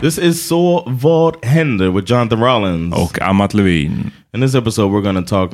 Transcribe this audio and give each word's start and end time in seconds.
This 0.00 0.18
is 0.18 0.48
Så 0.48 0.84
vad 0.86 1.44
händer 1.44 1.90
with 1.90 2.10
Jonathan 2.12 2.40
Rollins. 2.40 2.94
Och 2.94 3.22
Amat 3.22 3.54
Levin. 3.54 4.10
In 4.34 4.40
this 4.40 4.54
episode, 4.54 4.90
we're 4.90 5.02
going 5.02 5.24
to 5.24 5.28
talk 5.28 5.50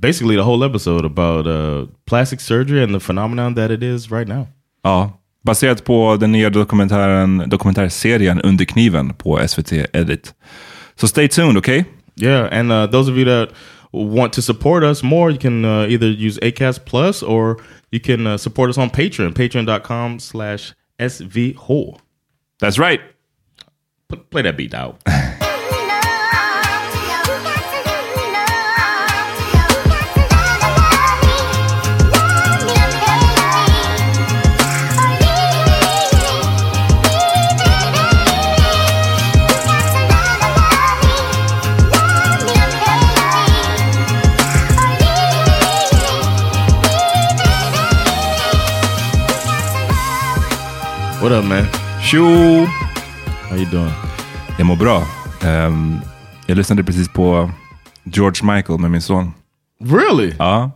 basically 0.00 0.36
the 0.36 0.42
whole 0.42 0.66
episode 0.66 1.06
about 1.06 1.46
uh, 1.46 1.86
plastic 2.06 2.40
surgery 2.40 2.82
and 2.82 2.94
the 2.94 3.00
phenomenon 3.00 3.54
that 3.54 3.70
it 3.70 3.82
is 3.82 4.10
right 4.10 4.28
now. 4.28 4.46
Ja, 4.84 5.10
baserat 5.44 5.84
på 5.84 6.16
den 6.20 6.32
nya 6.32 6.50
dokumentären, 6.50 7.48
dokumentärserien 7.48 8.40
Under 8.40 8.64
kniven 8.64 9.14
på 9.14 9.48
SVT 9.48 9.72
Edit. 9.92 10.34
Så 10.96 11.08
stay 11.08 11.28
tuned, 11.28 11.58
okay? 11.58 11.84
Yeah, 12.16 12.48
and 12.58 12.72
uh, 12.72 12.86
those 12.90 13.10
of 13.12 13.16
you 13.16 13.24
that 13.24 13.48
want 13.92 14.32
to 14.32 14.42
support 14.42 14.84
us 14.84 15.02
more, 15.02 15.30
you 15.30 15.38
can 15.38 15.64
uh, 15.64 15.86
either 15.88 16.26
use 16.26 16.38
Acast 16.42 16.84
Plus 16.84 17.22
or 17.22 17.56
you 17.90 18.00
can 18.00 18.26
uh, 18.26 18.36
support 18.36 18.70
us 18.70 18.78
on 18.78 18.90
Patreon, 18.90 19.32
patreon.com 19.32 20.20
slash 20.20 20.74
svh. 20.98 21.98
That's 22.60 22.78
right. 22.78 23.00
Play 24.16 24.42
that 24.42 24.56
beat 24.56 24.74
out. 24.74 25.00
What 51.22 51.30
up 51.30 51.44
man? 51.44 51.70
Tjo! 52.02 52.81
Doing? 53.72 53.90
Jag 54.58 54.66
mår 54.66 54.76
bra. 54.76 55.02
Ehm, 55.42 56.00
jag 56.46 56.56
lyssnade 56.56 56.84
precis 56.84 57.08
på 57.08 57.50
George 58.04 58.54
Michael 58.54 58.78
med 58.78 58.90
min 58.90 59.02
son. 59.02 59.32
Really? 59.80 60.34
Ja. 60.38 60.70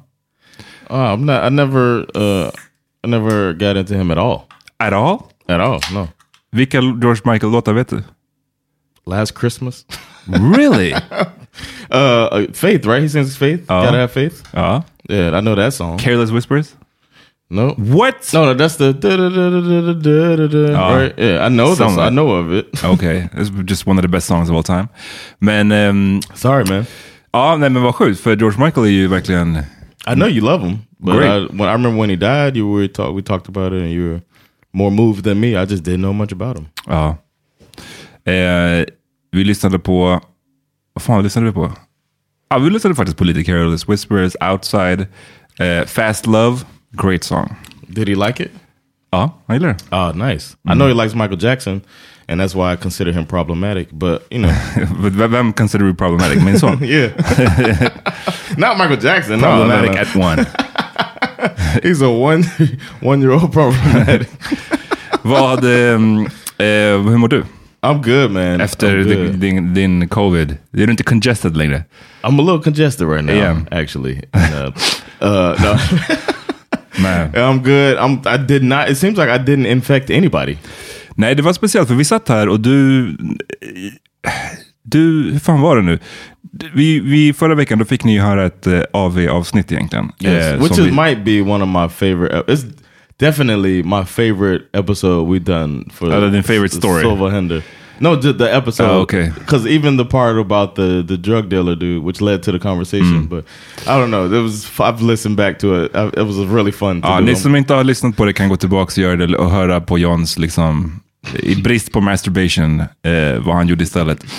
Oh, 0.90 0.96
I'm 0.96 1.24
not. 1.24 1.44
I 1.44 1.50
never. 1.54 2.06
Uh, 2.16 2.50
I 3.04 3.08
never 3.08 3.52
got 3.52 3.76
into 3.76 3.94
him 3.94 4.10
at 4.10 4.18
all. 4.18 4.40
At 4.78 4.92
all? 4.92 5.18
At 5.48 5.60
all? 5.60 5.80
No. 5.92 6.08
Vilka 6.52 6.80
George 6.80 7.20
Michael-låtar 7.24 7.72
vet 7.72 7.88
du? 7.88 8.02
Last 9.06 9.34
Christmas. 9.38 9.84
Really? 10.26 10.92
uh, 11.90 12.28
uh, 12.32 12.52
Faith, 12.52 12.86
right? 12.86 13.02
He 13.02 13.08
sings 13.08 13.36
Faith. 13.36 13.60
Oh. 13.68 13.84
Gotta 13.84 13.98
have 13.98 14.12
faith. 14.12 14.42
ja. 14.52 14.82
Yeah, 15.08 15.38
I 15.38 15.40
know 15.40 15.54
that 15.54 15.74
song. 15.74 15.98
Careless 15.98 16.30
Whispers? 16.30 16.74
No. 17.48 17.74
What? 17.78 18.32
No, 18.34 18.44
no, 18.44 18.54
that's 18.54 18.76
the 18.76 18.92
da, 18.92 19.16
da, 19.16 19.28
da, 19.28 19.50
da, 19.50 19.60
da, 19.60 20.36
da, 20.36 20.46
da, 20.46 20.72
ja. 20.72 20.88
Oh. 20.88 20.96
right? 20.98 21.18
Yeah, 21.18 21.46
I 21.46 21.48
know 21.48 21.74
that. 21.74 21.96
Like. 21.96 22.06
I 22.06 22.10
know 22.10 22.30
of 22.30 22.52
it. 22.52 22.84
okay, 22.84 23.28
it's 23.34 23.50
just 23.64 23.86
one 23.86 23.98
of 23.98 24.02
the 24.02 24.08
best 24.08 24.26
songs 24.26 24.50
of 24.50 24.56
all 24.56 24.64
time. 24.64 24.88
man. 25.40 25.70
Um, 25.70 26.20
Sorry 26.34 26.64
man. 26.64 26.86
Ja, 27.32 27.56
nej 27.56 27.70
men 27.70 27.82
vad 27.82 27.94
sjukt 27.94 28.20
för 28.20 28.36
George 28.36 28.64
Michael 28.64 28.86
är 28.86 28.90
ju 28.90 29.08
verkligen... 29.08 29.56
I 30.06 30.14
know 30.14 30.28
you 30.28 30.40
love 30.40 30.64
him. 30.68 30.78
But 30.98 31.14
I, 31.14 31.46
when 31.52 31.68
I 31.68 31.72
remember 31.72 32.00
when 32.00 32.10
he 32.10 32.16
died, 32.16 32.56
you 32.56 32.72
were 32.72 32.88
talk, 32.88 33.16
we 33.16 33.22
talked 33.22 33.48
about 33.48 33.72
it 33.72 33.82
and 33.82 33.92
you 33.92 34.04
were 34.04 34.20
more 34.72 34.90
moved 34.90 35.24
than 35.24 35.40
me. 35.40 35.48
I 35.48 35.66
just 35.66 35.84
didn't 35.84 36.00
know 36.00 36.12
much 36.12 36.32
about 36.32 36.58
him. 36.58 36.66
Ja. 36.86 37.16
Eh, 38.32 38.84
vi 39.32 39.44
lyssnade 39.44 39.78
på... 39.78 40.20
Vad 40.94 41.02
fan 41.02 41.22
lyssnade 41.22 41.46
vi 41.46 41.52
på? 41.52 41.72
Ja, 42.50 42.58
vi 42.58 42.70
lyssnade 42.70 42.96
faktiskt 42.96 43.18
på 43.18 43.24
lite 43.24 43.44
Carolus 43.44 43.88
Whispers, 43.88 44.36
Outside, 44.40 45.06
eh, 45.58 45.86
Fast 45.86 46.26
Love. 46.26 46.58
Great 46.96 47.24
song. 47.24 47.56
Did 47.88 48.08
he 48.08 48.14
like 48.14 48.40
it? 48.44 48.50
Ja, 49.12 49.30
jag 49.46 49.54
gillar 49.56 49.68
det. 49.68 49.96
Oh, 49.96 50.12
nice. 50.28 50.56
I 50.64 50.74
know 50.74 50.88
he 50.88 50.94
likes 50.94 51.14
Michael 51.14 51.38
Jackson, 51.38 51.80
and 52.28 52.40
that's 52.40 52.54
why 52.54 52.72
I 52.72 52.76
consider 52.76 53.12
him 53.12 53.26
problematic. 53.26 53.88
But 53.92 54.22
you 54.30 54.38
know, 54.38 54.52
V- 55.00 55.26
Vem 55.28 55.52
consider 55.52 55.86
you 55.86 55.94
problematic? 55.94 56.42
Min 56.42 56.58
son? 56.58 56.78
yeah, 56.82 57.10
not 58.58 58.76
Michael 58.78 58.96
Jackson. 58.96 59.40
No, 59.40 59.46
no, 59.48 59.56
problematic 59.56 59.92
no. 59.94 60.00
at 60.00 60.16
one. 60.16 60.46
He's 61.82 62.02
a 62.02 62.10
one 62.10 62.42
one 63.02 63.20
year 63.20 63.32
old 63.32 63.52
problematic. 63.52 64.28
Vad, 65.22 65.64
ehm, 65.64 66.26
eh, 66.58 67.02
hur 67.02 67.16
mår 67.18 67.28
du? 67.28 67.44
I'm 67.82 68.02
good, 68.02 68.30
man. 68.30 68.60
Efter 68.60 68.98
I'm, 68.98 69.04
di- 69.08 69.14
good. 69.14 69.34
din, 69.40 69.74
din 69.74 70.08
covid? 70.08 70.50
Är 70.72 70.86
du 70.86 70.90
inte 70.90 71.02
congested 71.04 71.56
längre? 71.56 71.84
I'm 72.22 72.38
a 72.40 72.42
little 72.42 72.62
congested 72.62 73.06
right 73.08 73.24
now, 73.24 73.34
Yeah. 73.34 73.58
actually. 73.70 74.22
And, 74.32 74.54
uh, 74.54 74.72
uh, 75.20 75.62
no. 75.62 75.78
Nej. 77.02 77.28
I'm 77.34 77.58
good. 77.62 77.98
I'm. 77.98 78.34
I 78.34 78.46
did 78.46 78.62
not. 78.62 78.88
It 78.90 78.98
seems 78.98 79.18
like 79.18 79.30
I 79.34 79.38
didn't 79.38 79.66
infect 79.66 80.10
anybody. 80.10 80.56
Nej, 81.14 81.34
det 81.34 81.42
var 81.42 81.52
speciellt 81.52 81.88
för 81.88 81.94
vi 81.94 82.04
satt 82.04 82.28
här 82.28 82.48
och 82.48 82.60
du... 82.60 83.06
Du, 84.82 85.30
hur 85.32 85.38
fan 85.38 85.60
var 85.60 85.76
det 85.76 85.82
nu? 85.82 85.98
Vi, 86.74 87.00
vi, 87.00 87.32
förra 87.32 87.54
veckan 87.54 87.78
då 87.78 87.84
fick 87.84 88.04
ni 88.04 88.14
ju 88.14 88.20
höra 88.20 88.46
ett 88.46 88.66
eh, 88.66 88.80
AV-avsnitt 88.92 89.72
egentligen. 89.72 90.12
Yes, 90.20 90.44
Eh, 90.52 90.62
which 90.62 90.72
is 90.72 90.78
vi- 90.78 90.90
might 90.92 91.24
be 91.24 91.40
one 91.52 91.64
of 91.64 91.68
my 91.68 91.88
favorite. 91.88 92.42
It's 92.52 92.64
definitely 93.20 93.82
my 93.82 94.04
favorite 94.04 94.64
episode 94.72 95.26
we've 95.26 95.44
done 95.44 95.84
for 95.94 96.06
Other 96.06 96.30
than 96.30 96.42
favorite 96.42 96.74
story. 96.76 97.00
Silver 97.02 97.28
Hender. 97.30 97.62
No, 97.98 98.14
just 98.16 98.38
the 98.38 98.54
episode. 98.56 98.90
Oh, 98.90 99.00
okay. 99.02 99.30
Because 99.38 99.66
even 99.70 99.96
the 99.96 100.04
part 100.04 100.38
about 100.38 100.74
the 100.74 101.02
the 101.08 101.16
drug 101.16 101.48
dealer 101.48 101.76
dude, 101.76 102.02
which 102.04 102.20
led 102.20 102.42
to 102.42 102.52
the 102.52 102.58
conversation, 102.58 103.16
Mm. 103.22 103.28
but 103.28 103.44
I 103.86 103.98
don't 104.00 104.10
know. 104.10 104.26
It 104.26 104.42
was 104.42 104.66
I've 104.80 105.02
listened 105.02 105.36
back 105.36 105.58
to 105.58 105.84
it. 105.84 105.90
I, 105.94 106.20
it 106.20 106.26
was 106.26 106.36
really 106.36 106.72
fun. 106.72 107.00
Ja, 107.04 107.20
ni 107.20 107.36
som 107.36 107.56
inte 107.56 107.74
har 107.74 107.84
lyssnat 107.84 108.16
på 108.16 108.24
det 108.24 108.32
kan 108.32 108.48
gå 108.48 108.56
tillbaka 108.56 108.92
och 108.92 108.98
göra 108.98 109.16
det 109.26 109.36
och 109.36 109.50
höra 109.50 109.80
på 109.80 109.98
Johns, 109.98 110.38
liksom, 110.38 111.00
i 111.42 111.54
brist 111.56 111.92
på 111.92 112.00
masturbation, 112.00 112.80
eh, 112.80 113.38
vad 113.46 113.56
han 113.56 113.66
gjorde 113.68 113.84
istället. 113.84 114.24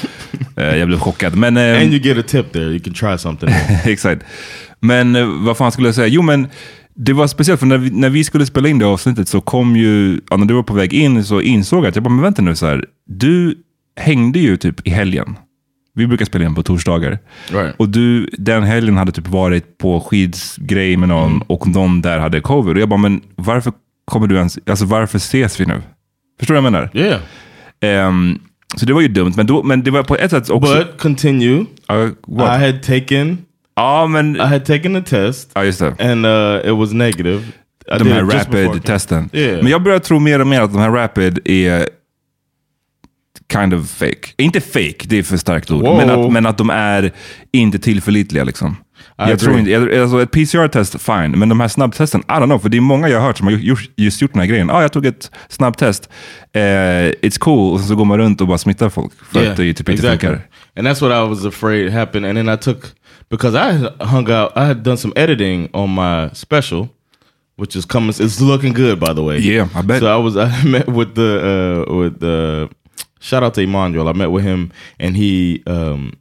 Eh, 0.57 0.75
jag 0.77 0.87
blev 0.87 0.99
chockad. 0.99 1.35
Men, 1.35 1.57
eh, 1.57 1.81
and 1.81 1.93
you 1.93 1.99
get 1.99 2.17
a 2.17 2.23
tip 2.27 2.51
there. 2.53 2.63
You 2.65 2.79
can 2.79 2.93
try 2.93 3.17
something. 3.17 3.49
Exakt. 3.85 4.23
Men 4.79 5.15
eh, 5.15 5.25
vad 5.25 5.57
fan 5.57 5.71
skulle 5.71 5.87
jag 5.87 5.95
säga? 5.95 6.07
Jo, 6.07 6.21
men 6.21 6.47
det 6.97 7.13
var 7.13 7.27
speciellt 7.27 7.59
för 7.59 7.67
när 7.67 7.77
vi, 7.77 7.89
när 7.89 8.09
vi 8.09 8.23
skulle 8.23 8.45
spela 8.45 8.69
in 8.69 8.79
det 8.79 8.85
avsnittet 8.85 9.27
så 9.27 9.41
kom 9.41 9.75
ju, 9.75 10.21
ja, 10.29 10.37
när 10.37 10.45
du 10.45 10.53
var 10.53 10.63
på 10.63 10.73
väg 10.73 10.93
in 10.93 11.23
så 11.23 11.41
insåg 11.41 11.83
jag 11.83 11.89
att 11.89 11.95
jag 11.95 12.03
bara, 12.03 12.09
men 12.13 12.21
vänta 12.23 12.41
nu 12.41 12.55
så 12.55 12.65
här. 12.65 12.85
Du 13.05 13.55
hängde 13.99 14.39
ju 14.39 14.57
typ 14.57 14.87
i 14.87 14.89
helgen. 14.89 15.35
Vi 15.93 16.07
brukar 16.07 16.25
spela 16.25 16.45
in 16.45 16.55
på 16.55 16.63
torsdagar. 16.63 17.19
Right. 17.51 17.75
Och 17.77 17.89
du, 17.89 18.29
den 18.37 18.63
helgen 18.63 18.97
hade 18.97 19.11
typ 19.11 19.27
varit 19.27 19.77
på 19.77 20.01
skidsgrej 20.01 20.97
med 20.97 21.09
någon 21.09 21.41
och 21.41 21.67
någon 21.67 22.01
där 22.01 22.19
hade 22.19 22.41
covid. 22.41 22.75
Och 22.75 22.81
jag 22.81 22.89
bara, 22.89 22.97
men 22.97 23.21
varför 23.35 23.73
kommer 24.05 24.27
du 24.27 24.35
ens, 24.35 24.59
alltså 24.65 24.85
varför 24.85 25.17
ses 25.17 25.59
vi 25.59 25.65
nu? 25.65 25.81
Förstår 26.39 26.55
du 26.55 26.61
vad 26.61 26.65
jag 26.65 26.73
menar? 26.73 26.91
yeah, 26.93 27.19
Ehm, 27.79 28.39
så 28.75 28.85
det 28.85 28.93
var 28.93 29.01
ju 29.01 29.07
dumt, 29.07 29.33
men, 29.37 29.45
då, 29.45 29.63
men 29.63 29.83
det 29.83 29.91
var 29.91 30.03
på 30.03 30.15
ett 30.15 30.31
sätt 30.31 30.49
också... 30.49 30.75
but 30.75 30.97
continue. 30.97 31.65
What? 32.27 32.61
I 32.61 32.65
had 32.65 32.83
taken. 32.83 33.37
Ja, 33.77 34.07
men... 34.07 34.35
I 34.35 34.39
had 34.39 34.65
taken 34.65 34.95
a 34.95 35.03
test, 35.05 35.51
Ja, 35.55 35.63
just 35.63 35.79
det. 35.79 35.95
and 35.99 36.25
uh, 36.25 36.71
it 36.71 36.77
was 36.77 36.93
negative. 36.93 37.43
I 37.95 37.99
de 37.99 38.11
här 38.11 38.21
just 38.21 38.33
I 38.33 38.37
rapid-testen. 38.37 39.29
Yeah. 39.33 39.63
Men 39.63 39.71
jag 39.71 39.83
börjar 39.83 39.99
tro 39.99 40.19
mer 40.19 40.39
och 40.39 40.47
mer 40.47 40.61
att 40.61 40.73
de 40.73 40.81
här 40.81 40.91
rapid 40.91 41.39
är 41.45 41.87
kind 43.53 43.73
of 43.73 43.89
fake. 43.89 44.33
Inte 44.37 44.61
fake, 44.61 44.95
det 45.03 45.17
är 45.17 45.23
för 45.23 45.37
starkt 45.37 45.71
ord. 45.71 45.83
Men 45.83 46.09
att, 46.09 46.31
men 46.31 46.45
att 46.45 46.57
de 46.57 46.69
är 46.69 47.11
inte 47.51 47.79
tillförlitliga. 47.79 48.43
Liksom. 48.43 48.75
Jag 49.15 49.25
agree. 49.25 49.37
tror 49.37 49.59
inte, 49.59 49.71
jag, 49.71 49.95
alltså 49.95 50.21
ett 50.21 50.31
PCR-test, 50.31 51.01
fine. 51.01 51.31
Men 51.31 51.49
de 51.49 51.59
här 51.59 51.67
snabbtesten, 51.67 52.21
I 52.21 52.31
don't 52.31 52.45
know. 52.45 52.59
För 52.59 52.69
det 52.69 52.77
är 52.77 52.81
många 52.81 53.09
jag 53.09 53.19
har 53.19 53.27
hört 53.27 53.37
som 53.37 53.47
har 53.47 53.53
gjort, 53.53 53.89
just 53.95 54.21
gjort 54.21 54.33
den 54.33 54.39
här 54.39 54.47
grejen. 54.47 54.69
Ah, 54.69 54.81
jag 54.81 54.91
tog 54.91 55.05
ett 55.05 55.31
snabbtest, 55.49 56.09
eh, 56.53 56.59
it's 56.59 57.39
cool. 57.39 57.73
Och 57.73 57.79
så 57.79 57.95
går 57.95 58.05
man 58.05 58.17
runt 58.17 58.41
och 58.41 58.47
bara 58.47 58.57
smittar 58.57 58.89
folk. 58.89 59.13
För 59.31 59.51
att 59.51 59.57
det 59.57 59.73
typ 59.73 59.89
inte 59.89 60.09
funkar. 60.09 60.41
And 60.77 60.87
that's 60.87 61.01
what 61.01 61.11
I 61.11 61.29
was 61.29 61.45
afraid 61.45 61.91
happened. 61.91 62.25
And 62.25 62.37
then 62.37 62.49
I 62.53 62.57
took 62.57 62.85
because 63.29 63.55
I 63.55 63.73
hung 64.03 64.29
out. 64.29 64.55
I 64.55 64.67
had 64.67 64.83
done 64.83 64.97
some 64.97 65.13
editing 65.15 65.69
on 65.73 65.89
my 65.89 66.29
special, 66.33 66.89
which 67.55 67.75
is 67.75 67.85
coming. 67.85 68.09
It's 68.09 68.41
looking 68.41 68.73
good, 68.73 68.99
by 68.99 69.13
the 69.13 69.23
way. 69.23 69.39
Yeah, 69.39 69.69
I 69.75 69.81
bet. 69.81 70.01
So 70.01 70.07
I 70.07 70.17
was. 70.17 70.37
I 70.37 70.63
met 70.63 70.87
with 70.87 71.15
the 71.15 71.85
uh, 71.89 71.93
with 71.95 72.19
the 72.19 72.69
shout 73.19 73.43
out 73.43 73.53
to 73.55 73.61
Emmanuel. 73.61 74.07
I 74.07 74.13
met 74.13 74.31
with 74.31 74.43
him, 74.43 74.71
and 74.99 75.15
he 75.15 75.63
um, 75.67 76.13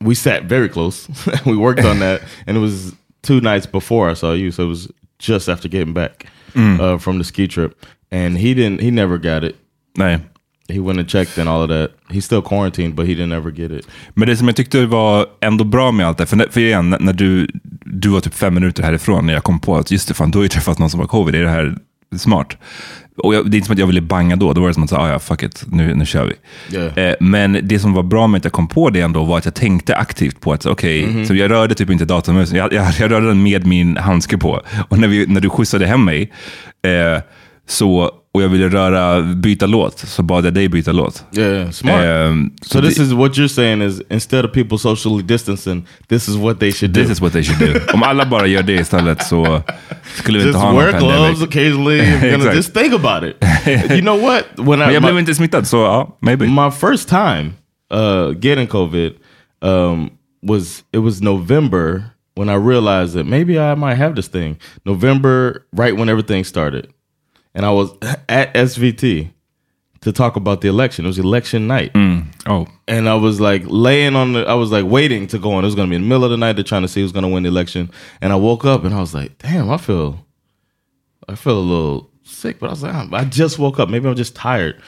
we 0.00 0.14
sat 0.14 0.44
very 0.44 0.68
close. 0.68 1.08
we 1.46 1.56
worked 1.56 1.84
on 1.84 2.00
that, 2.00 2.22
and 2.46 2.56
it 2.56 2.60
was 2.60 2.94
two 3.22 3.40
nights 3.40 3.66
before 3.66 4.08
I 4.10 4.14
saw 4.14 4.32
you. 4.32 4.50
So 4.50 4.64
it 4.64 4.68
was 4.68 4.90
just 5.18 5.48
after 5.48 5.68
getting 5.68 5.94
back 5.94 6.26
uh, 6.54 6.98
from 6.98 7.18
the 7.18 7.24
ski 7.24 7.48
trip, 7.48 7.84
and 8.10 8.38
he 8.38 8.54
didn't. 8.54 8.80
He 8.80 8.90
never 8.90 9.18
got 9.18 9.44
it. 9.44 9.56
Nej. 9.96 10.35
He 10.68 10.78
went 10.80 10.98
and 10.98 11.08
checked 11.08 11.38
and 11.38 11.48
all 11.48 11.62
of 11.62 11.68
that. 11.70 11.90
He's 12.16 12.20
still 12.24 12.42
quarantined, 12.42 12.94
but 12.94 13.06
he 13.06 13.12
didn't 13.14 13.32
ever 13.36 13.50
get 13.50 13.70
it. 13.70 13.88
Men 14.14 14.28
det 14.28 14.36
som 14.36 14.46
jag 14.46 14.56
tyckte 14.56 14.86
var 14.86 15.26
ändå 15.40 15.64
bra 15.64 15.92
med 15.92 16.06
allt 16.06 16.18
det, 16.18 16.26
för, 16.26 16.46
för 16.50 16.60
igen, 16.60 16.96
när- 17.00 17.12
du, 17.12 17.48
du 17.84 18.08
var 18.08 18.20
typ 18.20 18.34
fem 18.34 18.54
minuter 18.54 18.82
härifrån 18.82 19.26
när 19.26 19.32
jag 19.34 19.44
kom 19.44 19.60
på 19.60 19.76
att 19.76 19.90
just 19.90 20.08
det, 20.08 20.14
fan, 20.14 20.30
du 20.30 20.38
har 20.38 20.42
ju 20.42 20.48
träffat 20.48 20.78
någon 20.78 20.90
som 20.90 21.00
har 21.00 21.06
covid, 21.06 21.34
är 21.34 21.42
det 21.42 21.50
här 21.50 21.76
smart? 22.16 22.56
Och 23.18 23.34
jag, 23.34 23.50
det 23.50 23.54
är 23.54 23.58
inte 23.58 23.66
som 23.66 23.72
att 23.72 23.78
jag 23.78 23.86
ville 23.86 24.00
banga 24.00 24.36
då, 24.36 24.52
då 24.52 24.60
var 24.60 24.68
det 24.68 24.74
som 24.74 24.82
att 24.82 24.92
ah, 24.92 25.08
ja 25.08 25.18
fuck 25.18 25.42
it, 25.42 25.64
nu, 25.66 25.94
nu 25.94 26.06
kör 26.06 26.24
vi. 26.24 26.34
Yeah. 26.76 26.98
Eh, 26.98 27.14
men 27.20 27.58
det 27.62 27.78
som 27.78 27.92
var 27.92 28.02
bra 28.02 28.26
med 28.26 28.38
att 28.38 28.44
jag 28.44 28.52
kom 28.52 28.68
på 28.68 28.90
det 28.90 29.00
ändå 29.00 29.24
var 29.24 29.38
att 29.38 29.44
jag 29.44 29.54
tänkte 29.54 29.96
aktivt 29.96 30.40
på 30.40 30.52
att, 30.52 30.66
okej, 30.66 31.26
så 31.26 31.34
jag 31.34 31.50
rörde 31.50 31.74
typ 31.74 31.90
inte 31.90 32.04
datormusen, 32.04 32.58
jag, 32.58 32.72
jag, 32.72 32.86
jag 32.98 33.10
rörde 33.10 33.26
den 33.28 33.42
med 33.42 33.66
min 33.66 33.96
handske 33.96 34.38
på. 34.38 34.62
Och 34.88 34.98
när, 34.98 35.08
vi, 35.08 35.26
när 35.26 35.40
du 35.40 35.50
skjutsade 35.50 35.86
hem 35.86 36.04
mig, 36.04 36.32
eh, 36.86 37.22
så, 37.68 38.10
och 38.36 38.42
jag 38.42 38.48
ville 38.48 38.68
röra, 38.68 39.22
byta 39.22 39.66
låt, 39.66 39.98
så 39.98 40.22
bad 40.22 40.46
jag 40.46 40.54
dig 40.54 40.68
byta 40.68 40.92
låt. 40.92 41.24
Yeah, 41.38 41.70
smart. 41.70 42.04
Ehm, 42.04 42.50
so 42.62 42.80
this 42.80 42.98
is 42.98 43.12
what 43.12 43.32
you're 43.32 43.48
saying 43.48 43.82
is 43.82 44.02
instead 44.10 44.44
of 44.44 44.52
people 44.52 44.78
socially 44.78 45.22
distancing, 45.22 45.86
this 46.08 46.28
is 46.28 46.36
what 46.36 46.60
they 46.60 46.72
should 46.72 46.92
do. 46.92 47.00
This 47.02 47.10
is 47.10 47.20
what 47.20 47.32
they 47.32 47.42
should 47.42 47.72
do. 47.74 47.80
Om 47.94 48.02
alla 48.02 48.26
bara 48.26 48.46
gör 48.46 48.62
det 48.62 48.72
istället 48.72 49.26
så 49.26 49.62
skulle 50.14 50.38
vi 50.38 50.44
inte 50.44 50.48
just 50.48 50.64
ha 50.64 50.72
någon 50.72 50.84
wear 50.84 51.00
gloves 51.00 51.42
occasionally. 51.42 52.00
Exactly. 52.00 52.56
just 52.56 52.74
think 52.74 52.94
about 52.94 53.22
it. 53.30 53.36
you 53.90 54.00
know 54.00 54.20
what? 54.20 54.44
When 54.56 54.78
Men 54.78 54.90
I 54.90 54.94
jag 54.94 55.02
my, 55.02 55.06
blev 55.08 55.18
inte 55.18 55.34
smittad 55.34 55.66
så 55.66 55.76
ja, 55.76 56.16
maybe. 56.20 56.46
my 56.46 56.70
first 56.70 57.08
time 57.08 57.52
uh, 57.94 58.30
getting 58.40 58.66
COVID 58.66 59.12
um, 59.62 60.10
was 60.42 60.82
it 60.92 60.98
was 60.98 61.22
November 61.22 62.02
when 62.34 62.48
I 62.50 62.54
realized 62.54 63.14
that 63.14 63.24
maybe 63.24 63.58
I 63.58 63.74
might 63.74 63.96
have 63.96 64.14
this 64.14 64.28
thing. 64.28 64.56
November, 64.84 65.64
right 65.72 65.96
when 65.96 66.08
everything 66.08 66.44
started, 66.44 66.86
and 67.56 67.66
I 67.66 67.70
was 67.72 67.90
at 68.28 68.54
SVT 68.54 69.30
to 70.02 70.12
talk 70.12 70.36
about 70.36 70.60
the 70.60 70.68
election. 70.68 71.04
It 71.04 71.08
was 71.08 71.18
election 71.18 71.66
night. 71.66 71.90
Oh. 72.46 72.68
and 72.86 73.08
I 73.08 73.14
was 73.16 73.40
like 73.40 73.62
laying 73.66 74.14
on 74.14 74.34
the, 74.34 74.46
I 74.46 74.54
was 74.54 74.70
like 74.70 74.84
waiting 74.84 75.26
to 75.28 75.38
go 75.38 75.52
on. 75.54 75.64
It 75.64 75.66
was 75.66 75.74
going 75.74 75.88
to 75.88 75.90
be 75.90 75.96
in 75.96 76.02
the 76.02 76.08
middle 76.08 76.24
of 76.24 76.30
the 76.30 76.36
night. 76.36 76.52
They're 76.52 76.62
trying 76.62 76.82
to 76.82 76.88
see 76.88 77.00
who's 77.00 77.10
going 77.12 77.24
to 77.24 77.28
win 77.28 77.42
the 77.42 77.48
election. 77.48 77.90
And 78.20 78.32
I 78.32 78.36
woke 78.36 78.64
up 78.64 78.84
and 78.84 78.94
I 78.94 79.00
was 79.00 79.14
like, 79.14 79.38
damn, 79.38 79.68
I 79.70 79.78
feel, 79.78 80.24
I 81.28 81.34
feel 81.34 81.58
a 81.58 81.60
little 81.60 82.10
sick. 82.22 82.60
But 82.60 82.68
I 82.68 82.70
was 82.70 82.82
like, 82.82 82.94
"Ah, 82.94 83.08
I 83.12 83.24
just 83.24 83.58
woke 83.58 83.80
up. 83.80 83.88
Maybe 83.88 84.08
I'm 84.08 84.14
just 84.14 84.36
tired. 84.36 84.80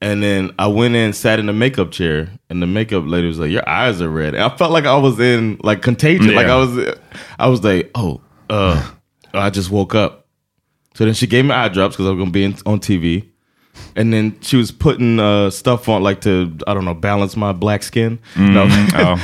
And 0.00 0.22
then 0.22 0.50
I 0.58 0.66
went 0.66 0.96
in, 0.96 1.12
sat 1.12 1.38
in 1.38 1.46
the 1.46 1.52
makeup 1.52 1.90
chair, 1.92 2.28
and 2.50 2.60
the 2.60 2.66
makeup 2.66 3.04
lady 3.06 3.28
was 3.28 3.38
like, 3.38 3.50
"Your 3.50 3.66
eyes 3.68 4.02
are 4.02 4.10
red." 4.10 4.34
And 4.34 4.42
I 4.42 4.54
felt 4.56 4.72
like 4.72 4.84
I 4.86 4.96
was 4.96 5.20
in 5.20 5.58
like 5.62 5.82
contagion. 5.82 6.34
Like 6.34 6.46
I 6.48 6.56
was, 6.56 6.94
I 7.38 7.46
was 7.48 7.62
like, 7.64 7.90
"Oh, 7.94 8.20
uh, 8.50 8.90
I 9.32 9.50
just 9.50 9.70
woke 9.70 9.94
up." 9.94 10.23
So 10.94 11.04
then 11.04 11.14
she 11.14 11.26
gave 11.26 11.44
me 11.44 11.50
eye 11.52 11.68
drops 11.68 11.96
because 11.96 12.06
I 12.06 12.10
was 12.10 12.18
gonna 12.18 12.30
be 12.30 12.44
in, 12.44 12.56
on 12.66 12.80
TV, 12.80 13.28
and 13.96 14.12
then 14.12 14.38
she 14.40 14.56
was 14.56 14.70
putting 14.70 15.18
uh, 15.20 15.50
stuff 15.50 15.88
on 15.88 16.02
like 16.02 16.20
to 16.22 16.56
I 16.66 16.74
don't 16.74 16.84
know 16.84 16.94
balance 16.94 17.36
my 17.36 17.52
black 17.52 17.82
skin. 17.82 18.18
No, 18.36 18.64
Ja. 18.64 19.16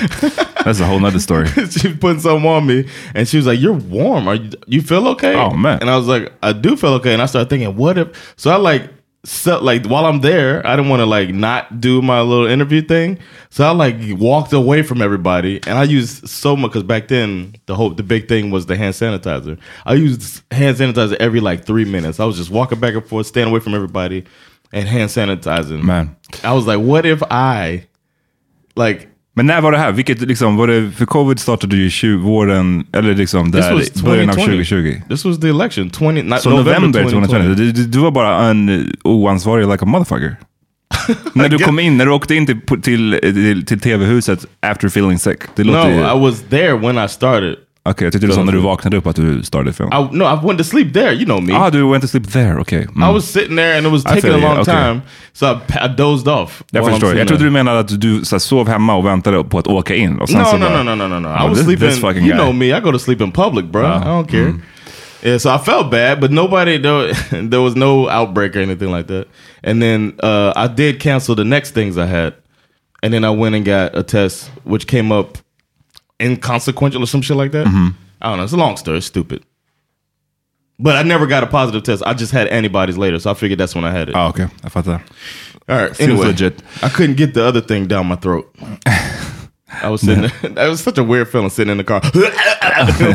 That's 0.65 0.81
a 0.81 0.87
whole 0.87 1.01
nother 1.01 1.21
story. 1.21 1.47
she 1.71 1.89
was 1.89 1.97
putting 1.99 2.21
something 2.21 2.47
on 2.49 2.67
me, 2.67 2.87
and 3.15 3.27
she 3.27 3.37
was 3.39 3.47
like, 3.47 3.59
"You're 3.61 3.73
warm. 3.73 4.29
Are 4.29 4.35
you? 4.35 4.51
You 4.67 4.83
feel 4.83 5.09
okay?" 5.09 5.35
Oh, 5.35 5.51
man. 5.51 5.79
And 5.81 5.89
I 5.89 5.97
was 5.97 6.07
like, 6.07 6.33
"I 6.43 6.53
do 6.53 6.77
feel 6.77 6.95
okay." 6.95 7.13
And 7.13 7.23
I 7.23 7.27
started 7.27 7.49
thinking, 7.49 7.77
"What 7.77 7.97
if?" 7.99 8.35
So 8.37 8.51
I 8.51 8.57
like. 8.57 8.91
So 9.23 9.63
like 9.63 9.85
while 9.85 10.07
I'm 10.07 10.23
there, 10.23 10.67
I 10.67 10.77
didn't 10.77 10.89
want 10.89 11.01
to 11.01 11.07
like 11.07 11.29
not 11.29 11.79
do 11.79 12.01
my 12.01 12.23
little 12.23 12.47
interview 12.47 12.81
thing, 12.81 13.19
so 13.51 13.67
I 13.67 13.71
like 13.73 13.97
walked 14.19 14.55
away 14.55 14.83
from 14.83 15.03
everybody, 15.03 15.61
and 15.67 15.79
I 15.79 15.85
used 15.85 16.27
so 16.27 16.57
much 16.57 16.71
because 16.71 16.85
back 16.85 17.09
then 17.09 17.55
the 17.67 17.75
whole 17.75 17.91
the 17.91 18.03
big 18.03 18.29
thing 18.29 18.51
was 18.51 18.65
the 18.65 18.77
hand 18.77 18.95
sanitizer. 18.95 19.59
I 19.85 19.95
used 19.95 20.43
hand 20.51 20.79
sanitizer 20.79 21.17
every 21.21 21.41
like 21.41 21.67
three 21.67 21.85
minutes. 21.85 22.19
I 22.19 22.25
was 22.25 22.39
just 22.39 22.51
walking 22.51 22.81
back 22.81 22.95
and 22.95 23.05
forth, 23.05 23.27
staying 23.27 23.49
away 23.49 23.61
from 23.61 23.75
everybody, 23.75 24.25
and 24.73 24.89
hand 24.89 25.11
sanitizing. 25.11 25.83
Man. 25.83 26.17
I 26.43 26.55
was 26.55 26.67
like, 26.67 26.81
what 26.81 27.05
if 27.05 27.23
I, 27.31 27.87
like, 28.77 29.10
Men 29.41 29.47
när 29.47 29.61
var 29.61 29.73
det 29.73 29.79
här? 29.79 29.93
Vilket 29.93 30.21
liksom, 30.21 30.57
var 30.57 30.67
det, 30.67 30.91
för 30.91 31.07
covid 31.07 31.39
startade 31.39 31.77
ju 31.77 31.91
20, 31.91 32.17
våren, 32.17 32.87
eller 32.93 33.15
liksom 33.15 33.51
där, 33.51 34.03
början 34.05 34.31
av 34.31 34.35
2020. 34.35 34.65
2020. 34.65 35.01
This 35.09 35.25
was 35.25 35.41
the 35.41 35.49
election, 35.49 35.91
20, 35.91 36.23
not 36.23 36.41
Så 36.41 36.51
November, 36.51 36.73
november 36.73 37.03
2020. 37.03 37.33
2020. 37.33 37.73
Du, 37.73 37.87
du, 37.87 37.99
var 37.99 38.11
bara 38.11 38.45
en 38.45 38.93
oansvarig 39.05 39.69
like 39.69 39.85
a 39.85 39.87
motherfucker. 39.87 40.37
när 41.33 41.49
du 41.49 41.59
kom 41.59 41.79
in, 41.79 41.97
när 41.97 42.07
du 42.07 42.13
åkte 42.13 42.35
in 42.35 42.47
till, 42.47 42.61
till, 42.83 43.19
till, 43.23 43.67
till 43.67 43.81
tv-huset 43.81 44.47
after 44.63 44.87
feeling 44.87 45.19
sick. 45.19 45.39
Det 45.55 45.65
No, 45.65 45.73
låter 45.73 45.91
ju... 45.91 45.97
I 45.97 46.21
was 46.21 46.43
there 46.51 46.73
when 46.73 47.05
I 47.05 47.09
started. 47.09 47.57
Okej, 47.83 48.07
jag 48.07 48.13
tyckte 48.13 48.27
du 48.27 48.33
sa 48.33 48.45
när 48.45 48.53
du 48.53 48.59
vaknade 48.59 48.97
upp 48.97 49.07
att 49.07 49.17
du 49.17 49.43
startade 49.43 49.73
film. 49.73 49.89
I, 49.93 50.17
no, 50.17 50.25
I 50.25 50.47
went 50.47 50.59
to 50.59 50.65
sleep 50.65 50.93
there. 50.93 51.13
You 51.13 51.25
know 51.25 51.43
me. 51.43 51.53
Ah, 51.55 51.71
du 51.71 51.91
went 51.91 52.03
to 52.03 52.09
sleep 52.09 52.33
there, 52.33 52.61
okej. 52.61 52.87
Mm. 52.97 53.11
I 53.11 53.15
was 53.15 53.25
sitting 53.33 53.57
there 53.57 53.79
and 53.79 53.87
it 53.87 53.93
was 53.93 54.05
taking 54.05 54.31
a 54.31 54.33
you, 54.33 54.41
long 54.41 54.59
okay. 54.59 54.75
time. 54.75 55.01
So 55.33 55.47
I, 55.47 55.85
I 55.85 55.89
dozed 55.97 56.29
off. 56.29 56.63
Jag 56.71 56.87
förstår. 56.87 57.17
Jag 57.17 57.29
trodde 57.29 57.45
du 57.45 57.51
menade 57.51 57.79
att 57.79 58.01
du 58.01 58.25
så 58.25 58.35
här, 58.35 58.39
sov 58.41 58.69
hemma 58.69 58.95
och 58.95 59.07
väntade 59.07 59.45
på 59.45 59.59
att 59.59 59.67
åka 59.67 59.95
in. 59.95 60.19
Och 60.19 60.29
sen 60.29 60.39
No, 60.39 60.45
så 60.45 60.57
no, 60.57 60.65
bara, 60.65 60.83
no, 60.83 60.95
no, 60.95 61.09
no, 61.09 61.09
no, 61.09 61.21
no. 61.21 61.29
Oh, 61.29 61.45
I 61.45 61.49
was 61.49 61.59
this- 61.59 61.65
sleeping. 61.65 61.89
this 61.89 62.01
fucking 62.01 62.27
you 62.27 62.37
guy. 62.37 62.39
know 62.39 62.55
me. 62.55 62.67
I 62.67 62.81
go 62.81 62.93
to 62.93 62.99
sleep 62.99 63.21
in 63.21 63.33
public, 63.33 63.65
bro. 63.65 63.85
Ah, 63.87 64.03
I 64.03 64.05
don't 64.05 64.31
care. 64.31 64.55
Yeah, 65.23 65.39
so 65.39 65.51
I 65.51 65.59
felt 65.59 65.91
bad, 65.91 66.21
but 66.21 66.31
nobody 66.31 66.79
there, 66.79 67.13
there 67.51 67.61
was 67.61 67.75
no 67.77 68.09
outbreak 68.09 68.57
or 68.57 68.61
anything 68.61 68.91
like 68.97 69.07
that. 69.07 69.27
And 69.65 69.83
then 69.83 70.13
uh, 70.23 70.53
I 70.57 70.67
did 70.67 71.01
cancel 71.01 71.35
the 71.35 71.45
next 71.45 71.73
things 71.75 71.97
I 71.99 72.07
had, 72.07 72.33
and 73.03 73.13
then 73.13 73.25
I 73.25 73.31
went 73.31 73.55
and 73.55 73.65
got 73.65 73.95
a 73.95 74.03
test 74.03 74.51
which 74.65 74.87
came 74.87 75.13
up 75.13 75.39
inconsequential 76.21 77.03
or 77.03 77.07
some 77.07 77.23
shit 77.23 77.37
like 77.37 77.53
that. 77.53 77.67
Mm-hmm. 77.67 77.89
I 78.23 78.29
don't 78.29 78.39
know. 78.39 78.45
It's 78.45 78.53
a 78.53 78.57
long 78.57 78.77
story. 78.77 78.99
It's 78.99 79.07
stupid. 79.07 79.45
But 80.79 80.97
I 80.97 81.03
never 81.03 81.27
got 81.27 81.43
a 81.43 81.47
positive 81.47 81.83
test. 81.83 82.03
I 82.07 82.15
just 82.15 82.33
had 82.33 82.49
antibodies 82.49 82.97
later, 82.97 83.19
so 83.19 83.31
I 83.31 83.35
figured 83.35 83.59
that's 83.61 83.75
when 83.75 83.85
I 83.85 83.91
had 83.91 84.09
it. 84.09 84.15
Ja, 84.15 84.29
okej. 84.29 84.49
Jag 84.63 84.73
fattar. 84.73 85.01
All 85.69 85.77
right. 85.77 85.97
Seems 85.97 86.11
Anyway, 86.11 86.27
legit. 86.27 86.63
I 86.83 86.89
couldn't 86.89 87.17
get 87.17 87.35
the 87.35 87.45
other 87.45 87.61
thing 87.61 87.87
down 87.87 88.07
my 88.07 88.17
throat. 88.17 88.55
I 89.83 89.89
was 89.89 90.01
sitting 90.01 90.23
there. 90.23 90.51
That 90.55 90.69
was 90.69 90.81
such 90.83 90.99
a 90.99 91.05
weird 91.05 91.29
feeling 91.29 91.51
sitting 91.51 91.71
in 91.71 91.77
the 91.79 91.85
car 91.85 92.01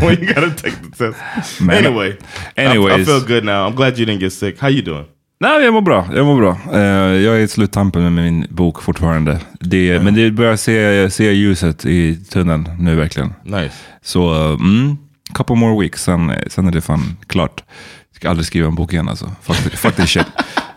when 0.02 0.20
you 0.20 0.34
gotta 0.34 0.54
take 0.56 0.80
the 0.82 1.12
test. 1.12 1.62
Man. 1.62 1.86
Anyway, 1.86 2.18
I, 2.58 3.02
I 3.02 3.04
feel 3.04 3.22
good 3.26 3.44
now. 3.44 3.68
I'm 3.68 3.76
glad 3.76 3.98
you 3.98 4.06
didn't 4.06 4.22
get 4.22 4.32
sick. 4.32 4.58
How 4.58 4.68
you 4.70 4.82
doing? 4.82 5.08
Nej, 5.40 5.64
jag 5.64 5.74
mår 5.74 5.82
bra. 5.82 6.08
Jag 6.16 6.26
mår 6.26 6.38
bra. 6.38 6.58
Eh, 6.74 6.80
jag 7.22 7.36
är 7.36 7.40
i 7.40 7.48
sluttampen 7.48 8.04
med 8.04 8.12
min 8.24 8.48
bok 8.50 8.82
fortfarande. 8.82 9.40
Det, 9.60 10.04
Men 10.04 10.14
det 10.16 10.32
börjar 10.32 10.56
se, 10.56 11.10
se 11.12 11.32
ljuset 11.34 11.86
i 11.86 12.16
tunneln 12.16 12.70
nu 12.80 12.96
verkligen. 12.96 13.34
Nice. 13.44 13.76
Så, 14.02 14.34
uh, 14.34 14.54
mm, 14.62 14.98
couple 15.34 15.56
more 15.56 15.82
weeks, 15.82 16.04
sen, 16.04 16.32
sen 16.48 16.68
är 16.68 16.72
det 16.72 16.82
fan 16.82 17.18
klart. 17.28 17.64
Jag 18.12 18.16
ska 18.16 18.30
aldrig 18.30 18.46
skriva 18.46 18.68
en 18.68 18.76
bok 18.76 18.94
igen 18.94 19.10
alltså. 19.10 19.32
Fuck, 19.42 19.58
the- 19.58 19.78
fuck 19.78 19.96
this 19.96 20.10
shit. 20.10 20.26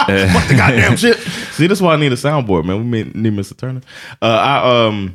Eh, 0.09 0.33
Goddamn 0.51 0.97
shit. 0.97 1.17
See, 1.53 1.69
that's 1.69 1.81
why 1.83 1.95
I 1.95 1.99
need 1.99 2.13
a 2.13 2.17
soundboard, 2.17 2.65
man. 2.65 2.91
We 2.91 3.05
need 3.15 3.33
Mr. 3.33 3.55
Turner. 3.55 3.83
Uh, 4.23 4.29
I 4.29 4.87
um, 4.89 5.11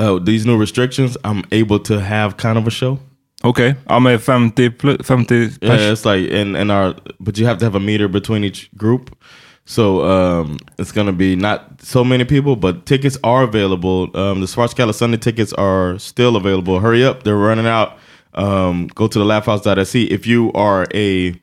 uh, 0.00 0.24
these 0.24 0.46
new 0.46 0.60
restrictions, 0.60 1.16
I'm 1.24 1.44
able 1.52 1.78
to 1.78 1.98
have 2.00 2.34
kind 2.38 2.56
of 2.58 2.66
a 2.66 2.70
show. 2.70 2.98
Okej, 3.44 3.74
ja 3.88 3.98
men 3.98 4.18
50, 4.18 4.70
plus, 4.70 5.06
50 5.06 5.50
pers. 5.60 5.80
Yeah, 5.80 5.92
it's 5.92 6.04
like 6.04 6.28
in 6.28 6.56
in 6.56 6.70
our, 6.70 6.94
but 7.20 7.38
you 7.38 7.46
have 7.46 7.58
to 7.58 7.64
have 7.64 7.76
a 7.76 7.80
meter 7.80 8.08
between 8.08 8.44
each 8.44 8.70
group. 8.76 9.16
So 9.64 10.02
um, 10.02 10.58
it's 10.78 10.92
gonna 10.92 11.12
be 11.12 11.36
not 11.36 11.82
so 11.82 12.04
many 12.04 12.24
people, 12.24 12.56
but 12.56 12.86
tickets 12.86 13.18
are 13.22 13.44
available. 13.44 14.10
Um, 14.14 14.40
the 14.40 14.46
Svartskala 14.46 14.94
Sunday 14.94 15.18
tickets 15.18 15.52
are 15.52 15.98
still 15.98 16.36
available. 16.36 16.80
Hurry 16.80 17.04
up, 17.04 17.22
they're 17.22 17.36
running 17.36 17.66
out. 17.66 17.98
Um, 18.34 18.88
go 18.94 19.06
to 19.06 19.18
the 19.18 19.24
laughhouse.se 19.24 20.02
if 20.02 20.26
you 20.26 20.52
are 20.54 20.86
a 20.94 21.34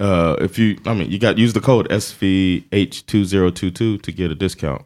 uh, 0.00 0.36
if 0.40 0.58
you 0.58 0.76
I 0.84 0.92
mean 0.94 1.10
you 1.10 1.18
got 1.18 1.38
use 1.38 1.54
the 1.54 1.60
code 1.60 1.88
SVH2022 1.88 4.02
to 4.02 4.12
get 4.12 4.30
a 4.30 4.34
discount. 4.34 4.82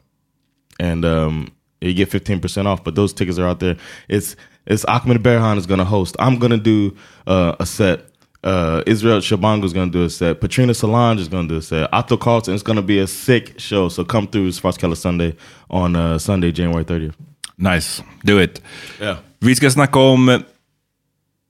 And 0.79 1.05
um, 1.05 1.49
you 1.81 1.95
get 1.95 2.11
15% 2.11 2.67
off, 2.67 2.85
but 2.85 2.95
those 2.95 3.13
tickets 3.13 3.39
are 3.39 3.47
out 3.47 3.61
there. 3.61 3.77
It's 4.09 4.37
it's 4.71 4.85
Ahmed 4.89 5.23
Berhan 5.23 5.59
is 5.59 5.67
gonna 5.67 5.85
host. 5.85 6.17
I'm 6.19 6.39
gonna 6.39 6.57
do 6.57 6.91
uh, 7.27 7.55
a 7.61 7.67
set. 7.67 7.99
Uh, 8.45 8.83
Israel 8.87 9.21
Shabango 9.21 9.65
is 9.65 9.73
gonna 9.73 9.91
do 9.91 10.05
a 10.05 10.09
set. 10.11 10.41
Patrina 10.41 10.73
Solange 10.75 11.21
is 11.21 11.29
gonna 11.29 11.49
do 11.49 11.57
a 11.57 11.63
set. 11.63 11.89
Otto 11.93 12.17
Carlson 12.17 12.55
is 12.55 12.63
gonna 12.63 12.83
be 12.83 12.99
a 13.03 13.07
sick 13.07 13.61
show. 13.61 13.89
So 13.91 14.05
come 14.05 14.27
through 14.27 14.51
Svartskala 14.53 14.97
Sunday 14.97 15.35
on 15.69 15.97
uh, 15.97 16.19
Sunday, 16.19 16.53
January 16.53 16.85
30th. 16.85 17.15
Nice, 17.57 18.03
do 18.25 18.39
it. 18.39 18.63
Yeah. 19.01 19.17
Vi 19.41 19.55
ska 19.55 19.71
snacka 19.71 19.99
om 19.99 20.43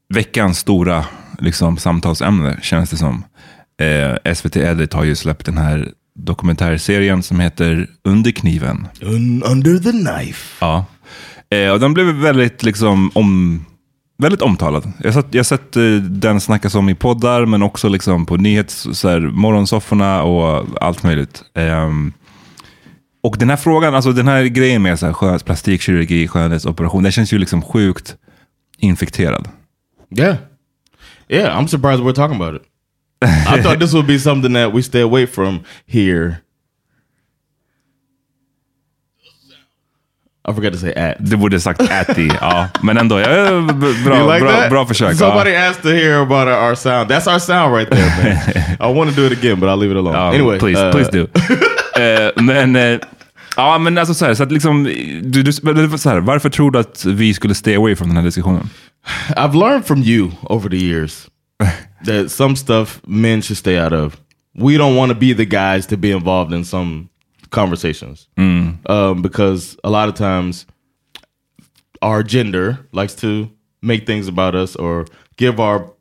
veckans 0.09 0.59
stora 0.59 1.05
liksom, 1.39 1.77
samtalsämne, 1.77 2.59
känns 2.62 2.91
det 2.91 2.97
som. 2.97 3.25
Eh, 3.81 4.35
SVT 4.35 4.57
Edit 4.57 4.93
har 4.93 5.05
ju 5.05 5.17
släppt 5.17 5.47
den 5.47 5.59
här 5.59 5.93
dokumentärserien 6.15 7.23
som 7.23 7.41
heter 7.41 7.87
Under 8.05 8.31
kniven. 8.31 8.89
Un- 9.00 9.43
under 9.43 9.79
the 9.79 9.91
knife. 9.93 10.57
Ja. 10.61 10.85
Eh, 11.54 11.71
och 11.71 11.80
den 11.80 11.95
blev 11.95 12.07
väldigt, 12.07 12.62
liksom, 12.62 13.11
om, 13.14 13.64
väldigt 14.19 14.42
omtalad. 14.42 14.92
Jag 14.99 15.12
har 15.12 15.23
sett, 15.23 15.35
jag 15.35 15.47
sett 15.47 15.76
eh, 15.76 15.83
den 16.02 16.40
snackas 16.40 16.75
om 16.75 16.88
i 16.88 16.95
poddar, 16.95 17.47
men 17.47 17.62
också 17.62 17.88
liksom 17.88 18.26
på 18.26 18.37
nyhets, 18.37 18.88
så 18.92 19.09
här, 19.09 19.21
morgonsofforna 19.21 20.23
och 20.23 20.66
allt 20.80 21.02
möjligt. 21.02 21.42
Eh, 21.54 21.90
och 23.23 23.37
den 23.38 23.50
här 23.50 23.57
frågan, 23.57 23.95
alltså 23.95 24.12
den 24.12 24.28
här 24.28 24.45
grejen 24.45 24.83
med 24.83 24.99
så 24.99 25.07
här, 25.07 25.12
skön, 25.12 25.38
plastikkirurgi, 25.38 26.28
skönhetsoperation, 26.28 27.02
den 27.02 27.12
känns 27.12 27.33
ju 27.33 27.38
liksom 27.38 27.62
sjukt 27.62 28.16
infekterad. 28.78 29.49
Yeah. 30.19 30.37
Yeah, 31.28 31.61
I'm 31.61 31.66
surprised 31.66 32.04
we're 32.04 32.14
talking 32.14 32.42
about 32.42 32.62
it. 32.62 32.66
I 33.23 33.62
thought 33.62 33.80
this 33.80 33.92
would 33.92 34.07
be 34.07 34.19
something 34.19 34.54
that 34.54 34.75
we 34.75 34.83
stay 34.83 35.02
away 35.02 35.26
from 35.26 35.61
here. 35.87 36.37
I 40.49 40.52
forgot 40.52 40.73
to 40.73 40.78
say 40.78 40.92
at. 40.94 41.16
Du 41.20 41.37
borde 41.37 41.61
sagt 41.61 41.80
äti, 41.80 42.30
ja. 42.40 42.68
Men 42.82 42.99
ändå, 42.99 43.20
ja, 43.20 43.26
bra, 44.04 44.35
like 44.35 44.47
bra, 44.47 44.68
bra 44.70 44.87
försök. 44.87 45.16
Somebody 45.16 45.50
ja. 45.50 45.68
asked 45.68 45.82
to 45.82 45.88
hear 45.88 46.23
about 46.23 46.49
our, 46.49 46.75
sound. 46.75 47.11
That's 47.11 47.32
our 47.32 47.38
sound 47.38 47.75
right 47.75 47.90
there, 47.90 48.11
man. 48.23 48.76
I 48.90 48.99
want 48.99 49.11
to 49.11 49.16
do 49.16 49.26
it 49.26 49.32
again, 49.32 49.61
but 49.61 49.68
I'll 49.68 49.76
leave 49.76 49.92
it 49.92 49.97
alone. 49.97 50.14
Ja, 50.14 50.32
anyway, 50.32 50.59
please, 50.59 50.87
uh, 50.87 50.92
please 50.92 51.11
do. 51.11 51.26
Eh, 52.00 52.42
men, 52.42 52.76
eh, 52.76 52.99
ja, 53.56 53.78
men 53.78 53.99
alltså 53.99 54.14
så 54.14 54.26
här, 54.26 54.35
så 54.35 54.42
att 54.42 54.52
liksom, 54.52 54.85
du, 55.23 55.42
du, 55.42 55.52
så 55.52 56.11
här, 56.11 56.20
varför 56.20 56.50
tror 56.50 56.70
du 56.70 56.78
att 56.78 57.04
vi 57.04 57.35
skulle 57.35 57.54
stay 57.54 57.76
away 57.76 57.97
från 57.97 58.09
den 58.09 58.16
här 58.16 58.25
diskussionen? 58.25 58.70
I've 59.37 59.59
learned 59.59 59.87
from 59.87 60.02
you 60.02 60.30
over 60.42 60.70
the 60.70 60.76
years 60.76 61.26
that 62.06 62.30
some 62.30 62.56
stuff 62.56 63.00
men 63.06 63.42
should 63.42 63.59
stay 63.59 63.85
out 63.85 63.92
of. 63.92 64.16
We 64.54 64.78
don't 64.78 64.97
want 64.97 65.12
to 65.12 65.18
be 65.18 65.35
the 65.35 65.44
guys 65.44 65.87
to 65.87 65.97
be 65.97 66.09
involved 66.09 66.59
in 66.59 66.64
some 66.64 67.09
conversations 67.50 68.28
um, 68.87 69.23
because 69.23 69.76
a 69.85 69.90
lot 69.90 70.09
of 70.09 70.14
times 70.14 70.66
our 72.02 72.23
gender 72.23 72.78
likes 72.92 73.14
to 73.14 73.50
make 73.83 74.07
things 74.07 74.28
about 74.28 74.54
us 74.54 74.76
or 74.76 75.07
give 75.37 75.61
our 75.61 75.92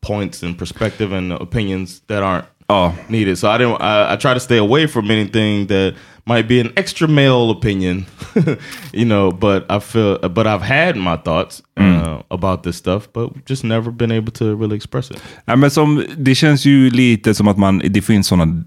points 0.00 0.42
and 0.42 0.56
perspective 0.58 1.12
and 1.12 1.32
opinions 1.32 2.00
that 2.06 2.22
aren't 2.22 2.46
Ja, 2.70 2.92
needed. 3.08 3.36
So 3.36 3.50
I 3.50 3.58
didn't. 3.58 3.80
I, 3.80 4.12
I 4.12 4.16
try 4.16 4.32
to 4.32 4.38
stay 4.38 4.56
away 4.56 4.86
from 4.86 5.10
anything 5.10 5.66
that 5.66 5.94
might 6.24 6.46
be 6.46 6.60
an 6.60 6.72
extra 6.76 7.08
male 7.08 7.50
opinion, 7.50 8.06
you 8.92 9.04
know. 9.04 9.32
But 9.32 9.64
I 9.68 9.80
feel, 9.80 10.18
but 10.18 10.46
I've 10.46 10.62
had 10.62 10.96
my 10.96 11.16
thoughts 11.16 11.62
uh, 11.76 12.22
about 12.30 12.62
this 12.62 12.76
stuff, 12.76 13.08
but 13.12 13.44
just 13.44 13.64
never 13.64 13.90
been 13.90 14.12
able 14.12 14.30
to 14.32 14.54
really 14.54 14.76
express 14.76 15.10
it. 15.10 15.20
Ja, 15.46 15.56
men 15.56 15.70
som, 15.70 16.04
det 16.16 16.34
känns 16.34 16.64
ju 16.64 16.90
lite 16.90 17.34
som 17.34 17.48
att 17.48 17.58
man, 17.58 17.82
det 17.84 18.02
finns 18.02 18.26
sådana 18.26 18.64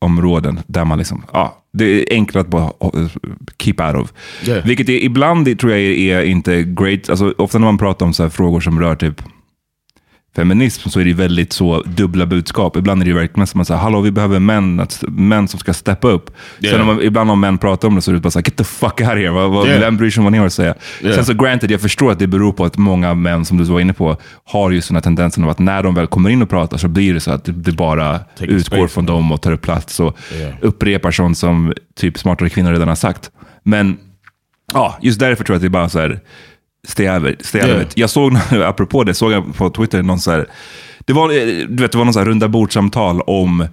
diskussionsområden 0.00 0.60
där 0.66 0.84
man 0.84 0.98
liksom, 0.98 1.24
ja, 1.32 1.56
det 1.72 1.84
är 1.84 2.14
enklare 2.14 2.40
att 2.40 2.50
bara 2.50 2.72
keep 3.58 3.74
out 3.78 3.96
of. 3.96 4.12
Yeah. 4.46 4.66
Vilket 4.66 4.88
är, 4.88 5.04
ibland 5.04 5.58
tror 5.58 5.72
jag 5.72 5.80
är 5.80 6.22
inte 6.22 6.62
great, 6.62 7.10
alltså 7.10 7.34
ofta 7.38 7.58
när 7.58 7.66
man 7.66 7.78
pratar 7.78 8.06
om 8.06 8.12
så 8.12 8.22
här 8.22 8.30
frågor 8.30 8.60
som 8.60 8.80
rör 8.80 8.96
typ 8.96 9.22
feminism 10.36 10.88
så 10.88 11.00
är 11.00 11.04
det 11.04 11.12
väldigt 11.12 11.52
så 11.52 11.82
dubbla 11.82 12.26
budskap. 12.26 12.76
Ibland 12.76 13.02
är 13.02 13.06
det 13.06 13.12
verkligen 13.12 13.46
som 13.46 13.60
att 13.60 13.66
säga, 13.66 13.78
hallå 13.78 14.00
vi 14.00 14.10
behöver 14.10 14.38
män, 14.38 14.86
män 15.08 15.48
som 15.48 15.60
ska 15.60 15.74
steppa 15.74 16.08
upp. 16.08 16.30
Yeah. 16.60 16.76
Sen 16.76 16.86
man, 16.86 17.02
ibland 17.02 17.30
om 17.30 17.40
män 17.40 17.58
pratar 17.58 17.88
om 17.88 17.94
det 17.94 18.02
så 18.02 18.10
är 18.10 18.14
det 18.14 18.20
bara 18.20 18.30
så 18.30 18.38
här, 18.38 18.44
get 18.44 18.56
the 18.56 18.64
fuck 18.64 19.00
out 19.00 19.08
here. 19.08 19.30
Vad, 19.30 19.50
vad, 19.50 19.66
Yeah. 19.66 19.80
Vem 19.80 19.96
bryr 19.96 20.10
sig 20.10 20.20
om 20.20 20.24
vad 20.24 20.32
ni 20.32 20.38
har 20.38 20.46
att 20.46 20.52
säga? 20.52 20.74
Yeah. 21.00 21.14
Sen 21.14 21.24
så 21.24 21.34
granted, 21.34 21.70
jag 21.70 21.80
förstår 21.80 22.12
att 22.12 22.18
det 22.18 22.26
beror 22.26 22.52
på 22.52 22.64
att 22.64 22.76
många 22.76 23.14
män, 23.14 23.44
som 23.44 23.58
du 23.58 23.64
var 23.64 23.80
inne 23.80 23.92
på, 23.92 24.16
har 24.44 24.70
ju 24.70 24.80
sådana 24.80 25.00
tendenser 25.00 25.42
av 25.42 25.48
att 25.48 25.58
när 25.58 25.82
de 25.82 25.94
väl 25.94 26.06
kommer 26.06 26.30
in 26.30 26.42
och 26.42 26.50
pratar 26.50 26.78
så 26.78 26.88
blir 26.88 27.14
det 27.14 27.20
så 27.20 27.30
att 27.30 27.44
det, 27.44 27.72
bara 27.72 28.18
Taking 28.18 28.56
utgår 28.56 28.86
från 28.86 29.06
dem 29.06 29.32
och 29.32 29.42
tar 29.42 29.52
upp 29.52 29.62
plats 29.62 30.00
och 30.00 30.16
Yeah. 30.40 30.54
upprepar 30.60 31.10
sånt 31.10 31.38
som 31.38 31.72
typ 31.96 32.18
smartare 32.18 32.48
kvinnor 32.48 32.72
redan 32.72 32.88
har 32.88 32.94
sagt. 32.94 33.30
Men 33.62 33.96
ja, 34.72 34.98
just 35.02 35.20
därför 35.20 35.44
tror 35.44 35.54
jag 35.54 35.56
att 35.56 35.62
det 35.62 35.66
är 35.66 35.70
bara 35.70 35.88
så 35.88 35.98
här, 35.98 36.20
Yeah. 37.68 37.82
it. 37.82 37.92
Jag 37.94 38.10
såg, 38.10 38.36
apropå 38.64 39.04
det, 39.04 39.14
såg 39.14 39.32
jag 39.32 39.56
på 39.56 39.70
Twitter 39.70 40.02
någon 40.02 40.20
så 40.20 40.30
här, 40.30 40.46
det 40.98 41.12
var, 41.12 41.30
eh, 41.30 41.66
du 41.68 41.82
vet, 41.82 41.92
det 41.92 41.98
var 41.98 42.04
någon 42.04 42.14
så 42.14 42.20
här 42.20 42.26
runda 42.26 42.48
bordsamtal 42.48 43.20
om 43.20 43.66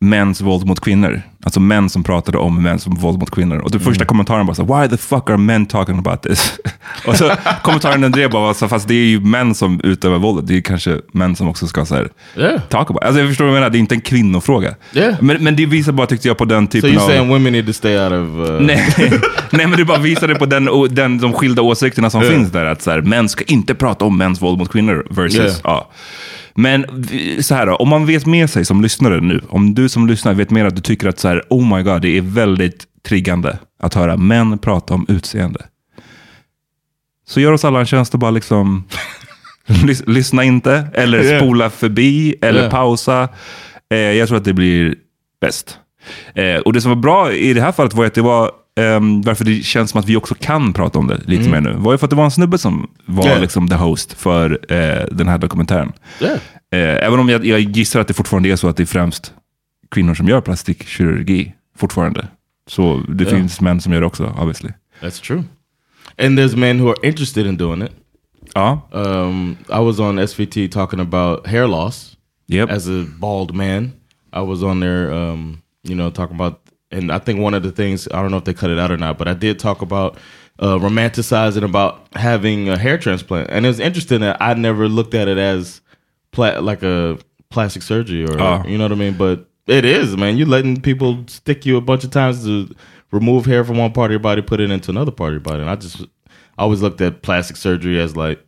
mäns 0.00 0.40
våld 0.40 0.66
mot 0.66 0.80
kvinnor. 0.80 1.22
Alltså 1.44 1.60
män 1.60 1.88
som 1.90 2.02
pratade 2.04 2.38
om 2.38 2.62
mäns 2.62 2.86
våld 2.86 3.18
mot 3.18 3.30
kvinnor. 3.30 3.56
Och 3.58 3.70
den 3.70 3.80
Mm. 3.80 3.92
första 3.92 4.04
kommentaren 4.04 4.46
var 4.46 4.54
så 4.54 4.62
why 4.80 4.88
the 4.88 4.96
fuck 4.96 5.30
are 5.30 5.36
men 5.36 5.66
talking 5.66 5.98
about 5.98 6.22
this? 6.22 6.52
och 7.06 7.16
så 7.16 7.32
kommentaren 7.62 8.00
den 8.00 8.12
drev 8.12 8.30
bara, 8.30 8.42
var 8.42 8.54
så 8.54 8.64
här, 8.64 8.68
fast 8.70 8.88
det 8.88 8.94
är 8.94 9.06
ju 9.06 9.20
män 9.20 9.54
som 9.54 9.80
utövar 9.84 10.18
våldet. 10.18 10.46
Det 10.46 10.56
är 10.56 10.60
kanske 10.60 10.96
män 11.12 11.36
som 11.36 11.48
också 11.48 11.66
ska 11.66 11.84
så 11.84 11.94
här, 11.94 12.08
Yeah. 12.36 12.60
talk 12.60 12.90
about. 12.90 13.04
Alltså 13.04 13.20
jag 13.20 13.28
förstår 13.28 13.44
vad 13.44 13.54
du 13.54 13.56
menar, 13.56 13.70
det 13.70 13.78
är 13.78 13.80
inte 13.80 13.94
en 13.94 14.00
kvinnofråga. 14.00 14.74
Yeah. 14.94 15.14
Men, 15.20 15.44
men 15.44 15.56
det 15.56 15.66
visar 15.66 15.92
bara, 15.92 16.06
tyckte 16.06 16.28
jag, 16.28 16.38
på 16.38 16.44
den 16.44 16.66
So 16.66 16.70
typen 16.70 16.90
you're 16.90 17.00
av... 17.02 17.06
saying 17.08 17.28
women 17.28 17.52
need 17.52 17.66
to 17.66 17.72
stay 17.72 17.98
out 17.98 18.12
of? 18.12 18.50
Uh, 18.50 18.60
Nej, 18.60 18.88
nej, 19.50 19.66
men 19.66 19.78
det 19.78 19.84
bara 19.84 19.98
visade 19.98 20.34
på 20.34 20.46
den, 20.46 20.68
den, 20.90 21.18
de 21.18 21.32
skilda 21.32 21.62
åsikterna 21.62 22.10
som 22.10 22.22
finns 22.22 22.50
där. 22.50 22.64
Att 22.66 22.82
så 22.82 22.90
här, 22.90 23.02
män 23.02 23.28
ska 23.28 23.44
inte 23.44 23.74
prata 23.74 24.04
om 24.04 24.18
mäns 24.18 24.42
våld 24.42 24.58
mot 24.58 24.72
kvinnor. 24.72 25.06
Versus, 25.10 25.36
Yeah. 25.38 25.54
ja. 25.64 25.90
Men 26.56 27.06
så 27.42 27.54
här 27.54 27.66
då, 27.66 27.76
om 27.76 27.88
man 27.88 28.06
vet 28.06 28.26
med 28.26 28.50
sig 28.50 28.64
som 28.64 28.82
lyssnare 28.82 29.20
nu, 29.20 29.40
om 29.48 29.74
du 29.74 29.88
som 29.88 30.06
lyssnar 30.06 30.34
vet 30.34 30.50
mer 30.50 30.64
att 30.64 30.76
du 30.76 30.82
tycker 30.82 31.08
att 31.08 31.18
så 31.18 31.28
här, 31.28 31.42
oh 31.50 31.76
my 31.76 31.82
god, 31.82 32.02
det 32.02 32.16
är 32.18 32.20
väldigt 32.20 32.84
triggande 33.08 33.58
att 33.82 33.94
höra 33.94 34.16
män 34.16 34.58
prata 34.58 34.94
om 34.94 35.06
utseende. 35.08 35.60
Så 37.26 37.40
gör 37.40 37.52
oss 37.52 37.64
alla 37.64 37.80
en 37.80 37.86
tjänst 37.86 38.14
och 38.14 38.20
bara 38.20 38.30
liksom 38.30 38.84
lys- 39.66 40.04
lyssna 40.06 40.44
inte, 40.44 40.86
eller 40.94 41.38
spola 41.38 41.70
förbi, 41.70 42.34
eller 42.40 42.58
Yeah. 42.60 42.70
pausa. 42.70 43.28
Eh, 43.90 43.98
jag 43.98 44.28
tror 44.28 44.38
att 44.38 44.44
det 44.44 44.52
blir 44.54 44.94
bäst. 45.40 45.78
Eh, 46.34 46.56
och 46.56 46.72
det 46.72 46.80
som 46.80 46.90
var 46.90 46.96
bra 46.96 47.32
i 47.32 47.52
det 47.54 47.60
här 47.60 47.72
fallet 47.72 47.94
var 47.94 48.04
att 48.06 48.14
det 48.14 48.22
var, 48.22 48.50
ehm, 48.80 49.22
varför 49.22 49.44
det 49.44 49.62
känns 49.64 49.90
som 49.90 50.00
att 50.00 50.08
vi 50.08 50.16
också 50.16 50.34
kan 50.40 50.72
prata 50.72 50.98
om 50.98 51.06
det 51.06 51.20
lite 51.26 51.48
mer 51.48 51.60
nu, 51.60 51.74
var 51.76 51.92
ju 51.92 51.98
för 51.98 52.06
att 52.06 52.10
det 52.10 52.16
var 52.16 52.24
en 52.24 52.30
snubbe 52.30 52.58
som 52.58 52.90
var 53.06 53.26
Yeah. 53.26 53.40
liksom 53.40 53.68
the 53.68 53.74
host 53.74 54.12
för 54.12 54.72
eh, 54.72 55.06
den 55.12 55.28
här 55.28 55.38
dokumentären. 55.38 55.92
Yeah. 56.20 56.34
Eh, 56.70 57.06
även 57.06 57.18
om 57.20 57.28
jag, 57.28 57.46
jag 57.46 57.60
gissar 57.60 58.00
att 58.00 58.08
det 58.08 58.14
fortfarande 58.14 58.48
är 58.48 58.56
så 58.56 58.68
att 58.68 58.76
det 58.76 58.82
är 58.82 58.86
främst 58.86 59.32
kvinnor 59.90 60.14
som 60.14 60.28
gör 60.28 60.40
plastikkirurgi 60.40 61.52
fortfarande. 61.76 62.28
Så 62.66 63.02
det 63.08 63.24
Yeah. 63.24 63.36
finns 63.36 63.60
män 63.60 63.80
som 63.80 63.92
gör 63.92 64.00
det 64.00 64.06
också, 64.06 64.24
obviously. 64.38 64.70
That's 65.00 65.22
true. 65.26 65.42
And 66.18 66.38
there's 66.38 66.56
men 66.56 66.80
who 66.80 66.88
are 66.88 66.96
interested 67.08 67.46
in 67.46 67.56
doing 67.56 67.82
it. 67.82 67.90
Ja, 68.54 68.88
Um, 68.92 69.56
I 69.68 69.78
was 69.84 69.98
on 70.00 70.18
SVT 70.18 70.72
talking 70.72 71.00
about 71.00 71.46
hair 71.46 71.66
loss 71.66 72.16
yep. 72.48 72.70
as 72.70 72.88
a 72.88 73.04
bald 73.18 73.54
man. 73.54 73.92
I 74.32 74.40
was 74.40 74.62
on 74.62 74.80
there, 74.80 75.12
um, 75.14 75.58
you 75.88 75.94
know, 75.94 76.10
talking 76.10 76.40
about, 76.40 76.54
and 76.94 77.10
I 77.12 77.18
think 77.18 77.40
one 77.40 77.54
of 77.54 77.62
the 77.62 77.72
things 77.72 78.08
I 78.12 78.22
don't 78.22 78.30
know 78.30 78.36
if 78.38 78.44
they 78.44 78.54
cut 78.54 78.70
it 78.70 78.78
out 78.78 78.90
or 78.90 78.96
not, 78.96 79.18
but 79.18 79.28
I 79.28 79.34
did 79.34 79.58
talk 79.58 79.82
about 79.82 80.16
uh, 80.58 80.76
romanticizing 80.78 81.64
about 81.64 82.06
having 82.14 82.68
a 82.68 82.78
hair 82.78 82.96
transplant, 82.98 83.50
and 83.50 83.64
it 83.64 83.68
was 83.68 83.80
interesting 83.80 84.20
that 84.20 84.36
I 84.40 84.54
never 84.54 84.88
looked 84.88 85.14
at 85.14 85.28
it 85.28 85.38
as 85.38 85.80
pla- 86.30 86.60
like 86.60 86.82
a 86.82 87.18
plastic 87.50 87.82
surgery 87.82 88.24
or 88.24 88.40
Oh. 88.40 88.62
you 88.66 88.78
know 88.78 88.84
what 88.84 88.92
I 88.92 88.96
mean, 88.96 89.14
but 89.14 89.48
it 89.66 89.84
is, 89.84 90.16
man. 90.16 90.36
You're 90.36 90.46
letting 90.48 90.80
people 90.80 91.24
stick 91.26 91.64
you 91.66 91.76
a 91.76 91.80
bunch 91.80 92.04
of 92.04 92.10
times 92.10 92.44
to 92.44 92.68
remove 93.10 93.46
hair 93.46 93.64
from 93.64 93.78
one 93.78 93.92
part 93.92 94.10
of 94.10 94.12
your 94.12 94.20
body, 94.20 94.42
put 94.42 94.60
it 94.60 94.70
into 94.70 94.90
another 94.90 95.10
part 95.12 95.28
of 95.30 95.34
your 95.34 95.40
body, 95.40 95.60
and 95.60 95.70
I 95.70 95.76
just 95.76 96.02
I 96.56 96.62
always 96.62 96.82
looked 96.82 97.00
at 97.00 97.22
plastic 97.22 97.56
surgery 97.56 97.98
as 98.00 98.16
like, 98.16 98.44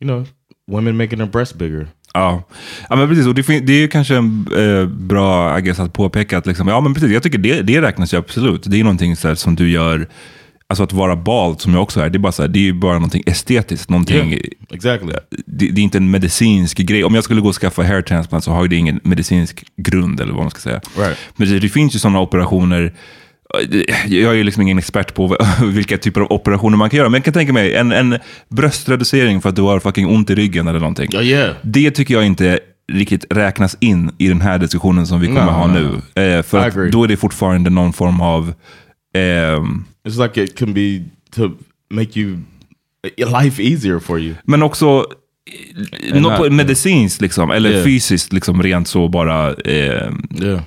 you 0.00 0.06
know, 0.06 0.24
women 0.66 0.96
making 0.96 1.18
their 1.18 1.26
breasts 1.28 1.52
bigger. 1.52 1.88
Ja. 2.14 2.42
ja, 2.88 2.96
men 2.96 3.08
precis. 3.08 3.26
Och 3.26 3.34
det, 3.34 3.42
det 3.42 3.72
är 3.72 3.80
ju 3.80 3.88
kanske 3.88 4.16
en 4.16 4.46
eh, 4.56 4.86
bra 4.86 5.58
I 5.58 5.62
guess, 5.62 5.80
att 5.80 5.92
påpeka 5.92 6.38
att 6.38 6.46
liksom, 6.46 6.68
ja, 6.68 6.80
men 6.80 6.94
precis, 6.94 7.10
jag 7.10 7.22
tycker 7.22 7.38
det, 7.38 7.62
det 7.62 7.82
räknas 7.82 8.14
ju 8.14 8.18
absolut. 8.18 8.62
Det 8.66 8.80
är 8.80 8.84
någonting 8.84 9.16
så 9.16 9.28
här, 9.28 9.34
som 9.34 9.54
du 9.54 9.70
gör, 9.70 10.08
alltså 10.66 10.82
att 10.82 10.92
vara 10.92 11.16
bald 11.16 11.60
som 11.60 11.72
jag 11.72 11.82
också 11.82 12.00
är, 12.00 12.10
det 12.10 12.16
är, 12.16 12.20
bara 12.20 12.32
så 12.32 12.42
här, 12.42 12.48
det 12.48 12.58
är 12.58 12.62
ju 12.62 12.72
bara 12.72 12.94
någonting 12.94 13.22
estetiskt. 13.26 13.90
Någonting, 13.90 14.32
Yeah, 14.32 14.42
exactly. 14.70 15.12
det, 15.46 15.68
det 15.68 15.80
är 15.80 15.82
inte 15.82 15.98
en 15.98 16.10
medicinsk 16.10 16.78
grej. 16.78 17.04
Om 17.04 17.14
jag 17.14 17.24
skulle 17.24 17.40
gå 17.40 17.48
och 17.48 17.54
skaffa 17.54 17.82
hair 17.82 18.02
transplant 18.02 18.44
så 18.44 18.50
har 18.50 18.62
ju 18.62 18.68
det 18.68 18.76
ingen 18.76 19.00
medicinsk 19.04 19.64
grund, 19.76 20.20
eller 20.20 20.32
vad 20.32 20.42
man 20.42 20.50
ska 20.50 20.60
säga. 20.60 20.80
Right. 20.96 21.18
Men 21.36 21.48
det, 21.48 21.58
det 21.58 21.68
finns 21.68 21.94
ju 21.94 21.98
sådana 21.98 22.20
operationer, 22.20 22.92
jag 24.06 24.32
är 24.32 24.36
ju 24.36 24.44
liksom 24.44 24.62
ingen 24.62 24.78
expert 24.78 25.14
på 25.14 25.36
vilka 25.64 25.98
typer 25.98 26.20
av 26.20 26.32
operationer 26.32 26.76
man 26.76 26.90
kan 26.90 26.96
göra, 26.98 27.08
men 27.08 27.18
jag 27.18 27.24
kan 27.24 27.34
tänka 27.34 27.52
mig 27.52 27.74
en, 27.74 27.92
en 27.92 28.18
bröstreducering 28.48 29.40
för 29.42 29.48
att 29.48 29.56
du 29.56 29.62
har 29.62 29.80
fucking 29.80 30.06
ont 30.06 30.30
i 30.30 30.34
ryggen 30.34 30.68
eller 30.68 30.80
någonting. 30.80 31.08
Oh 31.16 31.22
yeah. 31.24 31.54
Det 31.62 31.90
tycker 31.90 32.14
jag 32.14 32.26
inte 32.26 32.60
riktigt 32.92 33.24
räknas 33.30 33.76
in 33.80 34.10
i 34.18 34.28
den 34.28 34.40
här 34.40 34.58
diskussionen 34.58 35.06
som 35.06 35.20
vi 35.20 35.26
kommer 35.26 35.44
No, 35.44 35.50
ha 35.50 35.66
no, 35.66 36.00
nu. 36.14 36.22
Eh, 36.22 36.42
för 36.42 36.58
att 36.58 36.92
då 36.92 37.04
är 37.04 37.08
det 37.08 37.16
fortfarande 37.16 37.70
någon 37.70 37.92
form 37.92 38.20
av... 38.20 38.54
ehm, 39.14 39.84
It's 40.08 40.22
like 40.22 40.42
it 40.42 40.58
can 40.58 40.74
be 40.74 41.02
to 41.36 41.50
make 41.90 42.20
you 42.20 42.38
life 43.16 43.62
easier 43.62 43.98
for 43.98 44.20
you. 44.20 44.34
men 44.44 44.62
också 44.62 45.06
eh, 46.10 46.20
något 46.20 46.52
medicinskt, 46.52 47.20
liksom, 47.20 47.50
eller 47.50 47.70
Yeah. 47.70 47.84
fysiskt, 47.84 48.32
liksom, 48.32 48.62
rent 48.62 48.88
så 48.88 49.08
bara... 49.08 49.54
ehm, 49.54 50.28
Yeah. 50.42 50.60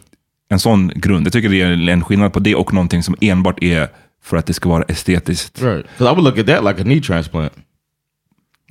En 0.50 0.60
sån 0.60 0.88
grund. 0.96 1.25
Jag 1.25 1.34
tycker 1.34 1.50
det 1.50 1.62
är 1.62 1.90
en 1.90 2.04
skillnad 2.04 2.34
på 2.34 2.40
det 2.40 2.56
och 2.56 2.74
någonting 2.74 3.04
som 3.04 3.16
enbart 3.22 3.64
är 3.64 3.88
för 4.24 4.38
att 4.38 4.46
det 4.46 4.54
ska 4.54 4.70
vara 4.70 4.84
estetiskt. 4.84 5.62
Right. 5.62 5.84
Because 5.98 6.12
I 6.12 6.16
would 6.16 6.24
look 6.24 6.38
at 6.40 6.48
that 6.48 6.64
like 6.64 6.82
a 6.82 6.84
knee 6.84 7.02
transplant. 7.02 7.54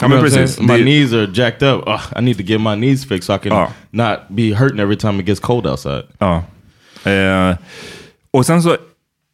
Ja, 0.01 0.07
You 0.09 0.17
I'm 0.19 0.21
precis. 0.23 0.61
My 0.61 0.67
Det- 0.77 0.83
knees 0.83 1.13
are 1.13 1.31
jacked 1.35 1.69
up. 1.69 1.85
Ugh, 1.89 2.19
I 2.19 2.23
need 2.23 2.37
to 2.37 2.43
get 2.43 2.61
my 2.61 2.75
knees 2.75 3.09
fixed 3.09 3.25
so 3.25 3.35
I 3.35 3.39
can 3.39 3.53
Ah. 3.53 3.69
not 3.91 4.19
be 4.29 4.55
hurting 4.55 4.81
every 4.81 4.97
time 4.97 5.21
it 5.23 5.27
gets 5.29 5.41
cold 5.41 5.67
outside. 5.67 6.03
Ja. 6.19 6.45
Eh, 7.11 7.57
och 8.31 8.47
sen 8.47 8.63
så 8.63 8.77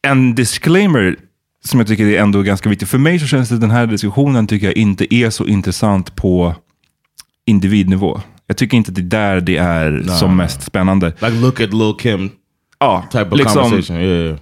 en 0.02 0.34
disclaimer 0.34 1.16
som 1.64 1.80
jag 1.80 1.88
tycker 1.88 2.06
är 2.06 2.18
ändå 2.20 2.42
ganska 2.42 2.68
viktig. 2.68 2.88
För 2.88 2.98
mig 2.98 3.18
så 3.18 3.26
känns 3.26 3.48
det 3.48 3.58
den 3.58 3.70
här 3.70 3.86
diskussionen 3.86 4.46
tycker 4.46 4.66
jag 4.66 4.76
inte 4.76 5.14
är 5.14 5.30
så 5.30 5.46
intressant 5.46 6.16
på 6.16 6.54
individnivå. 7.46 8.20
Jag 8.50 8.56
tycker 8.56 8.76
inte 8.76 8.92
det 8.92 9.00
är 9.00 9.04
där 9.04 9.40
det 9.40 9.56
är 9.56 10.02
som 10.02 10.36
mest 10.36 10.62
spännande. 10.62 11.06
Like 11.06 11.30
look 11.30 11.60
at 11.60 11.72
Lil 11.74 11.94
Kim 12.00 12.30
Ja, 12.78 13.04
type 13.12 13.24
of 13.30 13.38
liksom, 13.38 13.62
conversation. 13.62 13.96
Yeah, 14.00 14.36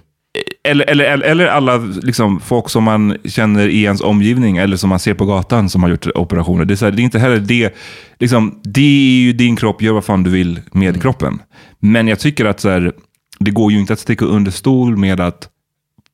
eller, 0.63 0.85
eller, 0.89 1.05
eller, 1.05 1.25
eller 1.25 1.47
alla 1.47 1.77
liksom, 1.77 2.39
folk 2.39 2.69
som 2.69 2.83
man 2.83 3.17
känner 3.25 3.67
i 3.67 3.83
ens 3.83 4.01
omgivning 4.01 4.57
eller 4.57 4.77
som 4.77 4.89
man 4.89 4.99
ser 4.99 5.13
på 5.13 5.25
gatan 5.25 5.69
som 5.69 5.83
har 5.83 5.89
gjort 5.89 6.07
operationer. 6.15 6.65
Det 6.65 6.81
är, 6.81 6.85
här, 6.85 6.91
det 6.91 7.01
är 7.01 7.03
inte 7.03 7.19
heller 7.19 7.39
det. 7.39 7.75
Liksom, 8.19 8.59
det 8.63 8.81
är 8.81 9.21
ju 9.21 9.33
din 9.33 9.55
kropp, 9.55 9.81
gör 9.81 9.93
vad 9.93 10.05
fan 10.05 10.23
du 10.23 10.29
vill 10.29 10.59
med 10.71 10.89
Mm. 10.89 11.01
kroppen. 11.01 11.39
Men 11.79 12.07
jag 12.07 12.19
tycker 12.19 12.45
att 12.45 12.59
så 12.59 12.69
här, 12.69 12.91
det 13.39 13.51
går 13.51 13.71
ju 13.71 13.79
inte 13.79 13.93
att 13.93 13.99
sticka 13.99 14.25
under 14.25 14.51
stol 14.51 14.97
med 14.97 15.19
att, 15.19 15.49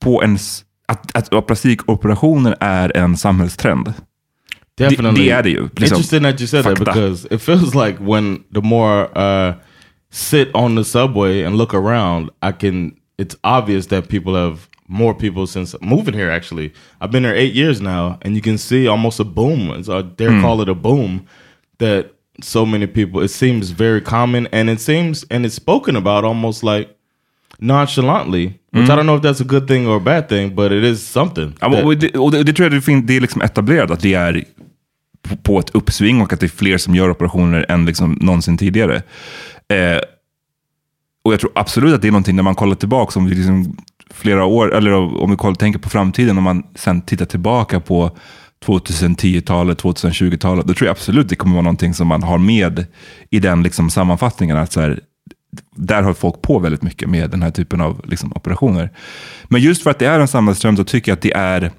på 0.03 0.23
en, 0.23 0.35
s- 0.35 0.61
att, 0.87 1.33
att 1.33 1.47
plastikoperationer 1.47 2.55
är 2.59 2.97
en 2.97 3.17
samhällstrend. 3.17 3.93
Definitely. 4.77 5.29
det 5.43 5.49
ju, 5.49 5.61
liksom. 5.61 5.83
Interesting 5.83 6.23
that 6.23 6.41
you 6.41 6.47
said 6.47 6.63
that 6.65 6.79
because 6.79 7.27
it 7.35 7.41
feels 7.41 7.75
like 7.75 7.97
when 7.99 8.39
the 8.53 8.61
more 8.61 9.07
uh, 9.17 9.53
sit 10.11 10.49
on 10.53 10.75
the 10.75 10.83
subway 10.83 11.43
and 11.45 11.57
look 11.57 11.73
around, 11.73 12.29
I 12.41 12.51
can. 12.51 12.91
It's 13.17 13.35
obvious 13.43 13.87
that 13.87 14.07
people 14.09 14.33
have 14.33 14.57
more 14.87 15.13
people 15.13 15.47
since 15.47 15.77
moving 15.81 16.13
here. 16.13 16.29
Actually, 16.31 16.73
I've 17.01 17.11
been 17.11 17.23
here 17.23 17.33
eight 17.35 17.53
years 17.55 17.79
now, 17.81 18.17
and 18.21 18.35
you 18.35 18.41
can 18.41 18.57
see 18.57 18.87
almost 18.87 19.19
a 19.19 19.23
boom. 19.23 19.71
It's, 19.79 19.87
I 19.89 20.01
dare 20.01 20.31
Hmm. 20.31 20.41
call 20.41 20.61
it 20.61 20.69
a 20.69 20.75
boom 20.75 21.21
that 21.77 22.05
so 22.41 22.65
many 22.65 22.87
people. 22.87 23.23
It 23.23 23.31
seems 23.31 23.69
very 23.71 24.01
common, 24.01 24.47
and 24.51 24.69
it 24.69 24.81
seems 24.81 25.25
and 25.31 25.45
it's 25.45 25.55
spoken 25.55 25.95
about 25.95 26.25
almost 26.25 26.63
like 26.63 26.89
nonchalantly. 27.59 28.53
Which 28.71 28.89
I 28.89 28.95
don't 28.95 29.05
know 29.05 29.15
if 29.15 29.21
that's 29.21 29.39
a 29.41 29.45
good 29.45 29.67
thing 29.67 29.87
or 29.87 29.95
a 29.95 29.99
bad 29.99 30.27
thing, 30.27 30.53
but 30.55 30.71
it 30.71 30.83
is 30.83 31.01
something. 31.07 31.53
Ja, 31.61 31.67
that- 31.69 31.83
och 31.85 31.97
det, 31.97 32.17
och 32.17 32.31
det, 32.31 32.43
det 32.43 32.53
tror 32.53 32.65
jag 32.65 32.71
det, 32.71 32.81
fin- 32.81 33.05
det 33.05 33.15
är 33.17 33.21
liksom 33.21 33.41
etablerat 33.41 33.91
att 33.91 33.99
det 34.01 34.13
är 34.13 34.43
på, 35.29 35.35
på 35.35 35.59
ett 35.59 35.69
uppsving 35.69 36.21
och 36.21 36.33
att 36.33 36.39
det 36.39 36.45
är 36.45 36.47
fler 36.47 36.77
som 36.77 36.95
gör 36.95 37.09
operationer 37.09 37.65
än 37.69 37.85
liksom 37.85 38.17
någonsin 38.21 38.57
tidigare. 38.57 38.95
Eh, 39.67 39.99
och 41.23 41.33
jag 41.33 41.39
tror 41.39 41.51
absolut 41.55 41.95
att 41.95 42.01
det 42.01 42.07
är 42.07 42.11
någonting 42.11 42.35
när 42.35 42.43
man 42.43 42.55
kollar 42.55 42.75
tillbaka, 42.75 43.19
om 43.19 43.25
vi 43.25 43.35
liksom 43.35 43.77
flera 44.09 44.45
år, 44.45 44.75
eller 44.75 44.93
om 44.93 45.31
vi 45.31 45.37
kollar, 45.37 45.55
tänker 45.55 45.79
på 45.79 45.89
framtiden, 45.89 46.37
om 46.37 46.43
man 46.43 46.63
sen 46.75 47.01
tittar 47.01 47.25
tillbaka 47.25 47.79
på 47.79 48.17
2010-talet, 48.65 49.83
2020-talet, 49.83 50.65
då 50.65 50.73
tror 50.73 50.87
jag 50.87 50.91
absolut 50.91 51.29
det 51.29 51.35
kommer 51.35 51.53
vara 51.53 51.63
någonting 51.63 51.93
som 51.93 52.07
man 52.07 52.23
har 52.23 52.37
med 52.37 52.85
i 53.29 53.39
den 53.39 53.63
liksom 53.63 53.89
sammanfattningen. 53.89 54.57
Att 54.57 54.71
så 54.71 54.81
här, 54.81 54.99
där 55.75 56.01
har 56.01 56.13
folk 56.13 56.41
på 56.41 56.59
väldigt 56.59 56.81
mycket 56.81 57.09
med 57.09 57.29
den 57.29 57.41
här 57.41 57.51
typen 57.51 57.81
av 57.81 58.01
liksom, 58.05 58.33
operationer. 58.35 58.89
Men 59.43 59.61
just 59.61 59.83
för 59.83 59.91
att 59.91 59.99
det 59.99 60.05
är 60.05 60.19
en 60.19 60.27
samhällstrend 60.27 60.77
så 60.77 60.83
tycker 60.83 61.11
jag 61.11 61.15
att 61.15 61.21
det 61.21 61.33
är, 61.33 61.71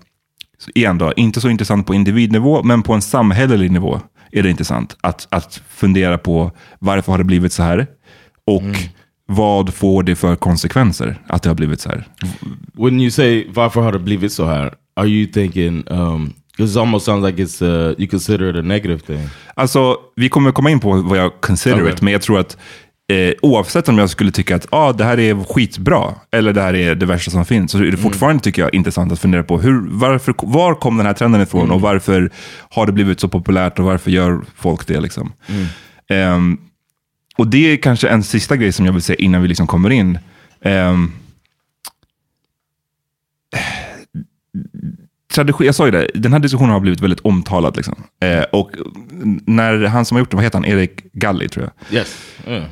igen 0.74 0.98
då, 0.98 1.12
inte 1.16 1.40
så 1.40 1.48
intressant 1.48 1.86
på 1.86 1.94
individnivå, 1.94 2.62
men 2.62 2.82
på 2.82 2.92
en 2.92 3.02
samhällelig 3.02 3.70
nivå 3.70 4.00
är 4.32 4.42
det 4.42 4.50
intressant 4.50 4.96
att, 5.00 5.26
att 5.30 5.62
fundera 5.68 6.18
på 6.18 6.50
varför 6.78 7.12
har 7.12 7.18
det 7.18 7.24
blivit 7.24 7.52
så 7.52 7.62
här 7.62 7.86
och 8.44 8.62
vad 9.26 9.74
får 9.74 10.02
det 10.02 10.16
för 10.16 10.36
konsekvenser 10.36 11.18
att 11.26 11.42
det 11.42 11.50
har 11.50 11.54
blivit 11.54 11.80
så 11.80 11.88
här. 11.88 12.08
when 12.72 13.00
you 13.00 13.10
say 13.10 13.46
varför 13.48 13.80
har 13.80 13.92
det 13.92 13.98
blivit 13.98 14.32
så 14.32 14.44
här, 14.46 14.74
are 14.96 15.08
you 15.08 15.32
thinking, 15.32 15.84
um, 15.86 16.32
because 16.56 16.72
it 16.72 16.80
almost 16.80 17.06
sounds 17.06 17.26
like 17.26 17.42
it's, 17.42 17.62
uh, 17.62 17.94
you 17.98 18.08
consider 18.08 18.50
it 18.50 18.56
a 18.56 18.62
negative 18.62 18.98
thing. 18.98 19.28
Alltså, 19.54 19.96
vi 20.16 20.28
kommer 20.28 20.52
komma 20.52 20.70
in 20.70 20.80
på 20.80 20.92
vad 20.92 21.18
jag 21.18 21.32
consider 21.40 21.82
Okej. 21.82 21.92
it, 21.92 22.02
men 22.02 22.12
jag 22.12 22.22
tror 22.22 22.38
att 22.38 22.56
eh, 23.08 23.34
oavsett 23.42 23.88
om 23.88 23.98
jag 23.98 24.10
skulle 24.10 24.30
tycka 24.30 24.56
att 24.56 24.66
ah, 24.70 24.92
det 24.92 25.04
här 25.04 25.18
är 25.18 25.44
skitbra, 25.44 26.14
eller 26.30 26.52
det 26.52 26.62
här 26.62 26.74
är 26.74 26.94
det 26.94 27.06
värsta 27.06 27.30
som 27.30 27.44
finns, 27.44 27.72
så 27.72 27.78
är 27.78 27.90
det 27.90 27.96
fortfarande 27.96 28.42
tycker 28.42 28.62
jag 28.62 28.74
intressant 28.74 29.12
att 29.12 29.20
fundera 29.20 29.42
på 29.42 29.58
hur, 29.58 29.88
varför, 29.90 30.34
var 30.38 30.74
kom 30.74 30.96
den 30.96 31.06
här 31.06 31.14
trenden 31.14 31.40
ifrån 31.40 31.70
och 31.70 31.80
varför 31.80 32.30
har 32.70 32.86
det 32.86 32.92
blivit 32.92 33.20
så 33.20 33.28
populärt 33.28 33.78
och 33.78 33.84
varför 33.84 34.10
gör 34.10 34.44
folk 34.56 34.86
det? 34.86 35.00
Liksom? 35.00 35.32
Ehm, 36.08 36.58
och 37.36 37.46
det 37.46 37.72
är 37.72 37.76
kanske 37.76 38.08
en 38.08 38.22
sista 38.22 38.56
grej 38.56 38.72
som 38.72 38.86
jag 38.86 38.92
vill 38.92 39.02
säga 39.02 39.16
innan 39.16 39.42
vi 39.42 39.48
liksom 39.48 39.66
kommer 39.66 39.90
in. 39.90 40.18
Tradition, 45.34 45.66
jag 45.66 45.74
sa 45.74 45.86
ju 45.86 45.90
det, 45.90 46.10
den 46.14 46.32
här 46.32 46.38
diskussionen 46.38 46.72
har 46.72 46.80
blivit 46.80 47.00
väldigt 47.00 47.20
omtalad. 47.20 47.76
Liksom. 47.76 48.04
Eh, 48.20 48.42
och 48.42 48.70
när 49.46 49.84
han 49.84 50.04
som 50.04 50.14
har 50.14 50.20
gjort 50.20 50.30
det, 50.30 50.36
vad 50.36 50.44
heter 50.44 50.58
han? 50.58 50.64
Erik 50.64 51.12
Galli 51.12 51.48
tror 51.48 51.64
jag. 51.64 51.98
Yes. 51.98 52.16
Yeah. 52.46 52.64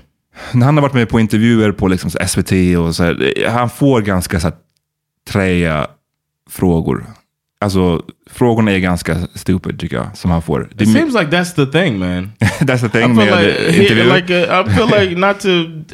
När 0.53 0.67
han 0.67 0.77
har 0.77 0.83
varit 0.83 0.95
med 0.95 1.09
på 1.09 1.21
intervjuer 1.21 1.73
på 1.73 1.89
liksom 1.89 2.11
SVT 2.11 2.53
och 2.79 2.95
så 2.95 3.05
här, 3.05 3.49
han 3.49 3.71
får 3.71 4.01
ganska 4.01 4.41
så 4.41 4.47
här, 4.47 4.57
träiga 5.31 5.87
frågor. 6.51 7.07
Alltså, 7.61 8.03
frågorna 8.31 8.73
är 8.73 8.79
ganska 8.79 9.17
stupid 9.35 9.79
tycker 9.81 9.97
jag, 9.97 10.17
som 10.17 10.31
han 10.31 10.43
får. 10.43 10.69
Det, 10.75 10.85
It 10.85 10.93
seems 10.93 11.15
like 11.15 11.31
that's 11.31 11.55
the 11.55 11.67
thing, 11.67 11.99
man. 11.99 12.33
that's 12.41 12.81
the 12.81 12.89
thing 12.89 13.15
med 13.15 13.27
like, 13.27 13.83
intervjuer. 13.83 14.17
like 14.17 14.31
uh, 14.31 14.61
I 14.61 14.75
feel 14.77 15.01
like 15.01 15.17
not 15.17 15.41
to 15.41 15.49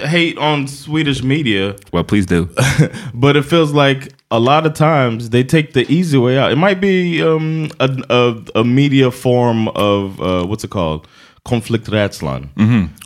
hate 0.06 0.34
on 0.38 0.68
Swedish 0.68 1.22
media, 1.22 1.74
well, 1.92 2.04
please 2.04 2.26
do. 2.26 2.48
but 3.14 3.36
it 3.36 3.44
feels 3.44 3.72
like 3.72 4.08
a 4.30 4.38
lot 4.38 4.66
of 4.66 4.74
times 4.74 5.30
they 5.30 5.44
take 5.44 5.72
the 5.72 5.84
easy 5.92 6.18
way 6.18 6.38
out. 6.38 6.52
It 6.52 6.58
might 6.58 6.80
be 6.80 7.22
um, 7.22 7.70
a, 7.78 7.88
a, 8.10 8.60
a 8.60 8.64
media 8.64 9.10
form 9.10 9.68
of 9.68 10.20
uh, 10.20 10.44
what's 10.46 10.64
it 10.64 10.70
called? 10.70 11.06
Konflikträdslan. 11.42 12.48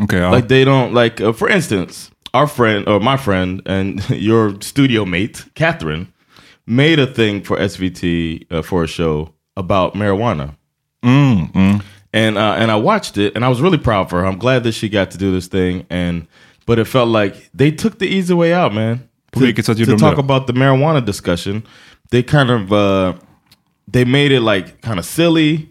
Okej, 0.00 0.20
ja. 0.20 0.30
Like 0.30 0.48
they 0.48 0.64
don't 0.64 0.94
like. 0.94 1.24
Uh, 1.24 1.32
for 1.32 1.50
instance, 1.50 2.10
our 2.34 2.46
friend 2.46 2.88
or 2.88 3.00
my 3.00 3.16
friend 3.16 3.62
and 3.66 4.00
your 4.10 4.54
studio 4.60 5.04
mate 5.04 5.44
Catherine 5.54 6.06
made 6.66 7.02
a 7.02 7.06
thing 7.06 7.44
for 7.44 7.58
SVT 7.58 8.46
uh, 8.50 8.62
for 8.62 8.82
a 8.84 8.86
show 8.88 9.28
about 9.56 9.94
marijuana. 9.94 10.48
And 12.12 12.38
uh, 12.38 12.54
and 12.58 12.70
I 12.70 12.76
watched 12.76 13.18
it, 13.18 13.34
and 13.36 13.44
I 13.44 13.48
was 13.48 13.60
really 13.60 13.78
proud 13.78 14.08
for 14.08 14.20
her. 14.20 14.26
I'm 14.26 14.38
glad 14.38 14.62
that 14.64 14.72
she 14.72 14.88
got 14.88 15.10
to 15.10 15.18
do 15.18 15.32
this 15.32 15.48
thing, 15.48 15.84
and 15.90 16.26
but 16.66 16.78
it 16.78 16.84
felt 16.86 17.08
like 17.08 17.50
they 17.58 17.70
took 17.72 17.98
the 17.98 18.06
easy 18.06 18.34
way 18.34 18.52
out, 18.54 18.72
man. 18.72 19.08
To, 19.40 19.52
to 19.86 19.90
talk 19.98 20.14
about 20.24 20.46
the 20.46 20.52
marijuana 20.52 21.04
discussion, 21.04 21.62
they 22.10 22.22
kind 22.22 22.50
of 22.50 22.72
uh, 22.72 23.14
they 23.92 24.04
made 24.04 24.30
it 24.32 24.40
like 24.42 24.80
kind 24.80 24.98
of 24.98 25.04
silly. 25.04 25.68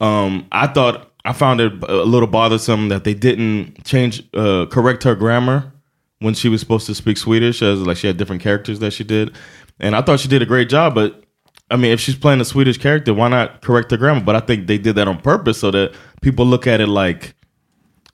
Um, 0.00 0.46
I 0.52 0.66
thought 0.68 1.11
I 1.24 1.32
found 1.32 1.60
it 1.60 1.72
a 1.88 2.04
little 2.04 2.28
bothersome 2.28 2.88
that 2.88 3.04
they 3.04 3.14
didn't 3.14 3.84
change 3.84 4.22
uh, 4.34 4.66
correct 4.66 5.04
her 5.04 5.14
grammar 5.14 5.72
when 6.18 6.34
she 6.34 6.48
was 6.48 6.60
supposed 6.60 6.86
to 6.86 6.94
speak 6.94 7.16
Swedish, 7.16 7.62
as 7.62 7.80
like 7.80 7.96
she 7.96 8.06
had 8.06 8.16
different 8.16 8.42
characters 8.42 8.78
that 8.80 8.92
she 8.92 9.04
did, 9.04 9.34
and 9.78 9.94
I 9.94 10.02
thought 10.02 10.20
she 10.20 10.28
did 10.28 10.42
a 10.42 10.46
great 10.46 10.68
job. 10.68 10.94
But 10.94 11.24
I 11.70 11.76
mean, 11.76 11.92
if 11.92 12.00
she's 12.00 12.16
playing 12.16 12.40
a 12.40 12.44
Swedish 12.44 12.78
character, 12.78 13.14
why 13.14 13.28
not 13.28 13.62
correct 13.62 13.90
her 13.92 13.96
grammar? 13.96 14.20
But 14.22 14.36
I 14.36 14.40
think 14.40 14.66
they 14.66 14.78
did 14.78 14.96
that 14.96 15.08
on 15.08 15.20
purpose 15.20 15.58
so 15.60 15.70
that 15.70 15.94
people 16.20 16.44
look 16.44 16.66
at 16.66 16.80
it 16.80 16.88
like 16.88 17.34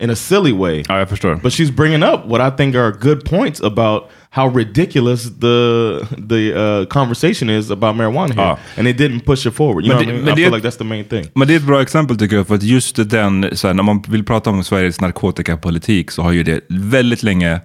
in 0.01 0.11
a 0.11 0.15
silly 0.17 0.53
way. 0.53 0.83
ja, 0.89 0.99
jag 0.99 1.09
förstår. 1.09 1.35
But 1.35 1.53
she's 1.53 1.71
bringing 1.77 2.03
up 2.03 2.21
what 2.27 2.55
I 2.55 2.57
think 2.57 2.75
are 2.77 2.93
good 3.01 3.25
points 3.25 3.61
about 3.63 4.03
how 4.31 4.57
ridiculous 4.57 5.23
the 5.41 5.99
the 6.29 6.55
uh, 6.55 6.87
conversation 6.87 7.51
is 7.51 7.71
about 7.71 7.97
marijuana 7.97 8.33
here, 8.35 8.43
Ah. 8.43 8.59
and 8.79 8.89
it 8.89 8.97
didn't 8.99 9.25
push 9.25 9.47
it 9.47 9.55
forward. 9.55 9.85
You 9.87 9.95
Men 9.97 10.05
know, 10.05 10.15
det- 10.17 10.21
what 10.23 10.23
I, 10.23 10.25
mean? 10.27 10.39
I 10.39 10.43
feel 10.43 10.55
like 10.55 10.69
that's 10.69 10.79
the 10.79 10.85
main 10.85 11.05
thing. 11.05 11.27
Men 11.35 11.49
det 11.49 11.55
är 11.55 11.57
ett 11.57 11.67
bra 11.67 11.83
exempel 11.83 12.19
tycker 12.19 12.37
jag, 12.37 12.47
för 12.47 12.55
att 12.55 12.63
just 12.63 13.11
den, 13.11 13.49
så 13.53 13.67
här, 13.67 13.75
när 13.75 13.83
man 13.83 14.03
vill 14.09 14.25
prata 14.25 14.51
om 14.51 14.65
Sveriges 14.65 15.01
narkotikapolitik 15.01 16.11
så 16.11 16.23
har 16.23 16.33
ju 16.33 16.43
det 16.43 16.61
väldigt 16.69 17.23
länge 17.23 17.61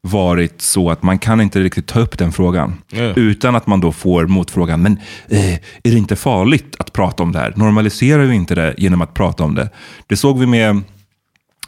varit 0.00 0.62
så 0.62 0.90
att 0.90 1.02
man 1.02 1.18
kan 1.18 1.40
inte 1.40 1.60
riktigt 1.60 1.86
ta 1.86 2.00
upp 2.00 2.18
den 2.18 2.32
frågan. 2.32 2.74
Ja. 2.90 3.12
Utan 3.16 3.56
att 3.56 3.66
man 3.66 3.80
då 3.80 3.92
får 3.92 4.26
motfrågan, 4.26 4.82
men 4.82 4.92
eh, 5.28 5.54
är 5.54 5.60
det 5.82 5.98
inte 5.98 6.16
farligt 6.16 6.76
att 6.78 6.92
prata 6.92 7.22
om 7.22 7.32
det 7.32 7.38
här? 7.38 7.52
Normaliserar 7.56 8.24
vi 8.24 8.34
inte 8.34 8.54
det 8.54 8.74
genom 8.78 9.02
att 9.02 9.14
prata 9.14 9.44
om 9.44 9.54
det? 9.54 9.70
Det 10.06 10.16
såg 10.16 10.38
vi 10.38 10.46
med 10.46 10.82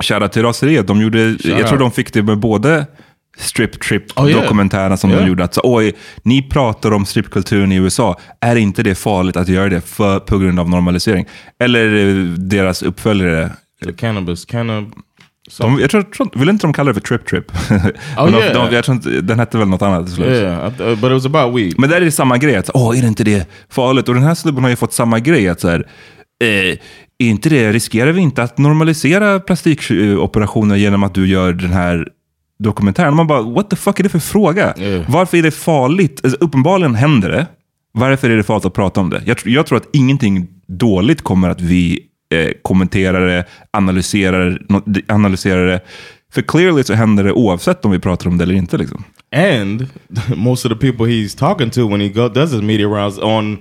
Kära 0.02 0.28
till 0.28 0.42
raseriet. 0.42 0.86
De 0.86 1.00
gjorde, 1.00 1.36
jag 1.44 1.66
tror 1.68 1.78
de 1.78 1.90
fick 1.90 2.12
det 2.12 2.22
med 2.22 2.38
både 2.38 2.86
Strip 3.38 3.80
Trip 3.80 4.18
Oh, 4.18 4.30
yeah. 4.30 4.96
som 4.96 5.10
Yeah. 5.10 5.22
de 5.22 5.28
gjorde. 5.28 5.44
Att, 5.44 5.54
så, 5.54 5.60
Oj, 5.64 5.92
ni 6.22 6.42
pratar 6.42 6.92
om 6.92 7.06
stripkulturen 7.06 7.72
i 7.72 7.76
USA. 7.76 8.18
Är 8.40 8.56
inte 8.56 8.82
det 8.82 8.94
farligt 8.94 9.36
att 9.36 9.48
göra 9.48 9.68
det 9.68 9.80
för, 9.80 10.20
på 10.20 10.38
grund 10.38 10.60
av 10.60 10.68
normalisering? 10.70 11.26
Eller 11.60 11.94
eh, 12.08 12.24
deras 12.24 12.82
uppföljare. 12.82 13.50
The 13.84 13.92
cannabis, 13.92 14.44
cannab. 14.44 14.92
De, 15.58 15.78
jag 15.80 15.90
tror, 15.90 16.02
tror, 16.02 16.30
vill 16.38 16.48
inte 16.48 16.66
de 16.66 16.72
kalla 16.72 16.92
det 16.92 16.94
för 16.94 17.00
Trip 17.00 17.26
Trip? 17.26 17.44
De, 18.16 18.34
yeah. 18.34 18.68
de, 18.68 18.74
jag 18.74 18.84
tror 18.84 18.94
inte, 18.94 19.10
den 19.20 19.38
hette 19.38 19.58
väl 19.58 19.68
något 19.68 19.82
annat 19.82 20.06
till 20.06 20.14
slut. 20.14 20.28
Yeah, 20.28 20.70
th- 20.72 20.96
but 20.96 21.04
it 21.04 21.12
was 21.12 21.26
about 21.26 21.56
weed. 21.58 21.74
Men 21.78 21.90
där 21.90 21.96
är 21.96 22.00
det 22.04 22.10
samma 22.12 22.38
grej. 22.38 22.56
Att, 22.56 22.70
Åh, 22.74 22.98
är 22.98 23.02
det 23.02 23.08
inte 23.08 23.24
det 23.24 23.48
farligt? 23.68 24.08
Och 24.08 24.14
den 24.14 24.22
här 24.24 24.34
snubben 24.34 24.62
har 24.64 24.70
ju 24.70 24.76
fått 24.76 24.92
samma 24.92 25.18
grej. 25.18 25.48
Att, 25.48 25.60
så 25.60 25.68
här, 25.68 25.86
eh, 26.44 26.76
är 27.20 27.28
inte 27.28 27.48
det, 27.48 27.72
riskerar 27.72 28.12
vi 28.12 28.20
inte 28.20 28.42
att 28.42 28.58
normalisera 28.58 29.40
plastikoperationer 29.40 30.76
genom 30.76 31.02
att 31.02 31.14
du 31.14 31.26
gör 31.26 31.52
den 31.52 31.72
här 31.72 32.08
dokumentären? 32.58 33.16
Man 33.16 33.26
bara, 33.26 33.42
what 33.42 33.70
the 33.70 33.76
fuck 33.76 33.98
är 33.98 34.02
det 34.02 34.08
för 34.08 34.18
fråga? 34.18 34.74
Yeah. 34.78 35.04
Varför 35.08 35.38
är 35.38 35.42
det 35.42 35.50
farligt? 35.50 36.20
Alltså, 36.24 36.38
uppenbarligen 36.40 36.94
händer 36.94 37.28
det. 37.28 37.46
Varför 37.92 38.30
är 38.30 38.36
det 38.36 38.42
farligt 38.42 38.64
att 38.64 38.74
prata 38.74 39.00
om 39.00 39.10
det? 39.10 39.22
Jag, 39.26 39.38
jag 39.44 39.66
tror 39.66 39.78
att 39.78 39.88
ingenting 39.92 40.48
dåligt 40.66 41.22
kommer 41.22 41.48
att 41.48 41.60
vi 41.60 42.00
eh, 42.34 42.50
kommenterar 42.62 43.26
det, 43.26 43.44
analyserar, 43.70 44.62
analyserar 45.08 45.66
det. 45.66 45.80
För 46.32 46.42
clearly 46.42 46.84
så 46.84 46.94
händer 46.94 47.24
det 47.24 47.32
oavsett 47.32 47.84
om 47.84 47.90
vi 47.90 47.98
pratar 47.98 48.30
om 48.30 48.38
det 48.38 48.44
eller 48.44 48.54
inte. 48.54 48.78
Liksom. 48.78 49.04
And 49.36 49.86
most 50.36 50.66
of 50.66 50.72
the 50.72 50.90
people 50.90 51.06
he's 51.06 51.38
talking 51.38 51.70
to 51.70 51.88
when 51.88 52.00
he 52.00 52.08
go, 52.08 52.28
does 52.28 52.52
his 52.52 52.62
media 52.62 52.86
rounds 52.86 53.18
on 53.18 53.58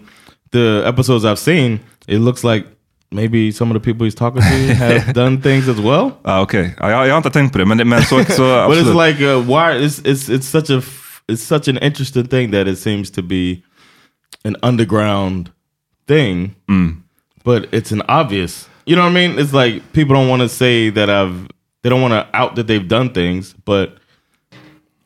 the 0.51 0.83
episodes 0.85 1.25
I've 1.25 1.35
seen, 1.35 1.79
it 2.07 2.19
looks 2.19 2.43
like 2.43 2.65
maybe 3.11 3.51
some 3.51 3.71
of 3.75 3.81
the 3.81 3.85
people 3.91 4.05
he's 4.05 4.15
talking 4.15 4.41
to 4.41 4.73
have 4.75 5.13
done 5.23 5.41
things 5.41 5.67
as 5.67 5.77
well. 5.79 6.11
Ah, 6.23 6.41
Okej, 6.41 6.75
ja, 6.79 6.89
jag, 6.91 7.07
jag 7.07 7.13
har 7.13 7.17
inte 7.17 7.29
tänkt 7.29 7.51
på 7.51 7.57
det. 7.57 7.65
Men, 7.65 7.89
men 7.89 8.01
så, 8.03 8.23
så 8.25 8.41
But 8.43 8.77
absolut. 8.77 8.87
it's 8.87 9.07
like 9.07 9.21
uh, 9.21 9.39
why 9.41 9.85
it's 9.85 9.99
it's 10.05 10.29
it's 10.29 10.47
such 10.47 10.69
a 10.69 10.77
f- 10.77 11.21
it's 11.27 11.41
such 11.43 11.67
an 11.67 11.77
interesting 11.77 12.27
thing 12.27 12.51
that 12.51 12.67
it 12.67 12.77
seems 12.79 13.11
to 13.11 13.21
be 13.21 13.61
an 14.45 14.55
underground 14.61 15.49
thing, 16.07 16.55
but 17.43 17.65
it's 17.73 17.91
an 17.91 18.01
obvious. 18.07 18.67
You 18.85 18.95
know 18.95 19.03
what 19.03 19.11
I 19.11 19.27
mean? 19.27 19.39
It's 19.39 19.53
like 19.53 19.81
people 19.93 20.15
don't 20.15 20.29
want 20.29 20.41
to 20.41 20.49
say 20.49 20.89
that 20.91 21.09
I've 21.09 21.47
they 21.83 21.89
don't 21.89 22.01
want 22.01 22.13
to 22.13 22.27
out 22.33 22.55
that 22.55 22.67
they've 22.67 22.87
done 22.87 23.09
things, 23.09 23.55
but 23.65 23.89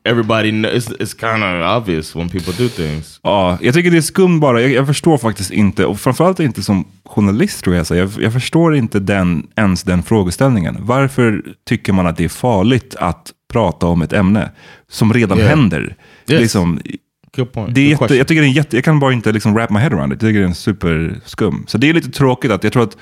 everybody 0.05 0.51
knows 0.51 0.73
it's, 0.73 0.91
it's 0.99 1.13
kind 1.19 1.43
of 1.43 1.77
obvious 1.77 2.15
when 2.15 2.29
people 2.29 2.53
do 2.57 2.69
things. 2.69 3.19
Ja, 3.23 3.57
jag 3.61 3.73
tycker 3.73 3.91
det 3.91 3.97
är 3.97 4.01
skum 4.01 4.39
bara. 4.39 4.61
Jag, 4.61 4.71
jag 4.71 4.87
förstår 4.87 5.17
faktiskt 5.17 5.51
inte, 5.51 5.85
och 5.85 5.99
framförallt 5.99 6.39
inte 6.39 6.63
som 6.63 6.85
journalist 7.05 7.63
tror 7.63 7.75
jag. 7.75 7.87
Så 7.87 7.95
jag, 7.95 8.09
jag 8.19 8.33
förstår 8.33 8.75
inte 8.75 8.99
den, 8.99 9.47
ens 9.55 9.83
den 9.83 10.03
frågeställningen. 10.03 10.77
Varför 10.79 11.43
tycker 11.67 11.93
man 11.93 12.07
att 12.07 12.17
det 12.17 12.23
är 12.23 12.29
farligt 12.29 12.95
att 12.99 13.31
prata 13.51 13.87
om 13.87 14.01
ett 14.01 14.13
ämne 14.13 14.51
som 14.89 15.13
redan 15.13 15.37
Yeah. 15.37 15.49
händer? 15.49 15.95
Yes. 16.27 16.41
Liksom, 16.41 16.79
Good 17.35 17.51
point. 17.51 17.75
det 17.75 17.81
är 17.81 17.95
Good 17.95 18.01
jätte, 18.01 18.15
jag 18.15 18.27
tycker 18.27 18.41
det 18.41 18.47
är 18.47 18.51
jätte, 18.51 18.77
jag 18.77 18.83
kan 18.85 18.99
bara 18.99 19.13
inte 19.13 19.31
liksom 19.31 19.53
wrap 19.53 19.69
my 19.69 19.79
head 19.79 19.87
around 19.89 20.13
it. 20.13 20.21
Jag 20.21 20.29
tycker 20.29 20.39
det 20.39 20.45
är 20.45 20.49
en 20.49 20.55
superskum. 20.55 21.63
Så 21.67 21.77
det 21.77 21.89
är 21.89 21.93
lite 21.93 22.11
tråkigt 22.11 22.51
att 22.51 22.63
jag 22.63 22.73
tror 22.73 22.83
att 22.83 22.97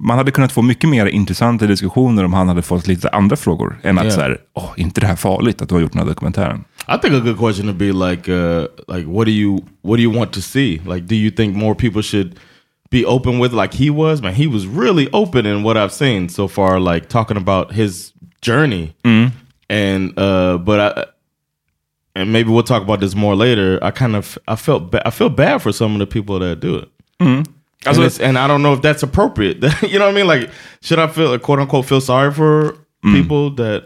man 0.00 0.18
hade 0.18 0.30
kunnat 0.30 0.52
få 0.52 0.62
mycket 0.62 0.90
mer 0.90 1.06
intressanta 1.06 1.66
diskussioner 1.66 2.24
om 2.24 2.32
han 2.32 2.48
hade 2.48 2.62
fått 2.62 2.86
lite 2.86 3.08
andra 3.08 3.36
frågor. 3.36 3.78
Än 3.82 3.98
att 3.98 4.04
Yeah. 4.04 4.14
så 4.14 4.20
här, 4.20 4.38
åh, 4.54 4.70
inte 4.76 5.00
det 5.00 5.06
här 5.06 5.16
farligt 5.16 5.62
att 5.62 5.68
du 5.68 5.74
har 5.74 5.82
gjort 5.82 5.92
den 5.92 6.02
här 6.02 6.08
dokumentären? 6.08 6.64
I 6.88 6.98
think 7.02 7.14
a 7.14 7.20
good 7.20 7.38
question 7.38 7.66
would 7.66 7.76
be 7.78 7.92
like, 8.10 8.32
uh, 8.32 8.66
like, 8.96 9.06
what 9.08 9.24
do 9.26 9.30
you 9.32 9.58
what 9.82 9.96
do 9.96 10.02
you 10.02 10.16
want 10.18 10.32
to 10.32 10.40
see? 10.40 10.80
Like, 10.86 11.00
do 11.00 11.14
you 11.14 11.30
think 11.30 11.56
more 11.56 11.74
people 11.74 12.02
should 12.02 12.34
be 12.90 13.04
open 13.06 13.40
with 13.42 13.52
like 13.54 13.76
he 13.84 13.90
was? 13.90 14.22
Man, 14.22 14.34
he 14.34 14.46
was 14.48 14.64
really 14.66 15.08
open 15.12 15.46
in 15.46 15.62
what 15.62 15.76
I've 15.76 15.92
seen 15.92 16.28
so 16.28 16.48
far, 16.48 16.80
like 16.80 17.06
talking 17.08 17.36
about 17.36 17.72
his 17.72 18.12
journey. 18.40 18.94
And 19.70 20.18
uh, 20.18 20.56
but 20.58 20.80
I, 20.80 21.04
and 22.14 22.32
maybe 22.32 22.50
we'll 22.50 22.62
talk 22.62 22.82
about 22.82 23.00
this 23.00 23.14
more 23.14 23.36
later. 23.36 23.78
I 23.82 23.90
kind 23.90 24.16
of 24.16 24.38
I 24.48 24.56
felt 24.56 24.94
I 25.06 25.10
feel 25.10 25.28
bad 25.28 25.60
for 25.62 25.72
some 25.72 25.92
of 25.92 25.98
the 25.98 26.06
people 26.06 26.38
that 26.38 26.60
do 26.60 26.76
it. 26.76 26.88
Alltså- 27.86 28.02
and, 28.02 28.10
it's, 28.10 28.28
and 28.28 28.38
I 28.38 28.48
don't 28.48 28.58
know 28.62 28.74
if 28.74 28.80
that's 28.82 29.02
appropriate. 29.04 29.58
you 29.82 29.98
know 29.98 30.06
what 30.06 30.10
I 30.10 30.24
mean? 30.24 30.26
Like, 30.40 30.50
should 30.80 30.98
I 31.10 31.12
feel 31.14 31.38
quote 31.38 31.60
unquote 31.62 31.88
feel 31.88 32.00
sorry 32.00 32.32
for 32.34 32.72
people 33.14 33.64
that 33.64 33.82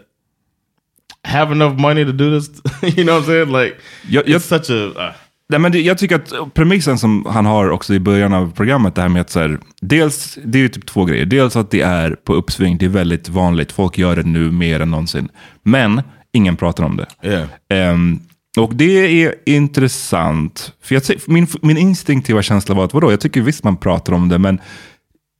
have 1.23 1.51
enough 1.51 1.79
money 1.79 2.05
to 2.05 2.11
do 2.11 2.39
this? 2.39 2.49
you 2.97 3.03
know 3.03 3.13
what 3.19 3.23
I'm 3.23 3.25
saying? 3.25 3.51
Like, 3.51 3.75
Jag- 4.09 4.25
it's 4.25 4.31
jag- 4.31 4.41
such 4.41 4.69
a. 4.69 4.73
Uh, 5.07 5.11
Nej, 5.49 5.59
men 5.59 5.71
det, 5.71 5.81
jag 5.81 5.97
tycker 5.97 6.15
att 6.15 6.53
premissen 6.53 6.97
som 6.97 7.25
han 7.29 7.45
har 7.45 7.69
också 7.69 7.93
i 7.93 7.99
början 7.99 8.33
av 8.33 8.51
programmet, 8.55 8.95
det 8.95 9.01
här 9.01 9.09
med 9.09 9.21
att 9.21 9.29
så 9.29 9.39
här, 9.39 9.59
dels, 9.81 10.37
det 10.43 10.57
är 10.57 10.61
ju 10.61 10.69
typ 10.69 10.85
två 10.85 11.05
grejer. 11.05 11.25
Dels 11.25 11.55
att 11.55 11.71
det 11.71 11.81
är 11.81 12.11
på 12.11 12.33
uppsving, 12.33 12.77
det 12.77 12.85
är 12.85 12.89
väldigt 12.89 13.29
vanligt, 13.29 13.71
folk 13.71 13.97
gör 13.97 14.15
det 14.15 14.23
nu 14.23 14.51
mer 14.51 14.79
än 14.79 14.91
någonsin. 14.91 15.29
Men 15.63 16.01
ingen 16.31 16.55
pratar 16.55 16.83
om 16.83 16.97
det. 16.97 17.29
yeah. 17.29 17.47
Ehm, 17.69 18.19
och 18.57 18.75
det 18.75 19.23
är 19.23 19.35
intressant. 19.45 20.73
För 20.81 20.95
jag, 20.95 21.03
min, 21.27 21.47
min 21.61 21.77
instinktiva 21.77 22.41
känsla 22.41 22.75
var 22.75 22.85
att 22.85 22.93
vadå, 22.93 23.11
jag 23.11 23.19
tycker 23.19 23.41
visst 23.41 23.63
man 23.63 23.77
pratar 23.77 24.13
om 24.13 24.29
det, 24.29 24.39
men 24.39 24.59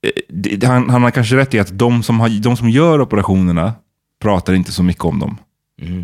eh, 0.06 0.12
det, 0.30 0.68
han, 0.68 0.90
han 0.90 1.04
har 1.04 1.12
kanske 1.12 1.36
rätt 1.36 1.54
i 1.54 1.60
att 1.60 1.80
de 1.80 2.04
som, 2.04 2.20
har, 2.20 2.30
de 2.30 2.58
som 2.58 2.70
gör 2.70 3.02
operationerna 3.02 3.74
pratar 4.22 4.54
inte 4.54 4.72
så 4.72 4.84
mycket 4.84 5.06
om 5.06 5.20
dem. 5.20 5.38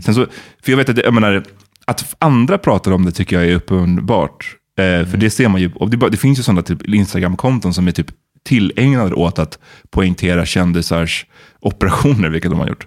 Sen 0.05 0.15
så, 0.15 0.25
för 0.63 0.71
jag 0.71 0.77
vet 0.77 0.89
att, 0.89 0.95
det, 0.95 1.01
jag 1.01 1.13
menar, 1.13 1.43
att 1.85 2.15
andra 2.19 2.57
pratar 2.57 2.91
om 2.91 3.05
det 3.05 3.11
tycker 3.11 3.35
jag 3.35 3.47
är 3.47 3.55
uppenbart. 3.55 4.55
Eh, 4.79 5.07
För 5.07 5.17
det 5.17 5.29
ser 5.29 5.49
man 5.49 5.61
ju, 5.61 5.71
det, 5.87 6.09
det 6.09 6.17
finns 6.17 6.39
ju 6.39 6.43
sådana 6.43 6.61
typ 6.61 6.87
Instagram-konton 6.87 7.73
som 7.73 7.87
är 7.87 7.91
typ 7.91 8.07
tillägnade 8.43 9.13
åt 9.15 9.39
att 9.39 9.59
poängtera 9.89 10.45
kändisars 10.45 11.25
operationer, 11.59 12.29
vilket 12.29 12.51
de 12.51 12.59
har 12.59 12.67
gjort. 12.67 12.85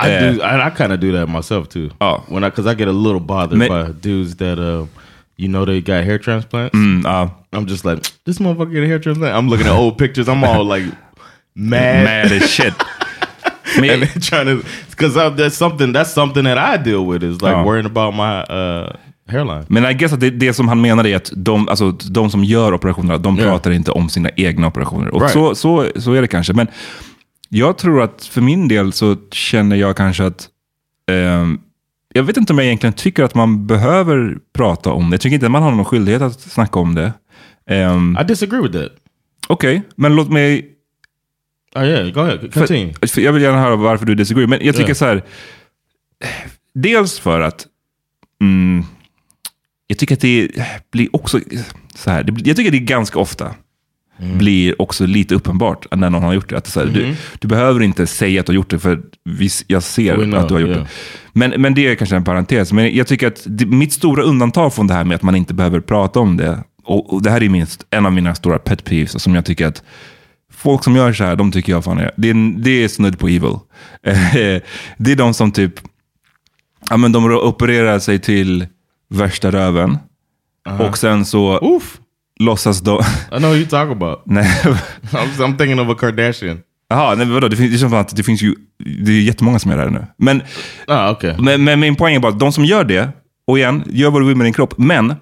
I 0.00 0.10
Uh, 0.16 0.20
do. 0.32 0.42
I, 0.42 0.66
I 0.66 0.70
kind 0.70 0.92
of 0.92 1.00
do 1.00 1.12
that 1.12 1.26
myself 1.28 1.68
too. 1.68 1.90
Oh. 2.00 2.22
when 2.28 2.44
I 2.44 2.48
because 2.50 2.66
I 2.66 2.74
get 2.74 2.88
a 2.88 2.92
little 2.92 3.20
bothered 3.20 3.58
Ma- 3.58 3.68
by 3.68 3.92
dudes 4.00 4.36
that 4.36 4.58
uh, 4.58 4.86
you 5.36 5.48
know 5.48 5.64
they 5.64 5.80
got 5.80 6.04
hair 6.04 6.18
transplants. 6.18 6.74
Mm, 6.74 7.02
ja. 7.04 7.28
I'm 7.52 7.66
just 7.66 7.84
like 7.84 8.02
this 8.24 8.38
motherfucker 8.38 8.72
get 8.72 8.84
a 8.84 8.86
hair 8.86 8.98
transplant. 9.00 9.34
I'm 9.36 9.48
looking 9.48 9.66
at 9.66 9.72
old 9.76 9.96
pictures. 9.98 10.28
I'm 10.28 10.44
all 10.44 10.64
like 10.64 10.84
mad. 11.54 12.04
Mad 12.04 12.32
as 12.32 12.50
shit. 12.50 12.74
Men, 13.80 13.90
and 13.90 14.02
they're 14.02 14.20
trying 14.20 14.46
to 14.46 14.64
because 14.90 15.14
that's 15.36 15.56
something 15.56 15.92
that's 15.92 16.12
something 16.12 16.44
that 16.44 16.58
I 16.58 16.76
deal 16.82 17.04
with 17.06 17.22
is 17.22 17.42
like 17.42 17.54
Oh. 17.56 17.64
worrying 17.64 17.86
about 17.86 18.14
my 18.14 18.42
uh, 18.54 18.92
hairline. 19.28 19.64
Men 19.68 19.84
I 19.84 19.92
guess 19.94 20.12
att 20.12 20.20
det, 20.20 20.30
det 20.30 20.52
som 20.54 20.68
han 20.68 20.80
menar 20.80 21.06
är 21.06 21.16
att 21.16 21.32
de, 21.36 21.68
alltså, 21.68 21.90
de 21.90 22.30
som 22.30 22.44
gör 22.44 22.74
operationerna, 22.74 23.18
de 23.18 23.36
Yeah. 23.38 23.50
pratar 23.50 23.70
inte 23.70 23.90
om 23.90 24.08
sina 24.08 24.30
egna 24.36 24.66
operationer. 24.66 25.14
Och 25.14 25.20
Right. 25.20 25.32
så, 25.32 25.54
så, 25.54 25.86
så 25.96 26.12
är 26.12 26.20
det 26.22 26.28
kanske. 26.28 26.52
Men 26.52 26.66
jag 27.48 27.78
tror 27.78 28.02
att 28.02 28.24
för 28.24 28.40
min 28.40 28.68
del 28.68 28.92
så 28.92 29.16
känner 29.30 29.76
jag 29.76 29.96
kanske 29.96 30.24
att 30.24 30.48
ehm, 31.10 31.60
jag 32.14 32.22
vet 32.22 32.36
inte 32.36 32.52
om 32.52 32.58
jag 32.58 32.66
egentligen 32.66 32.92
tycker 32.92 33.22
att 33.22 33.34
man 33.34 33.66
behöver 33.66 34.38
prata 34.52 34.92
om 34.92 35.10
det. 35.10 35.14
Jag 35.14 35.20
tycker 35.20 35.34
inte 35.34 35.46
att 35.46 35.52
man 35.52 35.62
har 35.62 35.70
någon 35.70 35.84
skyldighet 35.84 36.22
att 36.22 36.40
snacka 36.40 36.78
om 36.78 36.94
det. 36.94 37.12
Um, 37.70 38.18
I 38.20 38.24
disagree 38.24 38.60
with 38.60 38.78
that. 38.78 38.92
Okej, 39.48 39.76
okay, 39.76 39.90
men 39.96 40.16
låt 40.16 40.30
mig... 40.30 40.74
Oh 41.74 41.84
yeah, 41.84 42.10
go 42.10 42.20
ahead. 42.20 42.38
Continue. 42.38 42.94
För, 43.00 43.06
för 43.06 43.20
jag 43.20 43.32
vill 43.32 43.42
gärna 43.42 43.60
höra 43.60 43.76
varför 43.76 44.06
du 44.06 44.14
disagree. 44.14 44.46
Men 44.46 44.58
jag 44.62 44.74
tycker 44.74 44.88
yeah. 44.88 44.94
så 44.94 45.04
här... 45.04 45.24
Dels 46.74 47.18
för 47.18 47.40
att... 47.40 47.66
Mm, 48.40 48.84
jag 49.86 49.98
tycker 49.98 50.14
att 50.14 50.20
det 50.20 50.50
blir 50.92 51.16
också 51.16 51.40
så 51.94 52.10
här. 52.10 52.24
jag 52.44 52.56
tycker 52.56 52.66
att 52.66 52.72
det 52.72 52.78
är 52.78 52.96
ganska 52.96 53.18
ofta 53.18 53.54
mm. 54.18 54.38
blir 54.38 54.82
också 54.82 55.06
lite 55.06 55.34
uppenbart 55.34 55.86
när 55.96 56.10
någon 56.10 56.22
har 56.22 56.32
gjort 56.32 56.48
det. 56.48 56.58
Att 56.58 56.66
så 56.66 56.80
här, 56.80 56.86
mm. 56.86 57.00
du, 57.00 57.16
du, 57.38 57.48
behöver 57.48 57.82
inte 57.82 58.06
säga 58.06 58.40
att 58.40 58.46
du 58.46 58.52
har 58.52 58.54
gjort 58.54 58.70
det, 58.70 58.78
för 58.78 59.00
jag 59.66 59.82
ser 59.82 60.14
know, 60.14 60.34
att 60.34 60.48
du 60.48 60.54
har 60.54 60.60
gjort 60.60 60.70
yeah. 60.70 60.82
det. 60.82 60.88
Men, 61.32 61.62
men 61.62 61.74
det 61.74 61.86
är 61.86 61.94
kanske 61.94 62.16
en 62.16 62.24
parentes. 62.24 62.72
Men 62.72 62.96
jag 62.96 63.06
tycker 63.06 63.26
att 63.26 63.42
det, 63.46 63.66
mitt 63.66 63.92
stora 63.92 64.22
undantag 64.22 64.74
från 64.74 64.86
det 64.86 64.94
här 64.94 65.04
med 65.04 65.14
att 65.14 65.22
man 65.22 65.36
inte 65.36 65.54
behöver 65.54 65.80
prata 65.80 66.20
om 66.20 66.36
det, 66.36 66.58
och, 66.84 67.14
och 67.14 67.22
det 67.22 67.30
här 67.30 67.42
är 67.42 67.48
minst 67.48 67.86
en 67.90 68.06
av 68.06 68.12
mina 68.12 68.34
stora 68.34 68.58
pet 68.58 68.84
peeves, 68.84 69.22
som 69.22 69.34
jag 69.34 69.44
tycker 69.44 69.66
att 69.66 69.82
folk 70.52 70.84
som 70.84 70.96
gör 70.96 71.12
så 71.12 71.24
här, 71.24 71.36
de 71.36 71.52
tycker 71.52 71.72
jag 71.72 71.84
fan 71.84 71.98
är, 71.98 72.10
det 72.16 72.30
är, 72.30 72.62
det 72.62 72.84
är 72.84 72.88
snudd 72.88 73.18
på 73.18 73.28
evil. 73.28 73.58
det 74.98 75.12
är 75.12 75.16
de 75.16 75.34
som 75.34 75.52
typ, 75.52 75.74
ja 76.90 76.96
men 76.96 77.12
de 77.12 77.24
opererar 77.24 77.98
sig 77.98 78.18
till 78.18 78.66
värsta 79.08 79.50
röven. 79.50 79.90
Uh 79.90 79.98
-huh. 80.64 80.88
Och 80.88 80.98
sen 80.98 81.24
så 81.24 81.58
Oof. 81.58 81.98
Låtsas 82.38 82.80
de... 82.80 83.00
I 83.32 83.38
know 83.38 83.50
who 83.50 83.56
you 83.56 83.66
talk 83.66 83.90
about. 83.90 84.22
nej. 84.26 84.62
I'm, 85.12 85.28
I'm 85.38 85.56
thinking 85.56 85.80
of 85.80 85.88
a 85.88 85.94
Kardashian. 86.00 86.58
Jaha, 86.90 87.14
nej, 87.14 87.26
vadå? 87.26 87.48
Det, 87.48 87.56
finns, 87.56 87.80
det, 87.80 88.00
att 88.00 88.16
det 88.16 88.22
finns 88.22 88.42
ju 88.42 88.54
det 88.84 89.12
är 89.12 89.20
jättemånga 89.20 89.58
som 89.58 89.70
gör 89.70 89.78
det 89.78 89.84
här 89.84 89.90
nu. 89.90 90.06
Men, 90.16 90.42
ah, 90.86 91.10
okay. 91.10 91.34
men, 91.38 91.64
men 91.64 91.80
min 91.80 91.96
poäng 91.96 92.14
är 92.14 92.20
bara 92.20 92.32
att 92.32 92.38
de 92.38 92.52
som 92.52 92.64
gör 92.64 92.84
det, 92.84 93.08
och 93.46 93.58
igen, 93.58 93.84
gör 93.86 94.10
vad 94.10 94.22
du 94.22 94.26
vill 94.26 94.36
med 94.36 94.46
din 94.46 94.52
kropp, 94.52 94.74
men 94.78 95.14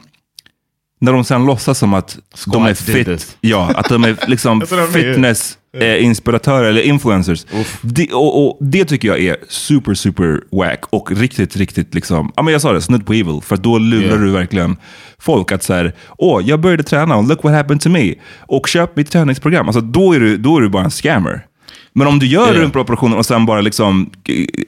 när 1.01 1.13
de 1.13 1.25
sen 1.25 1.47
låtsas 1.47 1.79
som 1.79 1.95
att 1.95 2.19
Squats 2.35 2.45
de 2.45 2.67
är 2.67 2.75
fit, 2.75 3.37
ja, 3.41 3.73
att 3.75 3.89
de 3.89 4.05
är 4.05 4.17
liksom 4.29 4.63
fitness 4.93 5.59
eh, 5.81 6.05
inspiratörer 6.05 6.69
eller 6.69 6.83
influencers. 6.83 7.47
Det, 7.83 8.13
och, 8.13 8.47
och, 8.47 8.59
det 8.61 8.85
tycker 8.85 9.09
jag 9.09 9.21
är 9.21 9.37
super, 9.49 9.95
super 9.95 10.41
wack 10.51 10.85
och 10.91 11.13
riktigt, 11.13 11.57
riktigt 11.57 11.95
liksom, 11.95 12.33
ja 12.37 12.43
men 12.43 12.53
jag 12.53 12.63
sa 12.63 12.73
det, 12.73 12.81
snudd 12.81 13.07
på 13.07 13.13
evil. 13.13 13.41
För 13.43 13.57
då 13.57 13.79
lurar 13.79 14.03
yeah. 14.03 14.21
du 14.21 14.31
verkligen 14.31 14.77
folk 15.19 15.53
att 15.53 15.63
så 15.63 15.91
åh, 16.19 16.43
jag 16.45 16.61
började 16.61 16.83
träna 16.83 17.17
och 17.17 17.25
look 17.25 17.45
what 17.45 17.55
happened 17.55 17.81
to 17.81 17.89
me. 17.89 18.15
Och 18.41 18.69
köp 18.69 18.97
mitt 18.97 19.11
träningsprogram. 19.11 19.67
Alltså 19.67 19.81
då 19.81 20.13
är 20.13 20.21
du, 20.21 20.37
då 20.37 20.57
är 20.57 20.61
du 20.61 20.69
bara 20.69 20.85
en 20.85 20.91
scammer. 20.91 21.47
Men 21.99 22.07
om 22.07 22.19
du 22.19 22.27
gör 22.27 22.53
yeah. 22.53 22.63
rumpoperationen 22.63 23.19
och 23.19 23.27
sen 23.27 23.47
bara 23.47 23.61
liksom 23.61 24.11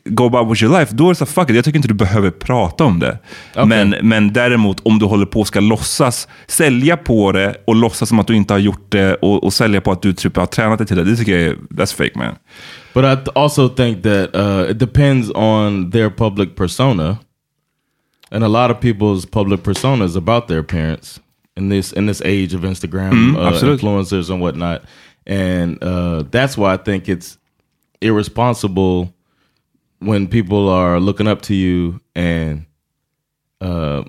go 0.05 0.27
about 0.27 0.53
with 0.53 0.63
your 0.63 0.79
life, 0.79 0.95
då 0.95 1.05
är 1.05 1.09
det 1.09 1.15
så 1.15 1.27
fuck 1.27 1.51
it, 1.51 1.57
jag 1.57 1.65
tycker 1.65 1.79
inte 1.79 1.89
du 1.89 1.95
behöver 1.95 2.31
prata 2.31 2.85
om 2.85 2.99
det. 2.99 3.19
Okay. 3.53 3.65
Men, 3.65 3.95
men 4.03 4.33
däremot 4.33 4.81
om 4.87 4.99
du 4.99 5.07
håller 5.07 5.27
på 5.27 5.41
och 5.41 5.47
ska 5.47 5.61
låtsas 5.61 6.29
sälja 6.47 6.97
på 6.97 7.33
det 7.33 7.55
och 7.67 7.75
låtsas 7.75 8.09
som 8.09 8.19
att 8.19 8.27
du 8.27 8.37
inte 8.37 8.55
har 8.55 8.59
gjort 8.59 8.87
det 8.89 9.15
och, 9.15 9.45
och 9.45 9.53
sälja 9.53 9.81
på 9.81 9.93
att 9.93 10.03
du 10.03 10.13
typ 10.13 10.37
har 10.37 10.47
tränat 10.47 10.79
dig 10.79 10.87
till 10.87 10.97
det, 10.97 11.05
det 11.05 11.17
tycker 11.17 11.39
jag 11.39 11.43
är, 11.43 11.55
that's 11.55 11.97
fake 11.97 12.19
man. 12.19 12.35
But 12.95 13.05
I 13.05 13.31
also 13.35 13.69
think 13.69 14.03
that 14.03 14.35
uh, 14.35 14.71
it 14.71 14.79
depends 14.79 15.31
on 15.35 15.91
their 15.91 16.11
public 16.11 16.57
persona. 16.57 17.19
And 18.31 18.45
a 18.45 18.49
lot 18.49 18.71
of 18.71 18.81
people's 18.81 19.31
public 19.31 19.63
personas 19.63 20.17
about 20.17 20.49
their 20.49 20.63
parents 20.63 21.21
in 21.59 21.71
this 21.71 21.93
in 21.93 22.07
this 22.07 22.23
age 22.23 22.55
of 22.55 22.65
Instagram 22.65 23.11
mm, 23.11 23.37
uh, 23.37 23.53
influencers 23.53 24.31
and 24.31 24.41
whatnot. 24.41 24.83
And 25.29 25.83
uh, 25.85 26.25
that's 26.31 26.57
why 26.57 26.73
I 26.73 26.79
think 26.79 27.09
it's 27.09 27.39
irresponsible 28.01 29.13
when 29.99 30.27
people 30.27 30.69
are 30.69 30.99
looking 30.99 31.29
up 31.29 31.43
to 31.43 31.55
you 31.55 32.01
and 32.15 32.65
uh, 33.61 34.05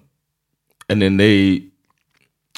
and 0.87 1.01
then 1.01 1.17
they 1.17 1.69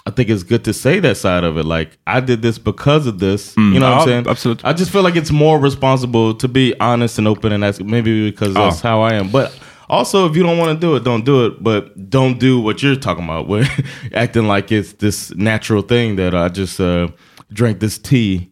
I 0.05 0.09
think 0.11 0.29
it's 0.29 0.43
good 0.43 0.63
to 0.65 0.73
say 0.73 0.99
that 0.99 1.17
side 1.17 1.43
of 1.43 1.57
it. 1.57 1.63
Like, 1.63 1.99
I 2.07 2.21
did 2.21 2.41
this 2.41 2.57
because 2.57 3.05
of 3.05 3.19
this. 3.19 3.53
Mm, 3.53 3.73
you 3.73 3.79
know 3.79 3.91
what 3.91 4.01
I'm 4.01 4.07
saying? 4.07 4.27
Absolutely. 4.27 4.65
I 4.67 4.73
just 4.73 4.91
feel 4.91 5.03
like 5.03 5.15
it's 5.15 5.29
more 5.29 5.59
responsible 5.59 6.33
to 6.35 6.47
be 6.47 6.77
honest 6.79 7.19
and 7.19 7.27
open 7.27 7.51
and 7.51 7.63
ask 7.63 7.81
maybe 7.81 8.29
because 8.31 8.55
that's 8.55 8.83
oh. 8.83 8.87
how 8.87 9.01
I 9.01 9.13
am. 9.13 9.29
But 9.29 9.57
also 9.89 10.27
if 10.27 10.35
you 10.35 10.41
don't 10.41 10.57
want 10.57 10.79
to 10.79 10.79
do 10.79 10.95
it, 10.95 11.03
don't 11.03 11.23
do 11.23 11.45
it. 11.45 11.63
But 11.63 12.09
don't 12.09 12.39
do 12.39 12.59
what 12.59 12.81
you're 12.81 12.95
talking 12.95 13.23
about, 13.23 13.47
where 13.47 13.65
acting 14.13 14.47
like 14.47 14.71
it's 14.71 14.93
this 14.93 15.33
natural 15.35 15.83
thing 15.83 16.15
that 16.15 16.33
I 16.33 16.49
just 16.49 16.79
uh, 16.79 17.09
drank 17.53 17.79
this 17.79 17.99
tea 17.99 18.50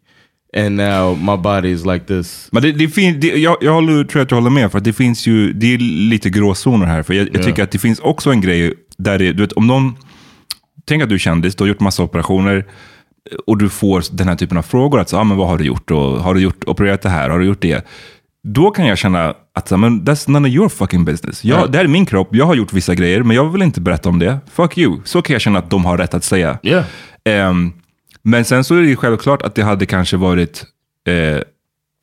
And 0.57 0.77
now 0.77 1.15
my 1.15 1.37
body 1.37 1.69
is 1.69 1.85
like 1.85 2.05
this. 2.05 2.49
Men 2.51 2.63
det, 2.63 2.71
det 2.71 2.87
fin, 2.87 3.19
det, 3.19 3.27
jag, 3.27 3.57
jag 3.61 3.73
håller, 3.73 4.03
tror 4.03 4.21
att 4.21 4.31
jag 4.31 4.37
håller 4.37 4.49
med, 4.49 4.71
för 4.71 4.79
det 4.79 4.93
finns 4.93 5.27
ju 5.27 5.53
det 5.53 5.73
är 5.73 5.77
lite 6.09 6.29
gråzoner 6.29 6.85
här. 6.85 7.03
För 7.03 7.13
jag, 7.13 7.27
jag 7.27 7.35
yeah. 7.35 7.45
tycker 7.45 7.63
att 7.63 7.71
det 7.71 7.79
finns 7.79 7.99
också 7.99 8.31
en 8.31 8.41
grej 8.41 8.73
där 8.97 9.19
det, 9.19 9.33
du 9.33 9.43
vet, 9.43 9.51
om 9.51 9.67
någon, 9.67 9.95
tänk 10.85 11.03
att 11.03 11.09
du 11.09 11.15
är 11.15 11.19
kändis, 11.19 11.55
du 11.55 11.63
har 11.63 11.67
gjort 11.67 11.79
massa 11.79 12.03
operationer 12.03 12.65
och 13.47 13.57
du 13.57 13.69
får 13.69 14.03
den 14.11 14.27
här 14.27 14.35
typen 14.35 14.57
av 14.57 14.61
frågor. 14.61 14.99
Att, 14.99 15.13
ah, 15.13 15.23
men 15.23 15.37
vad 15.37 15.47
har 15.47 15.57
du 15.57 15.65
gjort? 15.65 15.91
Och, 15.91 15.99
har 15.99 16.33
du 16.33 16.41
gjort, 16.41 16.63
opererat 16.67 17.01
det 17.01 17.09
här? 17.09 17.29
Har 17.29 17.39
du 17.39 17.45
gjort 17.45 17.61
det? 17.61 17.87
Då 18.43 18.71
kan 18.71 18.85
jag 18.85 18.97
känna 18.97 19.33
att 19.55 19.71
men, 19.71 20.01
that's 20.01 20.29
none 20.29 20.47
of 20.47 20.53
your 20.53 20.69
fucking 20.69 21.05
business. 21.05 21.43
Jag, 21.43 21.57
yeah. 21.57 21.71
Det 21.71 21.77
här 21.77 21.85
är 21.85 21.89
min 21.89 22.05
kropp, 22.05 22.29
jag 22.31 22.45
har 22.45 22.55
gjort 22.55 22.73
vissa 22.73 22.95
grejer, 22.95 23.23
men 23.23 23.35
jag 23.35 23.49
vill 23.49 23.61
inte 23.61 23.81
berätta 23.81 24.09
om 24.09 24.19
det. 24.19 24.39
Fuck 24.53 24.77
you. 24.77 24.99
Så 25.05 25.21
kan 25.21 25.33
jag 25.33 25.41
känna 25.41 25.59
att 25.59 25.69
de 25.69 25.85
har 25.85 25.97
rätt 25.97 26.13
att 26.13 26.23
säga. 26.23 26.59
Yeah. 26.63 27.49
Um, 27.49 27.73
men 28.23 28.45
sen 28.45 28.63
så 28.63 28.75
är 28.75 28.81
det 28.81 28.95
självklart 28.95 29.41
att 29.41 29.55
det 29.55 29.63
hade 29.63 29.85
kanske 29.85 30.17
varit... 30.17 30.65
Eh, 31.07 31.41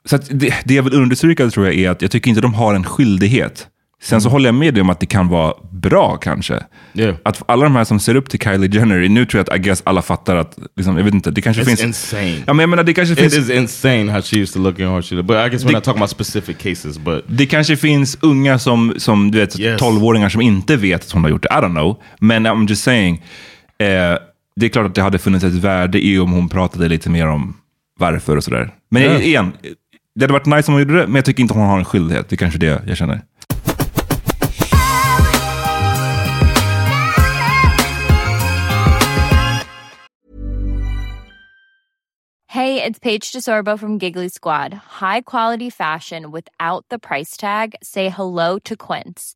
så 0.04 0.16
det, 0.16 0.54
det 0.64 0.74
jag 0.74 0.82
vill 0.82 0.94
understryka 0.94 1.50
tror 1.50 1.66
jag 1.66 1.74
är 1.74 1.90
att 1.90 2.02
jag 2.02 2.10
tycker 2.10 2.28
inte 2.28 2.40
de 2.40 2.54
har 2.54 2.74
en 2.74 2.84
skyldighet. 2.84 3.68
Sen 4.02 4.20
så 4.20 4.28
mm. 4.28 4.32
håller 4.32 4.48
jag 4.48 4.54
med 4.54 4.74
dig 4.74 4.80
om 4.80 4.90
att 4.90 5.00
det 5.00 5.06
kan 5.06 5.28
vara 5.28 5.54
bra 5.70 6.16
kanske. 6.16 6.62
Yeah. 6.94 7.16
Att 7.22 7.42
alla 7.46 7.64
de 7.64 7.76
här 7.76 7.84
som 7.84 8.00
ser 8.00 8.14
upp 8.14 8.30
till 8.30 8.40
Kylie 8.40 8.70
Jenner, 8.70 9.08
nu 9.08 9.26
tror 9.26 9.38
jag 9.38 9.50
att 9.50 9.60
I 9.60 9.62
guess 9.62 9.82
alla 9.84 10.02
fattar 10.02 10.36
att, 10.36 10.58
liksom, 10.76 10.96
jag 10.96 11.04
vet 11.04 11.14
inte, 11.14 11.30
det 11.30 11.40
kanske 11.40 11.62
It's 11.62 11.66
finns... 11.66 11.82
insane. 11.82 12.42
Ja, 12.46 12.52
men 12.52 12.58
jag 12.58 12.68
menar, 12.68 12.84
det 12.84 12.94
kanske 12.94 13.12
It 13.12 13.18
finns... 13.18 13.34
is 13.34 13.50
insane 13.50 14.12
how 14.12 14.22
she 14.22 14.36
used 14.36 14.54
to 14.54 14.60
look 14.60 14.80
and 14.80 14.88
how 14.88 15.02
she 15.02 15.22
But 15.22 15.36
I 15.36 15.48
guess 15.50 15.64
we're 15.64 15.66
det, 15.66 15.72
not 15.72 15.84
talking 15.84 16.02
about 16.02 16.10
specific 16.10 16.58
cases, 16.58 16.98
but... 16.98 17.24
Det 17.26 17.46
kanske 17.46 17.76
finns 17.76 18.18
unga 18.20 18.58
som, 18.58 18.94
som 18.96 19.30
du 19.30 19.38
vet, 19.38 19.60
yes. 19.60 19.80
12-åringar 19.80 20.28
som 20.28 20.40
inte 20.40 20.76
vet 20.76 21.04
att 21.04 21.10
hon 21.10 21.22
har 21.22 21.30
gjort 21.30 21.42
det. 21.42 21.48
I 21.48 21.60
don't 21.60 21.74
know. 21.74 22.02
Men 22.20 22.46
I'm 22.46 22.68
just 22.68 22.82
saying. 22.82 23.22
Eh, 23.78 23.86
det 24.60 24.66
är 24.66 24.70
klart 24.70 24.86
att 24.86 24.94
det 24.94 25.02
hade 25.02 25.18
funnits 25.18 25.44
ett 25.44 25.52
värde 25.52 26.06
i 26.06 26.18
om 26.18 26.32
hon 26.32 26.48
pratade 26.48 26.88
lite 26.88 27.10
mer 27.10 27.26
om 27.26 27.56
varför 27.98 28.36
och 28.36 28.44
sådär. 28.44 28.74
Men 28.88 29.02
ja. 29.02 29.20
igen, 29.20 29.52
det 30.14 30.24
hade 30.24 30.32
varit 30.32 30.46
nice 30.46 30.70
om 30.70 30.74
hon 30.74 30.82
gjorde 30.82 31.00
det, 31.00 31.06
men 31.06 31.14
jag 31.14 31.24
tycker 31.24 31.42
inte 31.42 31.54
hon 31.54 31.66
har 31.66 31.78
en 31.78 31.84
skyldighet. 31.84 32.28
Det 32.28 32.34
är 32.34 32.38
kanske 32.38 32.58
det 32.58 32.82
jag 32.86 32.96
känner. 32.96 33.20
Hey, 42.48 42.82
it's 42.82 42.98
Paige 42.98 43.32
DeSorbo 43.32 43.78
from 43.78 43.98
Giggly 43.98 44.30
Squad. 44.30 44.72
High 45.00 45.20
quality 45.20 45.70
fashion 45.70 46.30
without 46.30 46.86
the 46.88 46.98
price 46.98 47.36
tag. 47.36 47.74
Say 47.82 48.08
hello 48.08 48.58
to 48.64 48.76
Quince. 48.76 49.35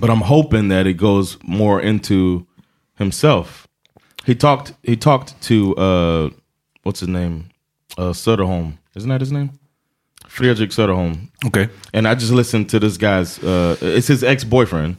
but 0.00 0.10
I'm 0.10 0.20
hoping 0.22 0.68
that 0.68 0.86
it 0.86 0.94
goes 0.94 1.38
more 1.42 1.80
into 1.80 2.46
himself. 2.94 3.66
He 4.24 4.34
talked. 4.34 4.72
He 4.82 4.96
talked 4.96 5.40
to 5.42 5.76
uh, 5.76 6.30
what's 6.82 7.00
his 7.00 7.08
name, 7.08 7.50
uh, 7.96 8.10
Söderholm. 8.10 8.78
Isn't 8.94 9.08
that 9.08 9.20
his 9.20 9.32
name? 9.32 9.58
Friedrich 10.26 10.70
Sutterholm. 10.70 11.30
Okay. 11.46 11.68
And 11.94 12.06
I 12.08 12.14
just 12.14 12.32
listened 12.32 12.68
to 12.70 12.78
this 12.80 12.96
guy's. 12.96 13.38
Uh, 13.42 13.76
it's 13.80 14.08
his 14.08 14.24
ex 14.24 14.44
boyfriend, 14.44 14.96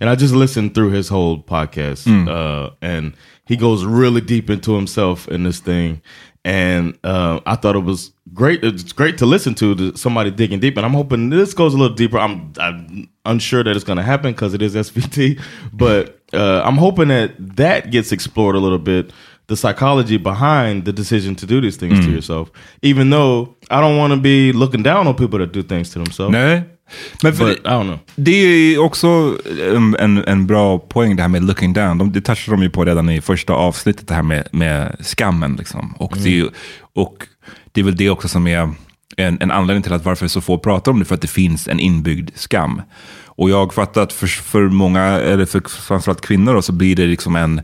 and 0.00 0.10
I 0.10 0.14
just 0.14 0.34
listened 0.34 0.74
through 0.74 0.90
his 0.90 1.08
whole 1.08 1.42
podcast. 1.42 2.06
Uh, 2.28 2.70
and 2.82 3.14
he 3.46 3.56
goes 3.56 3.84
really 3.84 4.20
deep 4.20 4.50
into 4.50 4.74
himself 4.74 5.26
in 5.28 5.44
this 5.44 5.58
thing, 5.60 6.02
and 6.46 6.96
uh, 7.02 7.40
I 7.44 7.56
thought 7.56 7.74
it 7.74 7.80
was 7.80 8.12
great. 8.32 8.62
It's 8.62 8.92
great 8.92 9.18
to 9.18 9.26
listen 9.26 9.56
to, 9.56 9.74
to 9.74 9.96
somebody 9.96 10.30
digging 10.30 10.60
deep, 10.60 10.76
and 10.76 10.86
I'm 10.86 10.94
hoping 10.94 11.28
this 11.28 11.52
goes 11.52 11.74
a 11.74 11.76
little 11.76 11.96
deeper. 11.96 12.18
I'm, 12.18 12.52
I'm 12.60 13.08
unsure 13.24 13.64
that 13.64 13.74
it's 13.74 13.84
going 13.84 13.96
to 13.96 14.04
happen 14.04 14.30
because 14.30 14.54
it 14.54 14.62
is 14.62 14.76
SVT, 14.76 15.40
but 15.72 16.20
uh, 16.32 16.62
I'm 16.64 16.76
hoping 16.76 17.08
that 17.08 17.32
that 17.56 17.90
gets 17.90 18.12
explored 18.12 18.54
a 18.54 18.60
little 18.60 18.78
bit. 18.78 19.12
The 19.48 19.56
psychology 19.56 20.18
behind 20.18 20.84
the 20.84 20.92
decision 20.92 21.34
to 21.36 21.46
do 21.46 21.60
these 21.60 21.76
things 21.76 22.04
to 22.04 22.10
yourself, 22.10 22.50
even 22.82 23.10
though 23.10 23.56
I 23.70 23.80
don't 23.80 23.96
want 23.96 24.12
to 24.12 24.18
be 24.18 24.52
looking 24.52 24.82
down 24.82 25.06
on 25.06 25.14
people 25.14 25.38
that 25.40 25.52
do 25.52 25.62
things 25.62 25.90
to 25.90 25.98
themselves. 26.00 26.32
Nej. 26.32 26.75
Men 27.22 27.32
för 27.32 27.46
But 27.46 27.62
know. 27.62 27.98
Det 28.14 28.30
är 28.30 28.70
ju 28.70 28.78
också 28.78 29.36
en, 29.74 29.96
en, 29.96 30.18
en 30.18 30.46
bra 30.46 30.78
poäng 30.78 31.16
det 31.16 31.22
här 31.22 31.28
med 31.28 31.44
looking 31.44 31.72
down. 31.72 31.98
De, 31.98 32.12
det 32.12 32.20
touchade 32.20 32.56
de 32.56 32.62
ju 32.62 32.70
på 32.70 32.84
redan 32.84 33.10
i 33.10 33.20
första 33.20 33.52
avsnittet, 33.52 34.08
det 34.08 34.14
här 34.14 34.22
med, 34.22 34.48
med 34.52 34.96
skammen. 35.00 35.56
Liksom. 35.56 35.94
Och, 35.98 36.16
det 36.22 36.28
är 36.28 36.32
ju, 36.32 36.48
och 36.94 37.26
det 37.72 37.80
är 37.80 37.84
väl 37.84 37.96
det 37.96 38.10
också 38.10 38.28
som 38.28 38.46
är 38.46 38.70
en, 39.16 39.38
en 39.40 39.50
anledning 39.50 39.82
till 39.82 39.92
att 39.92 40.04
varför 40.04 40.28
så 40.28 40.40
få 40.40 40.58
pratar 40.58 40.92
om 40.92 40.98
det, 40.98 41.04
för 41.04 41.14
att 41.14 41.20
det 41.20 41.28
finns 41.28 41.68
en 41.68 41.80
inbyggd 41.80 42.30
skam. 42.34 42.82
Och 43.24 43.50
jag 43.50 43.56
har 43.56 43.72
fattat 43.72 44.02
att 44.02 44.12
för, 44.12 44.26
för 44.26 44.68
många, 44.68 45.02
eller 45.02 45.46
för 45.46 45.60
framförallt 45.68 46.20
kvinnor, 46.20 46.54
då, 46.54 46.62
så 46.62 46.72
blir 46.72 46.96
det 46.96 47.06
liksom 47.06 47.36
en, 47.36 47.60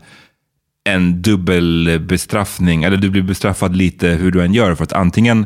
en 0.89 1.21
dubbel 1.21 1.99
bestraffning, 2.07 2.83
eller 2.83 2.97
du 2.97 3.09
blir 3.09 3.21
bestraffad 3.21 3.75
lite 3.75 4.07
hur 4.07 4.31
du 4.31 4.43
än 4.43 4.53
gör. 4.53 4.75
För 4.75 4.83
att 4.83 4.93
antingen 4.93 5.45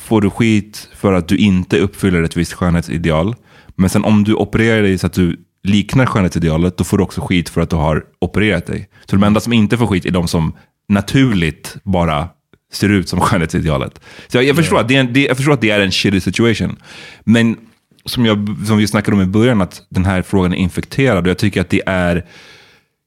får 0.00 0.20
du 0.20 0.30
skit 0.30 0.88
för 0.96 1.12
att 1.12 1.28
du 1.28 1.36
inte 1.36 1.78
uppfyller 1.78 2.22
ett 2.22 2.36
visst 2.36 2.52
skönhetsideal. 2.52 3.34
Men 3.76 3.90
sen 3.90 4.04
om 4.04 4.24
du 4.24 4.34
opererar 4.34 4.82
dig 4.82 4.98
så 4.98 5.06
att 5.06 5.12
du 5.12 5.36
liknar 5.62 6.06
skönhetsidealet, 6.06 6.76
då 6.76 6.84
får 6.84 6.98
du 6.98 7.04
också 7.04 7.20
skit 7.20 7.48
för 7.48 7.60
att 7.60 7.70
du 7.70 7.76
har 7.76 8.04
opererat 8.18 8.66
dig. 8.66 8.88
Så 9.06 9.16
de 9.16 9.22
enda 9.22 9.40
som 9.40 9.52
inte 9.52 9.78
får 9.78 9.86
skit 9.86 10.06
är 10.06 10.10
de 10.10 10.28
som 10.28 10.56
naturligt 10.88 11.76
bara 11.84 12.28
ser 12.72 12.88
ut 12.88 13.08
som 13.08 13.20
skönhetsidealet. 13.20 14.00
Så 14.28 14.36
jag, 14.36 14.44
jag, 14.44 14.56
förstår, 14.56 14.80
att 14.80 14.88
det 14.88 14.96
är 14.96 15.00
en, 15.00 15.12
det, 15.12 15.24
jag 15.24 15.36
förstår 15.36 15.52
att 15.52 15.60
det 15.60 15.70
är 15.70 15.80
en 15.80 15.92
shitty 15.92 16.20
situation. 16.20 16.76
Men 17.24 17.56
som, 18.04 18.26
jag, 18.26 18.56
som 18.66 18.78
vi 18.78 18.86
snackade 18.86 19.16
om 19.16 19.22
i 19.22 19.26
början, 19.26 19.60
att 19.60 19.82
den 19.88 20.04
här 20.04 20.22
frågan 20.22 20.52
är 20.52 20.56
infekterad. 20.56 21.24
Och 21.24 21.30
jag 21.30 21.38
tycker 21.38 21.60
att 21.60 21.70
det 21.70 21.82
är 21.86 22.26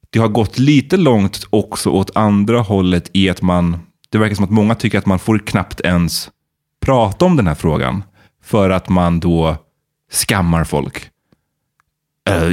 det 0.10 0.20
har 0.20 0.28
gått 0.28 0.60
lite 0.60 0.98
långt 0.98 1.48
också 1.50 1.90
åt 1.90 2.16
andra 2.16 2.60
hållet 2.62 3.10
i 3.14 3.30
att 3.30 3.42
man, 3.42 3.78
det 4.10 4.18
verkar 4.18 4.36
som 4.36 4.46
att 4.46 4.52
många 4.52 4.76
tycker 4.76 4.98
att 4.98 5.06
man 5.06 5.20
får 5.20 5.40
knappt 5.40 5.82
ens 5.82 6.30
prata 6.86 7.26
om 7.26 7.36
den 7.36 7.48
här 7.48 7.56
frågan 7.56 8.04
för 8.44 8.70
att 8.70 8.90
man 8.90 9.20
då 9.20 9.58
skammar 10.12 10.64
folk. 10.64 11.10
Eh, 12.30 12.50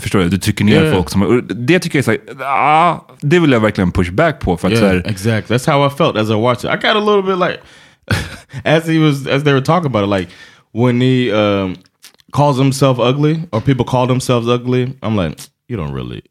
förstår 0.00 0.18
du? 0.18 0.28
Du 0.28 0.38
trycker 0.38 0.64
ner 0.64 0.82
Yeah. 0.82 0.94
folk. 0.96 1.10
Som, 1.10 1.48
det 1.54 1.78
tycker 1.78 1.98
jag 1.98 2.08
är 2.08 2.18
så 2.34 2.42
här, 2.44 2.46
ah, 2.46 3.06
det 3.20 3.38
vill 3.38 3.52
jag 3.52 3.60
verkligen 3.60 3.92
push 3.92 4.10
back 4.12 4.40
på. 4.40 4.56
För 4.56 4.68
att 4.68 4.74
Yeah, 4.74 4.86
här, 4.86 5.02
exactly. 5.06 5.56
That's 5.56 5.70
how 5.72 5.86
I 5.86 5.90
felt 5.90 6.16
as 6.16 6.30
I 6.30 6.34
watched 6.34 6.64
it. 6.64 6.70
I 6.84 6.86
got 6.86 6.96
a 6.96 7.00
little 7.00 7.22
bit 7.22 7.38
like, 7.38 7.60
as 8.64 8.88
he 8.88 8.98
was, 8.98 9.26
as 9.26 9.42
they 9.44 9.52
were 9.52 9.64
talking 9.64 9.86
about 9.86 10.04
it, 10.04 10.18
like 10.20 10.30
when 10.72 11.00
he 11.00 11.32
um, 11.32 11.76
calls 12.32 12.58
himself 12.58 12.98
ugly 12.98 13.42
or 13.52 13.60
people 13.60 13.84
call 13.84 14.06
themselves 14.06 14.48
ugly. 14.48 14.92
I'm 15.02 15.16
like, 15.16 15.38
you 15.68 15.76
don't 15.76 15.92
really. 15.94 16.22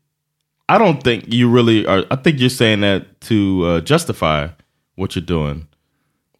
I 0.69 0.77
don't 0.77 1.03
think 1.03 1.23
you 1.27 1.49
really 1.55 1.85
are. 1.87 2.03
I 2.11 2.15
think 2.15 2.39
you're 2.39 2.49
saying 2.49 2.81
that 2.81 3.01
to 3.21 3.65
uh, 3.65 3.81
justify 3.81 4.47
what 4.95 5.15
you're 5.15 5.25
doing. 5.25 5.67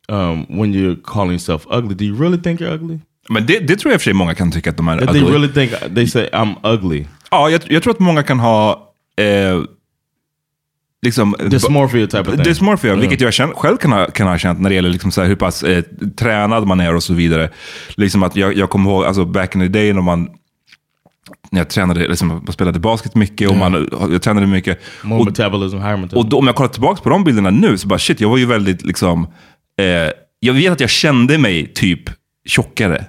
Um, 0.07 0.45
when 0.49 0.73
you're 0.73 0.95
calling 1.03 1.31
yourself 1.31 1.65
ugly, 1.69 1.95
do 1.95 2.05
you 2.05 2.15
really 2.15 2.41
think 2.41 2.61
you're 2.61 2.73
ugly? 2.73 2.99
men 3.29 3.45
det, 3.45 3.59
det 3.59 3.75
tror 3.75 3.91
jag 3.91 3.95
i 3.95 3.97
och 3.97 4.01
för 4.01 4.03
sig 4.03 4.13
många 4.13 4.35
kan 4.35 4.51
tycka 4.51 4.69
att 4.69 4.77
de 4.77 4.87
är 4.87 4.99
That 4.99 5.11
they 5.11 5.21
ugly. 5.21 5.33
really 5.33 5.53
think 5.53 5.95
they 5.95 6.07
say 6.07 6.29
I'm 6.33 6.55
ugly. 6.63 7.05
Ja, 7.31 7.49
jag, 7.49 7.61
jag 7.69 7.83
tror 7.83 7.93
att 7.93 7.99
många 7.99 8.23
kan 8.23 8.39
ha 8.39 8.91
eh, 9.17 9.61
liksom, 11.01 11.35
Dysmorphia 11.49 12.07
type 12.07 12.19
of 12.19 12.35
thing. 12.35 12.43
Dysmorphia, 12.43 12.95
vilket 12.95 13.21
jag 13.21 13.33
känner, 13.33 13.53
själv 13.53 13.77
kan 13.77 13.91
ha, 13.91 14.05
kan 14.05 14.27
ha 14.27 14.37
känt 14.37 14.59
när 14.61 14.69
det 14.69 14.75
gäller 14.75 14.89
liksom 14.89 15.11
så 15.11 15.21
här 15.21 15.27
hur 15.27 15.35
pass 15.35 15.63
eh, 15.63 15.83
tränad 16.17 16.67
man 16.67 16.79
är 16.79 16.95
och 16.95 17.03
så 17.03 17.13
vidare. 17.13 17.49
Liksom 17.95 18.23
att 18.23 18.35
jag, 18.35 18.57
jag 18.57 18.69
kommer 18.69 18.89
ihåg, 18.89 19.05
alltså 19.05 19.25
back 19.25 19.55
in 19.55 19.61
the 19.61 19.67
day 19.67 19.93
när 19.93 20.01
man 20.01 20.29
när 21.51 21.59
jag 21.59 21.69
tränade, 21.69 22.07
liksom, 22.07 22.43
jag 22.45 22.53
spelade 22.53 22.79
basket 22.79 23.15
mycket 23.15 23.49
och 23.49 23.57
man, 23.57 23.89
jag 24.11 24.21
tränade 24.21 24.47
mycket. 24.47 24.79
More 25.03 25.19
Och, 25.19 25.25
metabolism, 25.25 25.77
higher 25.77 25.97
metabolism. 25.97 26.17
och 26.17 26.25
då, 26.25 26.37
om 26.37 26.47
jag 26.47 26.55
kollar 26.55 26.69
tillbaka 26.69 27.01
på 27.01 27.09
de 27.09 27.23
bilderna 27.23 27.49
nu, 27.49 27.77
så 27.77 27.87
bara 27.87 27.99
shit, 27.99 28.21
jag 28.21 28.29
var 28.29 28.37
ju 28.37 28.45
väldigt 28.45 28.85
liksom, 28.85 29.27
eh, 29.81 30.11
jag 30.39 30.53
vet 30.53 30.71
att 30.71 30.79
jag 30.79 30.89
kände 30.89 31.37
mig 31.37 31.67
typ 31.73 31.99
tjockare. 32.47 33.05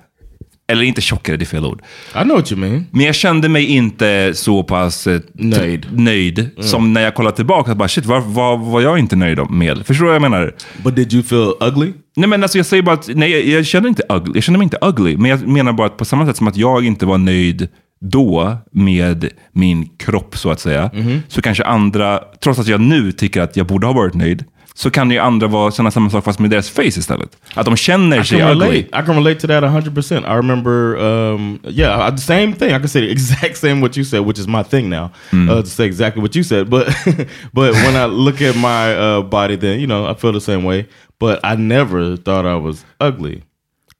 Eller 0.69 0.83
inte 0.83 1.01
tjockare, 1.01 1.37
det 1.37 1.45
är 1.45 1.47
fel 1.47 1.65
ord. 1.65 1.83
I 2.15 2.23
know 2.23 2.37
what 2.37 2.53
you 2.53 2.61
mean. 2.61 2.87
Men 2.91 3.07
jag 3.07 3.15
kände 3.15 3.49
mig 3.49 3.65
inte 3.65 4.33
så 4.35 4.63
pass 4.63 5.07
eh, 5.07 5.21
Nöjd. 5.35 5.87
nöjd 5.93 6.51
som 6.61 6.93
när 6.93 7.01
jag 7.01 7.15
kollar 7.15 7.31
tillbaka. 7.31 7.75
Bara, 7.75 7.89
shit, 7.89 8.07
vad 8.07 8.23
vad 8.23 8.61
var 8.61 8.81
jag 8.81 8.99
inte 8.99 9.17
nöjd 9.17 9.51
med? 9.51 9.87
Förstår 9.87 10.05
du 10.05 10.07
vad 10.07 10.15
jag 10.15 10.23
menar? 10.23 10.55
But 10.85 10.97
did 10.97 11.13
you 11.13 11.23
feel 11.23 11.53
ugly? 11.61 11.93
Nej 12.17 12.29
men 12.29 12.43
alltså 12.43 12.59
jag 12.59 12.67
säger 12.67 12.83
bara 12.83 12.95
att, 12.95 13.09
nej 13.15 13.31
jag, 13.31 13.45
jag 13.45 13.67
känner 13.67 13.89
inte 13.89 14.03
ugly. 14.09 14.33
Jag 14.35 14.43
känner 14.45 14.59
mig 14.59 14.65
inte 14.65 14.79
ugly. 14.83 15.17
Men 15.17 15.31
jag 15.31 15.47
menar 15.49 15.73
bara 15.73 15.87
att 15.87 15.97
på 15.97 16.05
samma 16.05 16.27
sätt 16.27 16.37
som 16.37 16.49
att 16.49 16.57
jag 16.57 16.85
inte 16.85 17.07
var 17.07 17.19
nöjd 17.19 17.69
då 18.01 18.57
med 18.73 19.29
min 19.53 19.89
kropp 19.99 20.37
så 20.39 20.51
att 20.51 20.61
säga. 20.61 20.91
Så 21.29 21.43
kanske 21.43 21.65
andra, 21.65 22.21
trots 22.43 22.59
att 22.59 22.67
jag 22.69 22.81
nu 22.81 23.13
tycker 23.13 23.41
att 23.41 23.57
jag 23.57 23.67
borde 23.67 23.87
ha 23.87 23.95
varit 23.95 24.15
nöjd, 24.15 24.45
så 24.79 24.91
kan 24.91 25.11
ju 25.11 25.19
andra 25.19 25.49
vara, 25.49 25.71
känna 25.71 25.91
samma 25.91 26.11
sak 26.11 26.25
fast 26.25 26.39
med 26.39 26.51
deras 26.51 26.71
face 26.71 26.83
istället. 26.99 27.37
Att 27.55 27.67
de 27.67 27.77
känner 27.77 28.21
I 28.21 28.25
sig 28.25 28.43
ugly. 28.43 28.51
relate. 28.67 28.79
I 29.03 29.07
can 29.07 29.15
relate 29.17 29.41
to 29.41 29.47
that 29.47 29.65
100%. 29.65 30.25
I 30.27 30.37
remember, 30.37 30.97
um, 30.97 31.59
yeah, 31.65 32.09
I- 32.09 32.11
the 32.11 32.23
same 32.23 32.53
thing. 32.53 32.69
I 32.71 32.79
can 32.79 32.89
say 32.89 33.01
the 33.01 33.11
exact 33.13 33.57
same 33.57 33.81
what 33.81 33.97
you 33.97 34.05
said, 34.05 34.21
which 34.27 34.39
is 34.39 34.47
my 34.47 34.63
thing 34.63 34.89
now, 34.91 35.11
uh, 35.33 35.63
to 35.63 35.67
say 35.67 35.87
exactly 35.87 36.21
what 36.23 36.35
you 36.37 36.43
said. 36.43 36.69
But 36.71 36.87
but 37.55 37.73
when 37.75 37.97
I 37.97 38.05
look 38.07 38.43
at 38.43 38.55
my 38.57 38.95
uh, 38.95 39.23
body, 39.23 39.57
then, 39.57 39.81
you 39.81 39.87
know, 39.87 40.11
I 40.11 40.15
feel 40.15 40.33
the 40.33 40.41
same 40.41 40.63
way. 40.65 40.87
But 41.19 41.41
I 41.45 41.57
never 41.57 42.17
thought 42.17 42.45
I 42.45 42.57
was 42.57 42.85
ugly. 43.01 43.43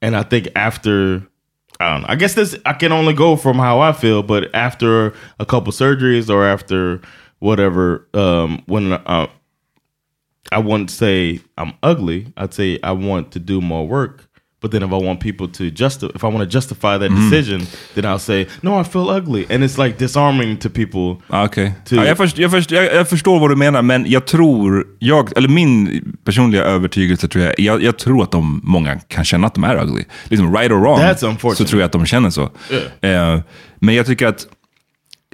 And 0.01 0.15
I 0.15 0.21
think 0.29 0.47
after, 0.55 1.23
I 1.79 1.91
don't 1.91 2.01
know, 2.01 2.07
I 2.13 2.15
guess 2.15 2.35
this, 2.35 2.55
I 2.65 2.73
can 2.73 2.91
only 2.91 3.13
go 3.13 3.35
from 3.35 3.57
how 3.57 3.79
I 3.89 3.93
feel, 3.93 4.21
but 4.23 4.43
after 4.53 5.13
a 5.39 5.45
couple 5.45 5.73
surgeries 5.73 6.29
or 6.29 6.45
after 6.45 6.99
whatever, 7.39 8.07
um, 8.13 8.61
when 8.67 8.93
uh, 8.93 9.27
I 10.51 10.59
wouldn't 10.61 10.89
say 10.89 11.39
I'm 11.57 11.73
ugly. 11.83 12.27
I'd 12.37 12.53
say 12.53 12.79
I 12.83 12.91
want 12.91 13.31
to 13.31 13.39
do 13.39 13.61
more 13.61 13.87
work. 13.87 14.23
But 14.61 14.71
then 14.71 14.81
if 14.83 14.91
I 14.91 14.95
want 15.05 15.19
people 15.19 15.47
to 15.47 15.63
justify, 15.69 16.11
if 16.15 16.23
I 16.23 16.27
want 16.27 16.39
to 16.39 16.45
justify 16.57 16.97
that 16.97 17.11
decision, 17.11 17.67
then 17.93 18.05
I'll 18.05 18.19
say, 18.19 18.47
no, 18.61 18.81
I 18.81 18.83
feel 18.83 19.07
ugly. 19.09 19.45
And 19.49 19.63
it's 19.63 19.77
like 19.85 19.97
disarming 19.99 20.57
to 20.57 20.69
people. 20.69 21.17
Ja, 21.29 21.45
Okej. 21.45 21.73
Till- 21.85 21.97
Ja, 21.97 22.05
jag, 22.05 22.17
först, 22.17 22.37
jag, 22.37 22.51
först, 22.51 22.71
jag, 22.71 22.95
jag 22.95 23.09
förstår 23.09 23.39
vad 23.39 23.49
du 23.51 23.55
menar, 23.55 23.81
men 23.81 24.05
jag 24.09 24.25
tror, 24.27 24.87
jag, 24.99 25.37
eller 25.37 25.49
min 25.49 26.01
personliga 26.23 26.63
övertygelse 26.63 27.27
tror 27.27 27.43
jag, 27.57 27.81
jag, 27.81 27.97
tror 27.97 28.23
att 28.23 28.31
de, 28.31 28.61
många 28.63 28.99
kan 28.99 29.25
känna 29.25 29.47
att 29.47 29.53
de 29.55 29.63
är 29.63 29.83
ugly. 29.83 30.03
Liksom 30.23 30.55
right 30.55 30.71
or 30.71 30.75
wrong, 30.79 30.99
så 31.57 31.65
tror 31.65 31.81
jag 31.81 31.85
att 31.85 31.91
de 31.91 32.05
känner 32.05 32.29
så. 32.29 32.43
Eh, 33.01 33.39
men 33.79 33.95
jag 33.95 34.05
tycker 34.05 34.27
att 34.27 34.47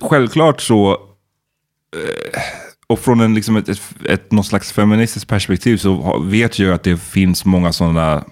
självklart 0.02 0.62
så, 0.62 0.92
eh, 0.92 2.42
och 2.88 3.00
från 3.00 3.20
en, 3.20 3.34
liksom 3.34 3.56
ett, 3.56 3.70
ett, 3.70 3.82
ett, 4.06 4.32
någon 4.32 4.44
slags 4.44 4.72
feministiskt 4.72 5.30
perspektiv 5.30 5.78
så 5.78 6.20
vet 6.20 6.60
jag 6.60 6.74
att 6.74 6.84
det 6.84 6.98
finns 6.98 7.46
många 7.46 7.72
sådana 7.72 8.24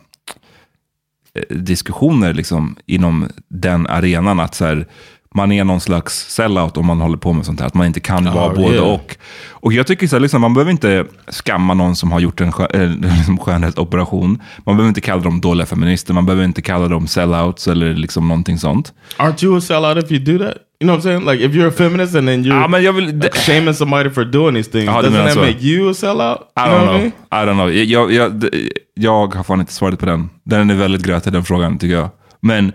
eh, 1.34 1.58
diskussioner 1.58 2.34
liksom, 2.34 2.76
inom 2.86 3.30
den 3.47 3.88
arenan. 3.88 4.39
Att 4.39 4.56
så 4.56 4.66
här, 4.66 4.88
man 5.36 5.52
är 5.52 5.64
någon 5.64 5.82
slags 5.82 6.34
sellout 6.34 6.78
om 6.78 6.86
man 6.86 7.02
håller 7.02 7.18
på 7.18 7.34
med 7.34 7.45
sånt 7.45 7.60
här. 7.60 7.68
Att 7.68 7.74
man 7.74 7.88
inte 7.88 7.99
kan 7.99 8.26
vara 8.26 8.56
både 8.56 8.82
och. 8.82 9.18
Och 9.49 9.74
jag 9.74 9.88
tycker 9.88 10.08
så 10.08 10.16
här, 10.16 10.22
liksom, 10.22 10.41
man 10.41 10.54
behöver 10.54 10.72
inte 10.72 11.06
skamma 11.28 11.74
någon 11.74 11.95
som 11.95 12.12
har 12.12 12.20
gjort 12.20 12.41
en 12.41 12.52
skö 12.52 12.66
äh, 12.66 12.89
liksom 13.18 13.38
skönhetsoperation. 13.38 14.41
Man 14.66 14.78
behöver 14.78 14.89
inte 14.89 15.02
kalla 15.02 15.22
dem 15.22 15.41
dåliga 15.41 15.66
feminister. 15.66 16.14
Man 16.14 16.26
behöver 16.26 16.45
inte 16.45 16.62
kalla 16.62 16.88
dem 16.88 17.08
sellouts 17.08 17.68
eller 17.68 17.93
liksom 17.93 18.28
någonting 18.28 18.58
sånt. 18.58 18.93
Aren't 19.18 19.43
you 19.43 19.58
a 19.58 19.62
sellout 19.62 20.04
if 20.04 20.12
you 20.12 20.20
do 20.20 20.45
that? 20.45 20.58
You 20.82 20.88
know 20.88 20.95
what 20.95 20.99
I'm 20.99 21.01
saying? 21.03 21.25
Like 21.25 21.45
if 21.45 21.53
you're 21.55 21.67
a 21.67 21.71
feminist 21.71 22.15
and 22.15 22.27
then 22.27 22.43
you're 22.43 22.61
Ja, 22.61 22.67
men 22.67 22.84
jag 22.84 22.93
vill... 22.93 23.05
like, 23.05 23.36
shaming 23.38 23.73
somebody 23.73 24.09
for 24.09 24.25
doing 24.25 24.55
these 24.55 24.71
things, 24.71 24.86
du 24.86 24.91
doesn't 24.91 25.11
that 25.25 25.34
så. 25.34 25.39
make 25.41 25.59
you 25.61 25.89
a 25.89 25.93
sellout? 25.93 26.38
I 26.57 26.69
You 26.69 26.77
don't 26.77 26.84
know. 26.86 26.97
mean? 26.97 27.11
I 27.32 27.45
don't 27.45 27.53
know. 27.55 27.71
Jag, 27.71 28.11
jag, 28.11 28.45
jag 28.93 29.36
har 29.36 29.43
fan 29.43 29.59
inte 29.59 29.73
svaret 29.73 29.99
på 29.99 30.05
den. 30.05 30.29
Den 30.45 30.69
är 30.69 30.75
väldigt 30.75 31.01
grötig 31.03 31.34
den 31.34 31.43
frågan 31.43 31.77
tycker 31.77 31.95
jag. 31.95 32.09
Men 32.39 32.71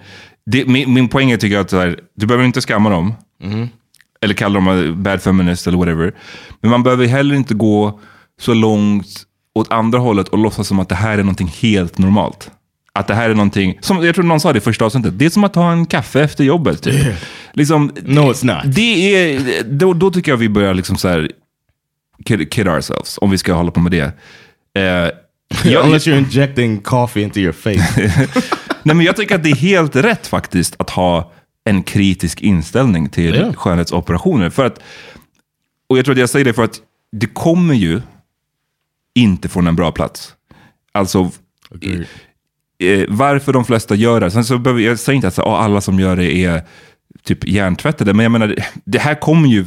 det, 0.50 0.66
min, 0.68 0.94
min 0.94 1.08
poäng 1.08 1.30
är 1.30 1.36
tycker 1.36 1.54
jag 1.56 1.64
att 1.64 1.72
här, 1.72 1.98
du 2.16 2.26
behöver 2.26 2.44
inte 2.44 2.60
skamma 2.60 2.90
dem. 2.90 3.14
Eller 4.20 4.34
kalla 4.34 4.60
dem 4.60 4.94
bad 5.02 5.22
feminist 5.22 5.66
eller 5.66 5.78
whatever. 5.78 6.12
Men 6.60 6.70
man 6.70 6.82
behöver 6.82 7.06
heller 7.06 7.34
inte 7.34 7.54
gå 7.54 8.00
så 8.40 8.54
långt 8.54 9.06
åt 9.54 9.72
andra 9.72 9.98
hållet 9.98 10.28
och 10.28 10.38
låtsas 10.38 10.68
som 10.68 10.80
att 10.80 10.88
det 10.88 10.94
här 10.94 11.12
är 11.12 11.22
någonting 11.22 11.52
helt 11.62 11.98
normalt. 11.98 12.50
Att 12.96 13.06
det 13.06 13.14
här 13.14 13.30
är 13.30 13.34
någonting, 13.34 13.78
som 13.80 14.04
jag 14.04 14.14
tror 14.14 14.24
någon 14.24 14.40
sa 14.40 14.52
det 14.52 14.56
i 14.56 14.60
första 14.60 14.84
avsnittet, 14.84 15.18
det 15.18 15.26
är 15.26 15.30
som 15.30 15.44
att 15.44 15.54
ta 15.54 15.72
en 15.72 15.86
kaffe 15.86 16.20
efter 16.22 16.44
jobbet. 16.44 16.82
Typ. 16.82 17.14
Liksom, 17.52 17.92
No, 18.02 18.20
it's 18.20 18.44
not. 18.44 18.74
det 18.74 19.14
är, 19.14 19.62
då, 19.62 19.94
då 19.94 20.10
tycker 20.10 20.32
jag 20.32 20.36
vi 20.36 20.48
börjar 20.48 20.74
liksom 20.74 20.96
så 20.96 21.08
här 21.08 21.30
kid, 22.24 22.50
kid 22.52 22.68
ourselves, 22.68 23.18
om 23.20 23.30
vi 23.30 23.38
ska 23.38 23.52
hålla 23.54 23.70
på 23.70 23.80
med 23.80 23.92
det. 23.92 24.12
Eh, 24.80 25.10
jag, 25.70 25.84
Unless 25.84 26.06
you're 26.06 26.18
injecting 26.18 26.78
coffee 26.80 27.22
into 27.22 27.38
your 27.40 27.52
face. 27.52 28.28
nej, 28.82 28.96
men 28.96 29.00
jag 29.00 29.16
tycker 29.16 29.34
att 29.34 29.42
det 29.42 29.50
är 29.50 29.56
helt 29.56 29.96
rätt 29.96 30.26
faktiskt 30.26 30.74
att 30.78 30.90
ha 30.90 31.32
en 31.64 31.82
kritisk 31.82 32.40
inställning 32.40 33.08
till 33.08 33.34
Ja. 33.34 33.52
skönhetsoperationer. 33.52 34.50
För 34.50 34.64
att, 34.66 34.78
och 35.88 35.98
jag 35.98 36.04
tror 36.04 36.12
att 36.14 36.18
jag 36.20 36.30
säger 36.30 36.44
det 36.44 36.52
för 36.52 36.64
att 36.64 36.80
det 37.12 37.26
kommer 37.26 37.74
ju 37.74 38.00
inte 39.14 39.48
från 39.48 39.66
en 39.66 39.76
bra 39.76 39.92
plats. 39.92 40.32
Alltså, 40.92 41.18
eh, 41.82 42.00
varför 43.08 43.52
de 43.52 43.64
flesta 43.64 43.94
gör 43.94 44.20
det. 44.20 44.30
Sen 44.30 44.44
så 44.44 44.58
behöver, 44.58 44.80
jag 44.82 44.98
säger 44.98 45.14
inte 45.16 45.28
att 45.28 45.34
så, 45.34 45.42
ah, 45.42 45.58
alla 45.58 45.80
som 45.80 46.00
gör 46.00 46.16
det 46.16 46.32
är 46.44 46.62
typ 47.24 47.48
hjärntvättade, 47.48 48.12
men 48.14 48.22
jag 48.22 48.32
menar, 48.32 48.46
det- 48.48 48.64
det 48.84 48.98
här 48.98 49.14
kommer 49.14 49.48
ju 49.48 49.64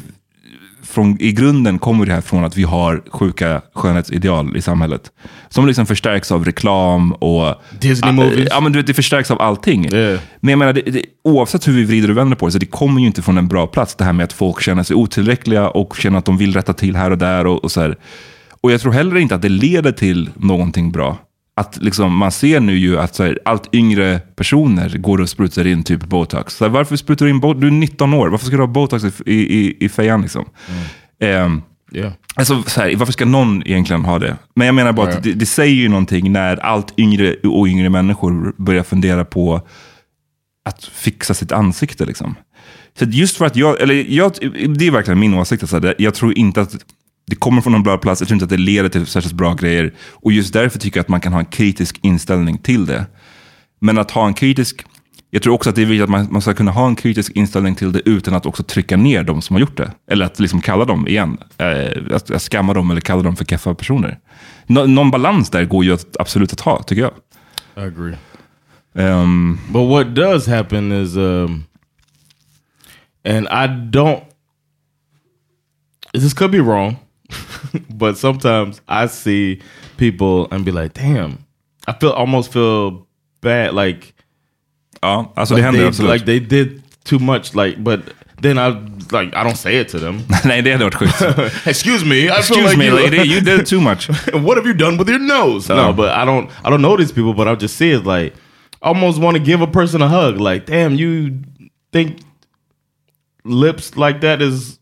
från, 0.84 1.18
i 1.22 1.32
grunden 1.32 1.80
kommer 1.80 2.06
det 2.06 2.14
här 2.14 2.22
från 2.22 2.44
att 2.44 2.58
vi 2.58 2.64
har 2.64 3.04
sjuka 3.12 3.62
skönhetsideal 3.74 4.58
i 4.58 4.62
samhället. 4.62 5.02
Som 5.50 5.68
liksom 5.68 5.86
förstärks 5.86 6.32
av 6.32 6.46
reklam 6.46 7.12
och... 7.12 7.62
Disney 7.80 8.10
Ah, 8.10 8.14
movies. 8.14 8.48
Ja, 8.52 8.60
men 8.60 8.72
du 8.72 8.80
vet, 8.80 8.88
det 8.88 8.94
förstärks 8.94 9.32
av 9.32 9.42
allting. 9.42 9.94
Yeah. 9.94 10.20
Men 10.40 10.50
jag 10.50 10.60
menar, 10.60 10.74
det, 10.74 10.82
det, 10.82 11.04
oavsett 11.24 11.68
hur 11.68 11.74
vi 11.74 11.84
vrider 11.84 12.10
och 12.12 12.18
vänder 12.18 12.36
på 12.36 12.46
det, 12.46 12.52
så 12.52 12.58
det 12.58 12.66
kommer 12.66 13.02
ju 13.02 13.08
inte 13.08 13.22
från 13.22 13.38
en 13.38 13.48
bra 13.48 13.68
plats. 13.68 13.96
Det 13.96 14.04
här 14.04 14.14
med 14.14 14.24
att 14.24 14.34
folk 14.34 14.62
känner 14.62 14.84
sig 14.84 14.96
otillräckliga 14.96 15.70
och 15.70 15.96
känner 15.98 16.18
att 16.20 16.26
de 16.26 16.38
vill 16.38 16.54
rätta 16.54 16.74
till 16.74 16.96
här 16.96 17.12
och 17.12 17.18
där. 17.18 17.48
Och, 17.48 17.64
och 17.64 17.72
så 17.72 17.82
här. 17.82 17.96
Och 18.62 18.72
jag 18.72 18.82
tror 18.82 18.92
heller 18.92 19.18
inte 19.18 19.36
att 19.36 19.42
det 19.42 19.50
leder 19.50 19.92
till 19.92 20.30
någonting 20.36 20.92
bra. 20.92 21.18
Att 21.60 21.78
liksom, 21.82 22.18
man 22.18 22.32
ser 22.32 22.60
nu 22.60 22.78
ju 22.78 23.00
att 23.00 23.18
här, 23.18 23.40
allt 23.46 23.76
yngre 23.76 24.20
personer 24.20 24.98
går 24.98 25.22
och 25.22 25.30
sprutar 25.30 25.68
in 25.68 25.84
typ 25.84 26.06
botox. 26.06 26.56
Så 26.56 26.66
här, 26.66 26.72
varför 26.72 26.96
sprutar 26.96 27.26
du 27.26 27.32
in 27.32 27.40
botox? 27.40 27.62
Du 27.62 27.68
är 27.68 27.72
19 27.72 28.14
år, 28.14 28.28
varför 28.28 28.46
ska 28.46 28.56
du 28.56 28.62
ha 28.62 28.68
botox 28.68 29.04
i, 29.26 29.34
i, 29.34 29.86
i, 29.86 29.90
fejan 29.90 30.22
liksom? 30.22 30.46
Ehm, 31.20 31.62
yeah. 31.92 32.12
Alltså, 32.36 32.64
så 32.64 32.82
här, 32.82 32.96
varför 32.96 33.14
ska 33.14 33.26
någon 33.26 33.68
egentligen 33.68 34.06
ha 34.06 34.20
det? 34.20 34.38
Men 34.56 34.66
jag 34.66 34.76
menar 34.76 34.92
bara 34.92 35.10
att 35.10 35.24
det, 35.24 35.34
det 35.34 35.46
säger 35.46 35.76
ju 35.76 35.90
någonting 35.90 36.32
när 36.32 36.58
allt 36.58 37.00
yngre 37.00 37.34
och 37.34 37.68
yngre 37.68 37.90
människor 37.90 38.54
börjar 38.58 38.84
fundera 38.84 39.26
på 39.26 39.62
att 40.66 40.84
fixa 40.84 41.34
sitt 41.34 41.52
ansikte. 41.52 42.06
Liksom. 42.06 42.36
Så 43.00 43.06
just 43.06 43.38
för 43.38 43.46
att 43.46 43.56
jag, 43.56 43.82
eller 43.82 44.06
jag, 44.10 44.32
det 44.78 44.88
är 44.88 44.92
verkligen 44.92 45.20
min 45.20 45.34
åsikt, 45.34 45.64
alltså, 45.64 45.94
jag 45.98 46.14
tror 46.14 46.38
inte 46.38 46.62
att 46.62 46.76
det 47.30 47.36
kommer 47.36 47.62
från 47.62 47.74
någon 47.74 47.84
bra 47.84 47.98
plats, 47.98 48.22
jag 48.22 48.28
tror 48.28 48.36
inte 48.36 48.44
att 48.44 48.50
det 48.50 48.58
leder 48.58 48.90
till 48.90 49.06
särskilt 49.06 49.36
bra 49.36 49.54
grejer. 49.54 49.94
Och 50.12 50.32
just 50.32 50.54
därför 50.54 50.80
tycker 50.80 50.98
jag 50.98 51.04
att 51.04 51.10
man 51.10 51.22
kan 51.22 51.34
ha 51.34 51.40
en 51.40 51.46
kritisk 51.46 52.00
inställning 52.02 52.58
till 52.58 52.86
det. 52.86 53.06
Men 53.80 53.98
att 53.98 54.12
ha 54.12 54.28
en 54.28 54.34
kritisk, 54.34 54.86
jag 55.30 55.44
tror 55.44 55.54
också 55.54 55.70
att 55.70 55.76
det 55.76 55.82
är 55.82 55.86
viktigt 55.86 56.04
att 56.04 56.10
man, 56.10 56.28
man 56.32 56.42
ska 56.42 56.54
kunna 56.54 56.72
ha 56.72 56.88
en 56.88 56.96
kritisk 56.96 57.32
inställning 57.32 57.76
till 57.76 57.92
det 57.92 58.02
utan 58.06 58.34
att 58.34 58.46
också 58.46 58.64
trycka 58.64 58.98
ner 58.98 59.24
de 59.24 59.42
som 59.42 59.54
har 59.54 59.62
gjort 59.62 59.78
det. 59.78 59.92
Eller 60.12 60.26
att 60.26 60.40
liksom 60.40 60.62
kalla 60.62 60.86
dem 60.86 61.08
igen, 61.08 61.38
eh, 61.58 62.16
att, 62.16 62.42
skamma 62.42 62.74
dem 62.74 62.92
eller 62.92 63.02
kalla 63.02 63.22
dem 63.22 63.36
för 63.36 63.46
keffa 63.46 63.76
personer. 63.76 64.20
Nå, 64.68 64.86
någon 64.86 65.12
balans 65.12 65.50
där 65.50 65.66
går 65.66 65.86
ju 65.86 65.94
att, 65.94 66.18
absolut 66.20 66.54
att 66.54 66.60
ha, 66.60 66.84
tycker 66.84 67.02
jag. 67.02 67.12
I 67.78 67.88
agree. 67.88 68.16
Ehm, 68.96 69.60
But 69.72 69.90
what 69.90 70.16
does 70.16 70.48
happen 70.48 70.92
is, 70.92 71.16
um, 71.16 71.66
and 73.26 73.48
I 73.48 73.68
don't. 73.68 74.22
This 76.14 76.34
could 76.34 76.52
be 76.52 76.62
wrong, 76.62 76.96
but 78.00 78.18
sometimes 78.18 78.82
I 78.88 79.08
see 79.08 79.60
people 79.98 80.48
and 80.52 80.66
be 80.66 80.72
like, 80.72 80.94
"Damn," 80.94 81.38
I 81.88 81.94
feel 82.00 82.10
almost 82.12 82.52
feel 82.54 83.06
bad, 83.42 83.74
like 83.74 84.14
oh, 85.04 85.26
alltså 85.36 85.56
det 85.56 85.62
like 85.62 85.66
händer 85.66 85.80
they, 85.80 85.88
absolut. 85.88 86.12
like 86.14 86.26
they 86.26 86.40
did 86.40 86.82
too 87.06 87.20
much, 87.20 87.56
like. 87.56 87.84
But 87.84 88.00
then 88.42 88.58
I 88.58 88.70
like 89.12 89.36
I 89.36 89.44
don't 89.44 89.58
say 89.58 89.80
it 89.80 89.90
to 89.90 90.00
them. 90.00 90.22
Nej, 90.46 90.62
det 90.62 90.72
hade 90.72 90.84
varit 90.84 90.96
sjukt. 90.96 91.68
Excuse 91.68 92.06
me, 92.06 92.16
I 92.16 92.40
Excuse 92.40 92.64
like 92.64 92.78
me 92.78 92.86
you, 92.86 92.96
lady, 92.96 93.18
you 93.28 93.42
did 93.42 93.66
too 93.66 93.82
much. 93.82 94.10
what 94.34 94.58
have 94.58 94.66
you 94.68 94.74
done 94.74 94.98
with 94.98 95.10
your 95.10 95.20
nose? 95.20 95.70
No, 95.70 95.76
No. 95.76 95.94
but 95.94 96.10
I 96.10 96.26
don't 96.26 96.50
I 96.64 96.70
don't 96.70 96.82
know 96.82 96.98
these 96.98 97.14
people, 97.14 97.34
but 97.34 97.48
I 97.48 97.56
just 97.56 97.76
see 97.76 97.92
it 97.92 98.06
like 98.06 98.34
almost 98.82 99.20
want 99.20 99.38
to 99.38 99.44
give 99.44 99.62
a 99.62 99.68
person 99.68 100.02
a 100.02 100.08
hug. 100.08 100.40
Like, 100.40 100.66
damn, 100.66 100.96
you 100.96 101.40
think 101.92 102.20
lips 103.44 103.98
like 103.98 104.22
that 104.22 104.42
is 104.42 104.79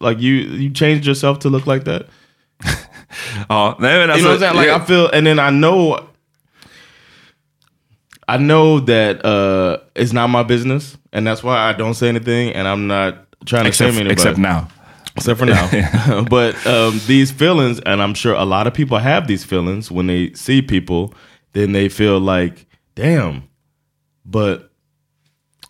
like 0.00 0.20
you 0.20 0.34
you 0.34 0.70
changed 0.70 1.06
yourself 1.06 1.38
to 1.40 1.48
look 1.48 1.66
like 1.66 1.84
that? 1.84 2.06
Nej, 3.50 3.78
men 3.78 4.00
you 4.00 4.06
know 4.06 4.30
what 4.30 4.32
I'm 4.32 4.38
saying? 4.38 4.56
Like 4.56 4.68
I 4.68 4.84
feel 4.84 5.08
and 5.08 5.26
then 5.26 5.38
I 5.38 5.50
know 5.50 6.08
I 8.26 8.36
know 8.36 8.80
that 8.80 9.24
uh 9.24 9.78
it's 9.94 10.12
not 10.12 10.28
my 10.28 10.42
business 10.42 10.98
and 11.12 11.26
that's 11.26 11.42
why 11.42 11.56
I 11.56 11.72
don't 11.72 11.94
say 11.94 12.08
anything 12.08 12.52
and 12.52 12.68
I'm 12.68 12.86
not 12.86 13.26
trying 13.46 13.64
to 13.64 13.68
except, 13.68 13.92
shame 13.92 14.00
anybody. 14.00 14.12
except 14.12 14.38
now. 14.38 14.68
except 15.18 15.38
for 15.38 15.46
now. 15.46 16.24
but 16.30 16.66
um, 16.66 17.00
these 17.06 17.30
feelings, 17.30 17.80
and 17.80 18.02
I'm 18.02 18.14
sure 18.14 18.34
a 18.34 18.44
lot 18.44 18.66
of 18.66 18.74
people 18.74 18.98
have 18.98 19.26
these 19.26 19.44
feelings 19.44 19.90
when 19.90 20.06
they 20.06 20.32
see 20.32 20.62
people, 20.62 21.14
then 21.52 21.72
they 21.72 21.88
feel 21.88 22.18
like, 22.20 22.66
damn. 22.94 23.48
But 24.24 24.70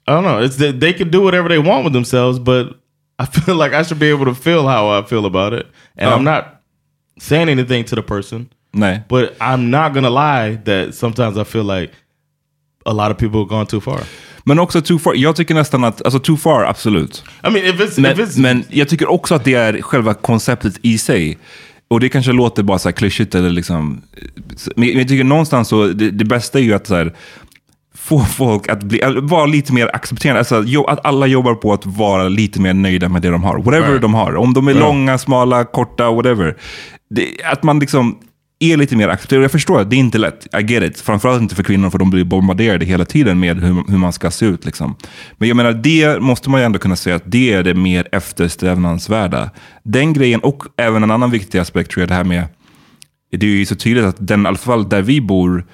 I 0.06 0.12
don't 0.12 0.24
know. 0.24 0.40
It's 0.40 0.56
that 0.56 0.80
they 0.80 0.92
can 0.92 1.10
do 1.10 1.22
whatever 1.22 1.48
they 1.48 1.58
want 1.58 1.84
with 1.84 1.92
themselves, 1.92 2.38
but 2.38 2.78
I 3.22 3.26
feel 3.40 3.56
like 3.56 3.80
I 3.80 3.84
should 3.84 3.98
be 4.00 4.10
able 4.12 4.24
to 4.26 4.34
feel 4.34 4.62
how 4.62 5.00
I 5.00 5.06
feel 5.08 5.24
about 5.26 5.52
it, 5.60 5.66
and 6.00 6.10
I'm 6.14 6.18
Oh. 6.28 6.34
not 6.34 6.44
saying 7.20 7.48
anything 7.48 7.84
to 7.84 7.96
the 7.96 8.02
person. 8.02 8.46
Nej. 8.72 9.02
But 9.08 9.22
I'm 9.40 9.70
not 9.70 9.94
gonna 9.94 10.10
lie 10.10 10.56
that 10.64 10.94
sometimes 10.94 11.36
I 11.36 11.44
feel 11.44 11.64
like 11.80 11.92
a 12.84 12.92
lot 12.92 13.10
of 13.10 13.18
people 13.18 13.38
have 13.40 13.48
gone 13.48 13.66
too 13.66 13.80
far. 13.80 14.00
Men 14.44 14.58
också 14.58 14.80
too 14.80 14.98
far. 14.98 15.14
Jag 15.14 15.36
tycker 15.36 15.54
nästan 15.54 15.84
att, 15.84 16.02
alltså 16.02 16.18
too 16.20 16.36
far, 16.36 16.64
absolut. 16.64 17.24
I 17.44 17.50
mean, 17.50 17.66
if 17.66 17.80
it's 17.80 18.00
Men, 18.00 18.12
if 18.12 18.18
it's 18.18 18.38
men 18.40 18.64
jag 18.68 18.88
tycker 18.88 19.10
också 19.10 19.34
att 19.34 19.44
det 19.44 19.54
är 19.54 19.82
själva 19.82 20.14
konceptet 20.14 20.78
i 20.82 20.98
sig. 20.98 21.38
Och 21.90 22.00
det 22.00 22.08
kanske 22.08 22.32
låter 22.32 22.62
bara 22.62 22.78
så 22.78 22.88
här 22.88 22.92
klyschigt 22.96 23.34
eller 23.34 23.50
liksom... 23.50 24.02
Men 24.76 24.98
jag 24.98 25.08
tycker 25.08 25.24
någonstans 25.24 25.68
så, 25.68 25.86
det, 25.86 26.10
det 26.10 26.24
bästa 26.24 26.58
är 26.58 26.62
ju 26.62 26.74
att 26.74 26.86
så 26.86 26.94
här, 26.94 27.14
få 27.99 28.24
folk 28.24 28.68
att 28.68 28.82
bli, 28.82 29.01
vara 29.22 29.46
lite 29.46 29.72
mer 29.72 29.90
accepterande. 29.94 30.38
Alltså, 30.38 30.84
att 30.88 31.07
alla 31.07 31.26
jobbar 31.26 31.55
på 31.55 31.72
att 31.72 31.86
vara 31.86 32.28
lite 32.28 32.61
mer 32.61 32.74
nöjda 32.74 33.09
med 33.09 33.22
det 33.22 33.28
de 33.30 33.44
har. 33.44 33.59
Whatever 33.59 33.88
Right. 33.88 34.03
de 34.03 34.14
har. 34.14 34.36
Om 34.36 34.55
de 34.55 34.68
är 34.68 34.74
långa, 34.74 35.18
smala, 35.18 35.64
korta, 35.64 36.11
whatever. 36.11 36.57
Det, 37.11 37.28
att 37.53 37.62
man 37.62 37.78
liksom 37.78 38.18
är 38.61 38.76
lite 38.76 38.96
mer 38.96 39.09
accepterad. 39.09 39.44
Jag 39.44 39.51
förstår, 39.51 39.84
det 39.84 39.96
är 39.96 39.99
inte 39.99 40.18
lätt. 40.18 40.46
I 40.61 40.72
get 40.72 40.82
it. 40.82 41.01
Framförallt 41.01 41.42
inte 41.42 41.55
för 41.55 41.62
kvinnor, 41.62 41.90
för 41.90 41.99
de 41.99 42.11
blir 42.11 42.24
bombarderade 42.24 42.84
hela 42.84 43.05
tiden 43.05 43.40
med 43.40 43.61
hur, 43.61 43.90
hur 43.90 43.99
man 43.99 44.12
ska 44.12 44.30
se 44.30 44.46
ut. 44.46 44.64
Liksom. 44.64 44.96
Men 45.38 45.49
jag 45.49 45.57
menar, 45.57 45.72
det 45.72 46.20
måste 46.22 46.51
man 46.51 46.61
ju 46.61 46.64
ändå 46.64 46.78
kunna 46.78 46.96
säga 46.96 47.16
att 47.16 47.22
det 47.26 47.53
är 47.53 47.62
det 47.62 47.74
mer 47.74 48.09
eftersträvansvärda. 48.12 49.51
Den 49.82 50.12
grejen, 50.12 50.40
och 50.40 50.62
även 50.76 51.03
en 51.03 51.11
annan 51.11 51.30
viktig 51.30 51.59
aspekt 51.59 51.90
tror 51.90 52.03
jag, 52.03 52.09
det 52.09 52.14
här 52.14 52.24
med 52.24 52.44
det 53.30 53.46
är 53.46 53.51
ju 53.51 53.66
så 53.66 53.76
tydligt 53.76 54.05
att 54.05 54.16
den, 54.18 54.44
i 54.44 54.49
alla 54.49 54.57
fall 54.57 54.88
där 54.88 55.03
vi 55.03 55.20
bor, 55.20 55.64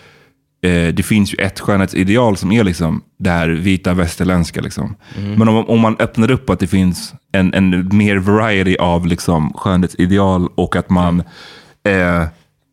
eh, 0.64 0.94
det 0.94 1.02
finns 1.02 1.34
ju 1.34 1.36
ett 1.36 1.60
skönhetsideal 1.60 2.36
som 2.36 2.52
är 2.52 2.64
liksom 2.64 3.02
det 3.18 3.30
här 3.30 3.48
vita 3.48 3.94
västerländska. 3.94 4.60
Liksom. 4.60 4.96
Men 5.36 5.48
om, 5.48 5.68
om 5.68 5.80
man 5.80 5.96
öppnar 5.98 6.30
upp 6.30 6.50
att 6.50 6.60
det 6.60 6.66
finns 6.66 7.14
en, 7.32 7.54
en 7.54 7.96
mer 7.96 8.16
variety 8.16 8.76
av 8.76 9.06
liksom 9.06 9.52
skönhetsideal 9.52 10.48
och 10.54 10.76
att 10.76 10.90
man, 10.90 11.22
eh, 11.88 12.24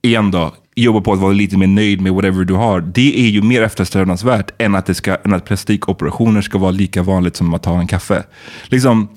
igen 0.02 0.32
då, 0.32 0.54
jobbar 0.76 1.02
på 1.02 1.14
att 1.14 1.20
vara 1.20 1.34
lite 1.34 1.58
mer 1.58 1.68
nöjd 1.68 2.02
med 2.02 2.14
whatever 2.14 2.44
du 2.44 2.54
har. 2.54 2.82
Det 2.82 3.20
är 3.20 3.30
ju 3.30 3.42
mer 3.42 3.62
eftersträvansvärt 3.62 4.52
än 4.58 4.76
att, 4.76 4.86
det 4.86 4.96
ska, 4.96 5.16
än 5.16 5.34
att 5.34 5.46
plastikoperationer 5.46 6.42
ska 6.42 6.58
vara 6.58 6.72
lika 6.72 7.04
vanligt 7.04 7.36
som 7.36 7.54
att 7.54 7.64
ta 7.64 7.80
en 7.80 7.88
kaffe. 7.88 8.24
Liksom, 8.66 9.08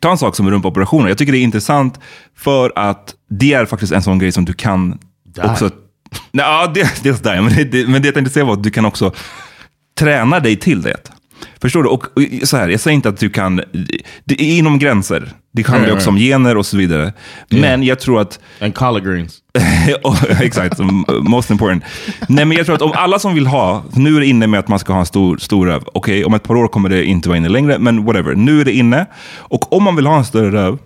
ta 0.00 0.10
en 0.10 0.18
sak 0.18 0.36
som 0.36 0.50
rumpoperationer. 0.50 1.08
Jag 1.08 1.18
tycker 1.18 1.32
det 1.32 1.38
är 1.38 1.42
intressant 1.42 2.00
för 2.36 2.72
att 2.76 3.14
det 3.30 3.52
är 3.52 3.66
faktiskt 3.66 3.92
en 3.92 4.02
sån 4.02 4.18
grej 4.18 4.32
som 4.32 4.44
du 4.44 4.52
kan 4.52 4.98
också... 5.42 5.70
Nej, 6.32 6.46
ja, 6.46 6.70
det, 6.74 7.02
dels 7.02 7.20
där, 7.20 7.40
men 7.40 7.54
det, 7.54 7.64
det, 7.64 7.88
men 7.88 8.02
det 8.02 8.08
jag 8.08 8.14
tänkte 8.14 8.32
säga 8.32 8.44
var 8.44 8.52
att 8.52 8.62
du 8.62 8.70
kan 8.70 8.84
också 8.84 9.12
träna 9.98 10.40
dig 10.40 10.56
till 10.56 10.82
det. 10.82 11.10
Förstår 11.60 11.82
du? 11.82 11.88
Och, 11.88 12.04
och 12.04 12.48
så 12.48 12.56
här, 12.56 12.68
jag 12.68 12.80
säger 12.80 12.94
inte 12.94 13.08
att 13.08 13.18
du 13.18 13.30
kan... 13.30 13.56
Det 14.24 14.42
är 14.42 14.58
inom 14.58 14.78
gränser. 14.78 15.30
Det 15.52 15.66
handlar 15.66 15.86
Right, 15.86 15.96
också 15.96 16.10
om 16.10 16.16
gener 16.16 16.56
och 16.56 16.66
så 16.66 16.76
vidare. 16.76 17.12
Men 17.50 17.82
jag 17.82 18.00
tror 18.00 18.20
att... 18.20 18.40
And 18.60 18.74
collard 18.74 19.04
greens. 19.04 19.38
Exakt, 20.40 20.78
most 21.20 21.50
important. 21.50 21.84
Nej, 22.28 22.44
men 22.44 22.56
jag 22.56 22.66
tror 22.66 22.76
att 22.76 22.82
om 22.82 22.92
alla 22.94 23.18
som 23.18 23.34
vill 23.34 23.46
ha, 23.46 23.84
nu 23.92 24.16
är 24.16 24.20
det 24.20 24.26
inne 24.26 24.46
med 24.46 24.60
att 24.60 24.68
man 24.68 24.78
ska 24.78 24.92
ha 24.92 25.00
en 25.00 25.06
stor, 25.06 25.36
stor 25.36 25.66
röv. 25.66 25.82
Okej, 25.86 26.24
om 26.24 26.34
ett 26.34 26.42
par 26.42 26.56
år 26.56 26.68
kommer 26.68 26.88
det 26.88 27.04
inte 27.04 27.28
vara 27.28 27.36
inne 27.38 27.48
längre, 27.48 27.78
men 27.78 28.04
whatever. 28.04 28.34
Nu 28.34 28.60
är 28.60 28.64
det 28.64 28.72
inne. 28.72 29.06
Och 29.36 29.72
om 29.72 29.82
man 29.82 29.96
vill 29.96 30.06
ha 30.06 30.18
en 30.18 30.24
större 30.24 30.52
röv, 30.52 30.78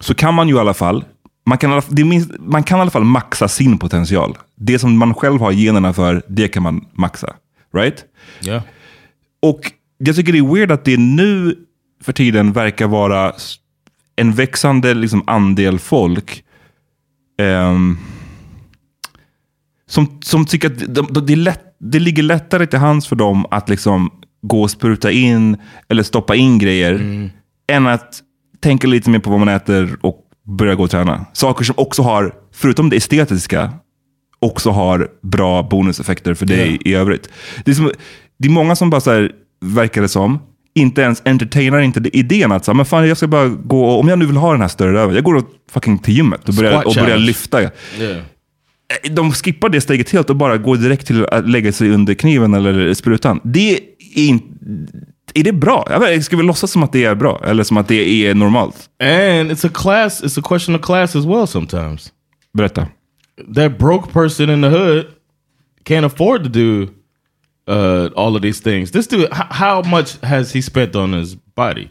så 0.00 0.14
kan 0.14 0.34
man 0.34 0.48
ju 0.48 0.56
i 0.56 0.58
alla 0.58 0.74
fall, 0.74 1.04
man 1.46 1.58
kan, 1.58 1.82
det 1.88 2.04
minst, 2.04 2.30
man 2.38 2.62
kan 2.62 2.78
i 2.78 2.80
alla 2.80 2.90
fall 2.90 3.04
maxa 3.04 3.48
sin 3.48 3.78
potential. 3.78 4.38
Det 4.54 4.78
som 4.78 4.98
man 4.98 5.14
själv 5.14 5.40
har 5.40 5.52
generna 5.52 5.92
för, 5.92 6.22
det 6.28 6.48
kan 6.48 6.62
man 6.62 6.84
maxa. 6.92 7.34
Right? 7.74 8.04
Yeah. 8.42 8.62
Och 9.42 9.72
jag 9.98 10.16
tycker 10.16 10.32
det 10.32 10.38
är 10.38 10.54
weird 10.54 10.70
att 10.70 10.84
det 10.84 10.96
nu 10.96 11.54
för 12.02 12.12
tiden 12.12 12.52
verkar 12.52 12.86
vara 12.86 13.32
en 14.16 14.32
växande 14.32 14.94
liksom, 14.94 15.22
andel 15.26 15.78
folk 15.78 16.44
ehm, 17.38 17.98
som, 19.88 20.18
som 20.22 20.46
tycker 20.46 20.70
att 20.70 20.94
de, 20.94 21.06
de, 21.10 21.26
det, 21.26 21.32
är 21.32 21.36
lätt, 21.36 21.76
det 21.78 21.98
ligger 21.98 22.22
lättare 22.22 22.66
till 22.66 22.78
hands 22.78 23.06
för 23.06 23.16
dem 23.16 23.46
att 23.50 23.68
liksom 23.68 24.10
gå 24.42 24.62
och 24.62 24.70
spruta 24.70 25.10
in 25.10 25.56
eller 25.88 26.02
stoppa 26.02 26.34
in 26.34 26.58
grejer 26.58 27.30
än 27.68 27.86
att 27.86 28.22
tänka 28.60 28.86
lite 28.86 29.10
mer 29.10 29.18
på 29.18 29.30
vad 29.30 29.38
man 29.38 29.48
äter 29.48 29.98
och 30.00 30.25
börja 30.46 30.74
gå 30.74 30.82
och 30.82 30.90
träna. 30.90 31.26
Saker 31.32 31.64
som 31.64 31.74
också 31.78 32.02
har, 32.02 32.34
förutom 32.54 32.90
det 32.90 32.96
estetiska, 32.96 33.72
också 34.38 34.70
har 34.70 35.08
bra 35.22 35.62
bonuseffekter 35.62 36.34
för 36.34 36.46
dig 36.46 36.78
i 36.84 36.94
övrigt. 36.94 37.30
Det 37.64 37.70
är, 37.70 37.74
som, 37.74 37.90
det 38.38 38.48
är 38.48 38.52
många 38.52 38.76
som 38.76 38.90
bara 38.90 39.00
så 39.00 39.10
här, 39.10 39.32
verkar 39.64 40.02
det 40.02 40.08
som, 40.08 40.38
inte 40.74 41.02
ens 41.02 41.22
entertainar 41.24 41.80
inte 41.80 42.00
idén 42.12 42.52
att 42.52 42.64
så 42.64 42.70
här, 42.70 42.76
men 42.76 42.86
fan, 42.86 43.08
jag 43.08 43.16
ska 43.16 43.26
bara 43.26 43.48
gå, 43.48 43.90
om 43.90 44.08
jag 44.08 44.18
nu 44.18 44.26
vill 44.26 44.36
ha 44.36 44.52
den 44.52 44.60
här 44.60 44.68
större 44.68 44.92
röven, 44.92 45.14
jag 45.14 45.24
går 45.24 45.34
och 45.34 45.44
fucking 45.70 45.98
till 45.98 46.16
gymmet 46.16 46.48
och 46.48 46.54
börjar, 46.54 46.86
och 46.86 46.94
börjar 46.94 47.18
lyfta. 47.18 47.62
Yeah. 47.62 47.70
De 49.10 49.32
skippar 49.32 49.68
det 49.68 49.80
steget 49.80 50.10
helt 50.10 50.30
och 50.30 50.36
bara 50.36 50.56
går 50.56 50.76
direkt 50.76 51.06
till 51.06 51.26
att 51.26 51.48
lägga 51.48 51.72
sig 51.72 51.90
under 51.90 52.14
kniven 52.14 52.54
eller 52.54 52.94
sprutan. 52.94 53.40
Det 53.44 53.80
är 54.14 54.26
inte... 54.26 54.46
Är 55.36 55.44
det 55.44 55.52
bra? 55.52 55.86
Jag 55.90 56.24
ska 56.24 56.36
vi 56.36 56.42
låtsas 56.42 56.70
som 56.70 56.82
att 56.82 56.92
det 56.92 57.04
är 57.04 57.14
bra? 57.14 57.40
Eller 57.44 57.64
som 57.64 57.76
att 57.76 57.88
det 57.88 58.26
är 58.26 58.34
normalt? 58.34 58.90
And 59.00 59.50
it's 59.50 59.66
a 59.66 59.70
class, 59.74 60.22
it's 60.22 60.38
a 60.38 60.42
question 60.48 60.74
of 60.74 60.82
class 60.82 61.16
as 61.16 61.24
well 61.24 61.46
sometimes. 61.46 62.12
Berätta. 62.52 62.88
That 63.54 63.78
broke 63.78 64.12
person 64.12 64.50
in 64.50 64.62
the 64.62 64.68
hood 64.68 65.06
can't 65.84 66.06
afford 66.06 66.44
to 66.44 66.48
do 66.48 66.88
uh, 67.68 68.08
all 68.16 68.36
of 68.36 68.42
these 68.42 68.62
things. 68.62 68.90
This 68.90 69.06
dude, 69.06 69.28
how 69.32 69.82
much 69.82 70.18
has 70.22 70.52
he 70.52 70.62
spent 70.62 70.96
on 70.96 71.12
his 71.12 71.34
body? 71.34 71.90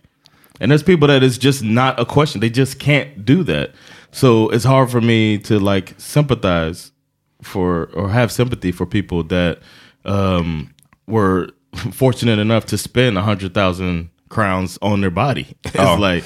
And 0.59 0.71
there's 0.71 0.83
people 0.83 1.07
that 1.07 1.23
it's 1.23 1.37
just 1.37 1.63
not 1.63 1.99
a 1.99 2.05
question. 2.05 2.41
They 2.41 2.49
just 2.49 2.79
can't 2.79 3.25
do 3.25 3.43
that. 3.43 3.69
So 4.11 4.49
it's 4.49 4.65
hard 4.65 4.89
for 4.89 5.01
me 5.01 5.37
to 5.39 5.59
like 5.59 5.93
sympathize 5.97 6.91
for 7.43 7.89
or 7.93 8.09
have 8.09 8.31
sympathy 8.31 8.71
for 8.71 8.85
people 8.87 9.23
that 9.25 9.59
um, 10.05 10.73
were 11.07 11.49
fortunate 11.93 12.41
enough 12.41 12.65
to 12.65 12.77
spend 12.77 13.17
a 13.17 13.21
hundred 13.21 13.53
thousand 13.53 14.09
crowns 14.29 14.77
on 14.81 15.01
their 15.01 15.11
body. 15.11 15.45
It's 15.63 15.79
Oh. 15.79 15.99
like, 16.13 16.25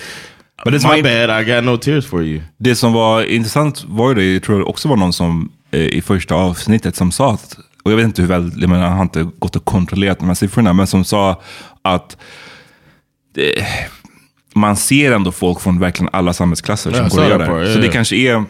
But 0.65 0.73
it's 0.73 0.83
my 0.87 0.95
my- 0.95 1.03
bad. 1.03 1.29
I 1.41 1.43
got 1.55 1.63
no 1.63 1.77
tears 1.77 2.05
for 2.05 2.23
you. 2.23 2.41
Det 2.57 2.75
som 2.75 2.93
var 2.93 3.23
intressant 3.23 3.83
var 3.87 4.09
ju 4.09 4.15
det, 4.15 4.33
jag 4.33 4.43
tror 4.43 4.57
det 4.57 4.63
också 4.65 4.87
var 4.89 4.97
någon 4.97 5.13
som 5.13 5.51
eh, 5.71 5.79
i 5.79 6.01
första 6.01 6.35
avsnittet 6.35 6.95
som 6.95 7.11
sa 7.11 7.33
att, 7.33 7.57
och 7.83 7.91
jag 7.91 7.95
vet 7.97 8.05
inte 8.05 8.21
hur 8.21 8.29
väl, 8.29 8.51
jag 8.57 8.69
menar, 8.69 8.83
jag 8.85 8.91
har 8.91 9.01
inte 9.01 9.23
gått 9.39 9.55
och 9.55 9.65
kontrollerat 9.65 10.19
de 10.19 10.27
här 10.27 10.35
siffrorna, 10.35 10.73
men 10.73 10.87
som 10.87 11.03
sa 11.03 11.41
att 11.81 12.17
eh, 13.37 13.63
man 14.55 14.75
ser 14.77 15.11
ändå 15.11 15.31
folk 15.31 15.59
från 15.61 15.79
verkligen 15.79 16.09
alla 16.13 16.33
samhällsklasser 16.33 16.91
som 16.91 17.03
Ja, 17.03 17.09
går 17.09 17.23
och 17.23 17.29
gör 17.29 17.39
det 17.39 17.45
på, 17.45 17.59
ja, 17.61 17.73
Så 17.73 17.79
det 17.79 17.85
ja. 17.85 17.91
kanske 17.91 18.15
är, 18.15 18.43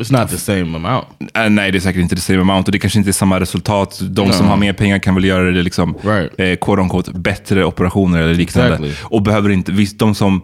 It's 0.00 0.12
not 0.20 0.30
the 0.30 0.38
same 0.38 0.76
amount. 0.76 1.06
eh, 1.34 1.50
nej 1.50 1.70
det 1.72 1.78
är 1.78 1.80
säkert 1.80 2.00
inte 2.02 2.14
det 2.14 2.20
same 2.20 2.40
amount 2.40 2.68
och 2.68 2.72
det 2.72 2.78
kanske 2.78 2.98
inte 2.98 3.10
är 3.10 3.12
samma 3.12 3.40
resultat. 3.40 4.00
De 4.02 4.32
som 4.32 4.46
har 4.46 4.56
mer 4.56 4.72
pengar 4.72 4.98
kan 4.98 5.14
väl 5.14 5.24
göra 5.24 5.50
det 5.50 5.62
liksom, 5.62 5.94
Right. 6.02 6.40
eh, 6.40 6.56
quote 6.56 6.82
unquote, 6.82 7.10
bättre 7.12 7.64
operationer 7.64 8.22
eller 8.22 8.34
liknande. 8.34 8.68
Exactly. 8.74 8.92
Och 9.02 9.22
behöver 9.22 9.50
inte, 9.50 9.72
visst 9.72 9.98
de 9.98 10.14
som 10.14 10.42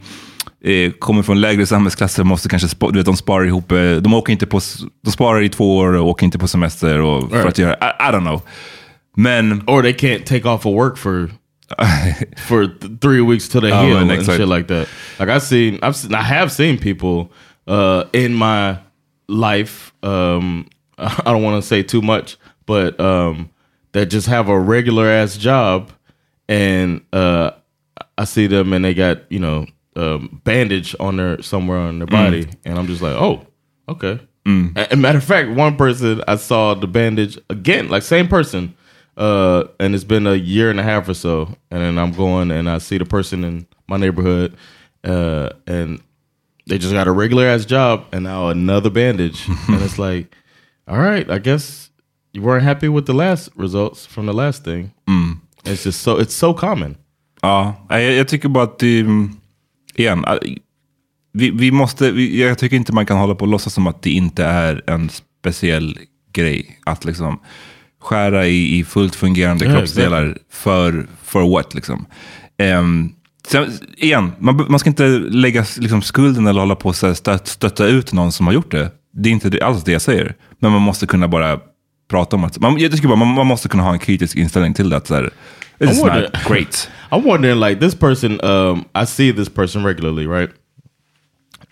eh, 0.65 0.91
kommer 0.93 1.23
från 1.23 1.41
lägre 1.41 1.67
samhällsklasser 1.67 2.25
måste 2.25 2.49
kanske, 2.49 2.69
spa, 2.69 2.91
du 2.91 2.99
vet, 2.99 3.07
de 3.07 3.17
sparar 3.17 3.45
ihop, 3.45 3.73
eh, 3.73 3.91
de 3.93 4.15
åker 4.15 4.33
inte 4.33 4.47
på, 4.47 4.61
de 5.05 5.11
sparar 5.13 5.43
i 5.43 5.49
två 5.49 5.77
år 5.77 5.93
och 5.93 6.09
åker 6.09 6.25
inte 6.27 6.39
på 6.39 6.49
semester 6.49 7.01
och, 7.01 7.31
för 7.31 7.37
Right. 7.37 7.49
att 7.49 7.59
göra, 7.59 7.73
I, 7.75 8.09
I 8.09 8.13
don't 8.13 8.21
know. 8.21 8.43
Men, 9.17 9.63
or 9.67 9.83
they 9.83 9.93
can't 9.93 10.25
take 10.25 10.49
off 10.49 10.67
of 10.67 10.75
work 10.75 10.99
for 10.99 11.31
for 12.49 12.65
th- 12.65 12.99
three 13.01 13.21
weeks 13.21 13.49
till 13.49 13.61
they 13.61 13.73
Oh, 13.73 13.83
heal 13.87 13.95
man, 14.07 14.11
and 14.11 14.27
shit 14.27 14.49
like 14.49 14.69
that. 14.69 14.89
Like 15.19 15.33
I've 15.33 15.41
seen, 15.43 15.75
I've 15.83 15.93
seen, 15.97 16.15
I 16.15 16.23
have 16.23 16.49
seen 16.53 16.79
people 16.79 17.33
uh, 17.67 18.03
in 18.13 18.35
my 18.35 18.77
life. 19.29 19.93
Um, 20.03 20.69
I 20.99 21.23
don't 21.25 21.43
want 21.43 21.63
to 21.63 21.67
say 21.67 21.83
too 21.83 22.03
much, 22.03 22.37
but 22.67 22.99
um, 23.01 23.51
that 23.93 24.07
just 24.07 24.27
have 24.29 24.49
a 24.49 24.59
regular 24.59 25.07
ass 25.09 25.37
job, 25.37 25.91
and 26.49 27.03
uh, 27.13 27.51
I 28.19 28.25
see 28.25 28.47
them 28.47 28.73
and 28.73 28.85
they 28.85 28.95
got 28.95 29.31
you 29.31 29.39
know 29.39 29.67
um, 29.97 30.41
bandage 30.45 30.95
on 31.01 31.17
their 31.17 31.43
somewhere 31.43 31.79
on 31.79 31.99
their 31.99 32.07
body, 32.07 32.47
and 32.65 32.79
I'm 32.79 32.87
just 32.87 33.03
like, 33.03 33.15
oh, 33.15 33.47
okay. 33.89 34.21
A- 34.77 34.89
a 34.93 34.97
matter 34.97 35.19
of 35.19 35.25
fact, 35.25 35.51
one 35.51 35.77
person 35.77 36.23
I 36.29 36.37
saw 36.37 36.75
the 36.75 36.87
bandage 36.87 37.37
again, 37.51 37.89
like 37.89 38.03
same 38.05 38.29
person, 38.29 38.75
uh, 39.17 39.65
and 39.81 39.95
it's 39.95 40.05
been 40.05 40.27
a 40.27 40.35
year 40.35 40.71
and 40.71 40.79
a 40.79 40.85
half 40.85 41.09
or 41.09 41.15
so, 41.15 41.49
and 41.71 41.83
then 41.83 41.99
I'm 41.99 42.13
going 42.13 42.51
and 42.53 42.71
I 42.71 42.79
see 42.79 42.97
the 42.99 43.05
person 43.07 43.43
in 43.45 43.67
my 43.89 43.97
neighborhood, 43.97 44.57
uh, 45.05 45.51
and 45.67 46.01
they 46.67 46.79
just 46.79 46.93
got 46.93 47.07
a 47.09 47.13
regular 47.13 47.47
ass 47.47 47.65
job, 47.65 48.05
and 48.13 48.25
now 48.25 48.49
another 48.49 48.91
bandage, 48.91 49.49
and 49.69 49.83
it's 49.83 49.99
like, 49.99 50.35
all 50.89 50.99
right, 50.99 51.31
I 51.31 51.39
guess 51.39 51.91
you 52.33 52.43
weren't 52.43 52.65
happy 52.65 52.89
with 52.89 53.07
the 53.07 53.15
last 53.15 53.51
results 53.57 54.07
from 54.07 54.27
the 54.27 54.33
last 54.33 54.65
thing. 54.65 54.93
It's 55.65 55.85
just 55.85 56.03
so 56.03 56.19
it's 56.19 56.35
so 56.35 56.55
common. 56.55 56.97
ja, 57.43 57.87
jag, 57.89 58.13
jag 58.13 58.29
tycker 58.29 58.49
bara 58.49 58.65
att 58.65 58.79
det, 58.79 59.01
mm, 59.01 59.31
igen, 59.95 60.25
eh, 60.25 60.37
vi, 61.33 61.51
vi 61.51 61.71
måste, 61.71 62.11
vi, 62.11 62.43
jag 62.43 62.59
tycker 62.59 62.77
inte 62.77 62.93
man 62.93 63.07
kan 63.07 63.19
hålla 63.19 63.35
på 63.35 63.45
och 63.45 63.51
låtsas 63.51 63.75
som 63.75 63.87
att 63.87 64.03
det 64.03 64.11
inte 64.11 64.45
är 64.45 64.83
en 64.87 65.11
speciell 65.41 65.99
grej 66.33 66.79
att 66.85 67.05
liksom 67.05 67.41
skära 68.01 68.47
i, 68.47 68.79
i 68.79 68.85
fullt 68.85 69.15
fungerande 69.15 69.65
Ja, 69.65 69.73
kroppsdelar 69.73 70.39
för, 70.51 71.07
för 71.23 71.51
what 71.51 71.75
liksom. 71.75 72.07
Ehm, 72.59 73.13
sen, 73.47 73.73
igen, 73.97 74.33
man, 74.39 74.67
man 74.69 74.79
ska 74.79 74.91
inte 74.91 75.09
lägga 75.19 75.65
liksom, 75.79 76.03
skulden 76.03 76.47
eller 76.47 76.61
hålla 76.61 76.75
på 76.75 76.89
och 76.89 76.97
stött, 76.97 77.49
stötta 77.49 77.87
ut 77.87 78.13
någon 78.13 78.33
som 78.33 78.47
har 78.47 78.55
gjort 78.55 78.71
det. 78.71 78.91
Det 79.13 79.29
är 79.29 79.33
inte 79.33 79.65
alls 79.67 79.85
det 79.85 79.93
jag 79.93 80.03
säger. 80.03 80.35
Men 80.59 80.73
man 80.73 80.83
måste 80.83 81.07
kunna 81.07 81.29
bara 81.29 81.61
prata 82.11 82.37
om 82.37 82.45
att, 82.45 82.61
man, 82.61 82.79
jag 82.79 82.93
tycker 82.93 83.09
bara 83.09 83.17
man, 83.17 83.29
man 83.29 83.47
måste 83.47 83.69
kunna 83.69 83.83
ha 83.83 83.93
en 83.93 83.99
kritisk 83.99 84.37
inställning 84.37 84.75
till 84.75 84.91
det. 84.91 84.97
Att, 84.97 85.07
så 85.07 85.15
här, 85.15 85.31
this 85.79 85.91
is 85.91 86.03
wonder- 86.03 86.23
not 86.23 86.49
great. 86.49 86.91
I'm 87.11 87.25
wondering, 87.25 87.61
like 87.61 87.81
this 87.81 87.95
person, 87.95 88.41
um, 88.45 88.85
I 89.03 89.07
see 89.07 89.33
this 89.33 89.49
person 89.49 89.85
regularly, 89.87 90.27
right? 90.27 90.51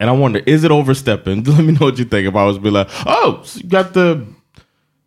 And 0.01 0.11
I 0.11 0.21
wonder, 0.21 0.43
is 0.47 0.65
it 0.65 0.71
overstepping? 0.71 1.45
Let 1.47 1.65
me 1.65 1.73
know 1.73 1.89
what 1.89 1.99
you 1.99 2.09
think. 2.09 2.29
If 2.29 2.35
I 2.35 2.45
was 2.45 2.59
be 2.59 2.71
like, 2.71 2.89
oh, 3.07 3.41
so 3.45 3.61
you 3.61 3.69
got 3.69 3.93
the 3.95 4.27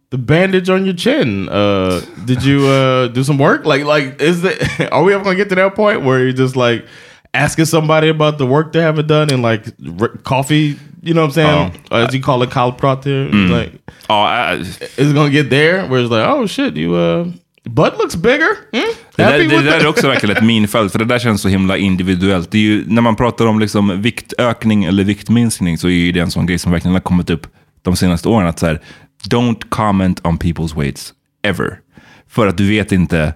the 0.09 0.17
bandage 0.17 0.69
on 0.69 0.85
your 0.85 0.95
chin. 0.95 1.49
Uh, 1.49 2.01
did 2.25 2.43
you 2.43 2.65
uh, 2.67 3.07
do 3.07 3.23
some 3.23 3.37
work? 3.37 3.65
Like, 3.65 3.83
like, 3.85 4.21
is 4.21 4.43
it? 4.43 4.57
Are 4.91 5.03
we 5.03 5.13
ever 5.13 5.23
gonna 5.23 5.35
get 5.35 5.49
to 5.49 5.55
that 5.55 5.75
point 5.75 6.03
where 6.03 6.19
you're 6.19 6.33
just 6.33 6.55
like 6.55 6.85
asking 7.33 7.65
somebody 7.65 8.09
about 8.09 8.37
the 8.37 8.45
work 8.45 8.71
they 8.71 8.81
haven't 8.81 9.07
done 9.07 9.29
and 9.33 9.41
like 9.43 9.65
r- 10.01 10.17
coffee? 10.23 10.75
You 11.03 11.13
know 11.13 11.21
what 11.27 11.37
I'm 11.37 11.71
saying? 11.71 11.73
As 11.91 12.13
you 12.13 12.21
call 12.21 12.41
it, 12.43 12.49
kalprat 12.49 13.03
here. 13.03 13.29
Like, 13.29 13.71
Ja, 14.09 14.51
äh, 14.53 14.59
is 14.61 14.79
it 14.97 15.13
gonna 15.15 15.29
get 15.29 15.49
there 15.49 15.85
where 15.87 16.01
it's 16.01 16.09
like, 16.09 16.25
oh 16.27 16.45
shit, 16.47 16.75
you 16.77 16.95
uh, 16.95 17.27
butt 17.65 17.97
looks 17.97 18.15
bigger. 18.15 18.55
Hmm? 18.71 18.93
Det 19.15 19.23
där, 19.23 19.37
det 19.39 19.61
där 19.61 19.79
är 19.79 19.87
också 19.87 20.07
verkligen 20.07 20.37
ett 20.37 20.43
minfält, 20.43 20.91
för 20.91 20.99
det 20.99 21.05
där 21.05 21.19
känns 21.19 21.41
så 21.41 21.47
himla 21.47 21.77
individuellt. 21.77 22.51
Det 22.51 22.57
är 22.57 22.61
ju, 22.61 22.83
när 22.87 23.01
man 23.01 23.15
pratar 23.15 23.45
om 23.45 23.59
liksom 23.59 24.01
viktökning 24.01 24.83
eller 24.85 25.03
viktminskning 25.03 25.77
så 25.77 25.87
är 25.87 25.91
ju 25.91 26.11
det 26.11 26.19
en 26.19 26.31
sån 26.31 26.45
grej 26.45 26.59
som 26.59 26.71
verkligen 26.71 26.93
har 26.93 27.01
kommit 27.01 27.29
upp 27.29 27.47
de 27.81 27.95
senaste 27.95 28.29
åren. 28.29 28.47
Att 28.47 28.59
så 28.59 28.65
här, 28.65 28.81
don't 29.29 29.69
comment 29.69 30.25
on 30.25 30.37
people's 30.37 30.75
weights, 30.75 31.13
ever. 31.43 31.79
För 32.29 32.47
att 32.47 32.57
du 32.57 32.69
vet 32.69 32.91
inte, 32.91 33.33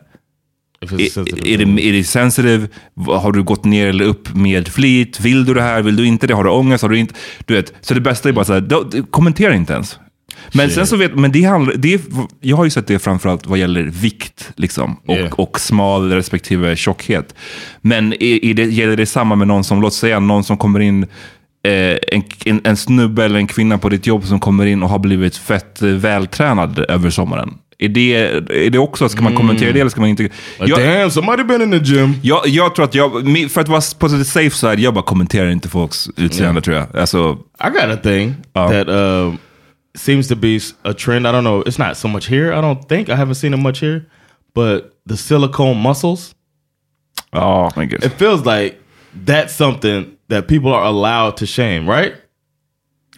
är, 0.81 1.57
det, 1.57 1.87
är 1.87 1.93
det 1.93 2.03
sensitive? 2.03 2.67
Har 3.05 3.31
du 3.31 3.43
gått 3.43 3.65
ner 3.65 3.87
eller 3.87 4.05
upp 4.05 4.35
med 4.35 4.67
flit? 4.67 5.19
Vill 5.19 5.45
du 5.45 5.53
det 5.53 5.61
här? 5.61 5.81
Vill 5.81 5.95
du 5.95 6.05
inte 6.05 6.27
det? 6.27 6.33
Har 6.33 6.43
du 6.43 6.49
ångest? 6.49 6.81
Har 6.81 6.89
du 6.89 6.97
inte? 6.97 7.13
Du 7.45 7.53
vet, 7.53 7.73
så 7.81 7.93
det 7.93 8.01
bästa 8.01 8.29
är 8.29 8.33
bara 8.33 8.45
så 8.45 8.53
här, 8.53 9.11
kommentera 9.11 9.55
inte 9.55 9.73
ens. 9.73 9.99
Men 10.53 10.69
sen 10.69 10.87
så 10.87 10.95
vet, 10.95 11.15
men 11.15 11.31
det 11.31 11.43
handlar, 11.43 11.73
det 11.75 11.93
är, 11.93 12.01
jag 12.39 12.57
har 12.57 12.63
ju 12.63 12.69
sett 12.69 12.87
det 12.87 12.99
framförallt 12.99 13.47
vad 13.47 13.59
gäller 13.59 13.83
vikt 13.83 14.51
liksom, 14.55 14.97
och, 15.05 15.15
Yeah. 15.15 15.31
och 15.33 15.59
smal 15.59 16.11
respektive 16.11 16.75
tjockhet. 16.75 17.35
Men 17.81 18.13
är, 18.13 18.45
är 18.45 18.53
det, 18.53 18.65
gäller 18.65 18.97
det 18.97 19.05
samma 19.05 19.35
med 19.35 19.47
någon 19.47 19.63
som, 19.63 19.81
låt 19.81 19.93
säga 19.93 20.19
någon 20.19 20.43
som 20.43 20.57
kommer 20.57 20.79
in, 20.79 21.07
en, 21.63 22.23
en, 22.45 22.61
en 22.63 22.77
snubbe 22.77 23.25
eller 23.25 23.39
en 23.39 23.47
kvinna 23.47 23.77
på 23.77 23.89
ditt 23.89 24.07
jobb 24.07 24.25
som 24.25 24.39
kommer 24.39 24.65
in 24.65 24.83
och 24.83 24.89
har 24.89 24.99
blivit 24.99 25.37
fett 25.37 25.81
eh, 25.81 25.87
vältränad 25.87 26.85
över 26.89 27.09
sommaren. 27.09 27.53
Är 27.77 27.89
det, 27.89 28.13
är 28.65 28.69
det 28.69 28.77
också, 28.79 29.09
ska 29.09 29.21
man 29.21 29.35
kommentera 29.35 29.71
det 29.71 29.79
eller 29.79 29.89
ska 29.89 30.01
man 30.01 30.09
inte? 30.09 30.29
Jag, 30.59 30.79
damn, 30.79 31.11
somebody 31.11 31.43
been 31.43 31.61
in 31.61 31.71
the 31.71 31.93
gym. 31.93 32.13
jag, 32.21 32.47
jag 32.47 32.75
tror 32.75 32.85
att 32.85 32.95
jag, 32.95 33.11
för 33.51 33.61
att 33.61 33.67
vara 33.67 33.81
på 33.99 34.09
the 34.09 34.25
safe 34.25 34.49
side, 34.49 34.79
jag 34.79 34.93
bara 34.93 35.03
kommenterar 35.03 35.49
inte 35.49 35.69
folks 35.69 36.09
utseende 36.17 36.61
tror 36.61 36.75
jag. 36.75 36.97
Alltså, 36.97 37.37
I 37.63 37.69
got 37.69 37.83
a 37.83 37.97
thing 38.03 38.35
Oh. 38.53 38.71
that 38.71 38.87
uh, 38.87 39.33
seems 39.97 40.27
to 40.27 40.35
be 40.35 40.59
a 40.83 40.93
trend. 40.93 41.27
I 41.27 41.29
don't 41.29 41.41
know. 41.41 41.63
It's 41.63 41.87
not 41.87 41.97
so 41.97 42.07
much 42.07 42.29
here. 42.29 42.53
I 42.53 42.61
don't 42.61 42.87
think 42.87 43.09
I 43.09 43.13
haven't 43.13 43.35
seen 43.35 43.53
it 43.53 43.59
much 43.59 43.81
here, 43.83 44.01
but 44.55 44.83
the 45.09 45.17
silicone 45.17 45.81
muscles. 45.81 46.35
ja, 47.31 47.71
men 47.75 47.89
gud. 47.89 48.03
It 48.03 48.13
feels 48.17 48.45
like 48.45 48.75
that's 49.25 49.55
something 49.57 50.05
that 50.31 50.47
people 50.47 50.73
are 50.73 50.83
allowed 50.85 51.37
to 51.37 51.45
shame, 51.45 51.85
right? 51.87 52.13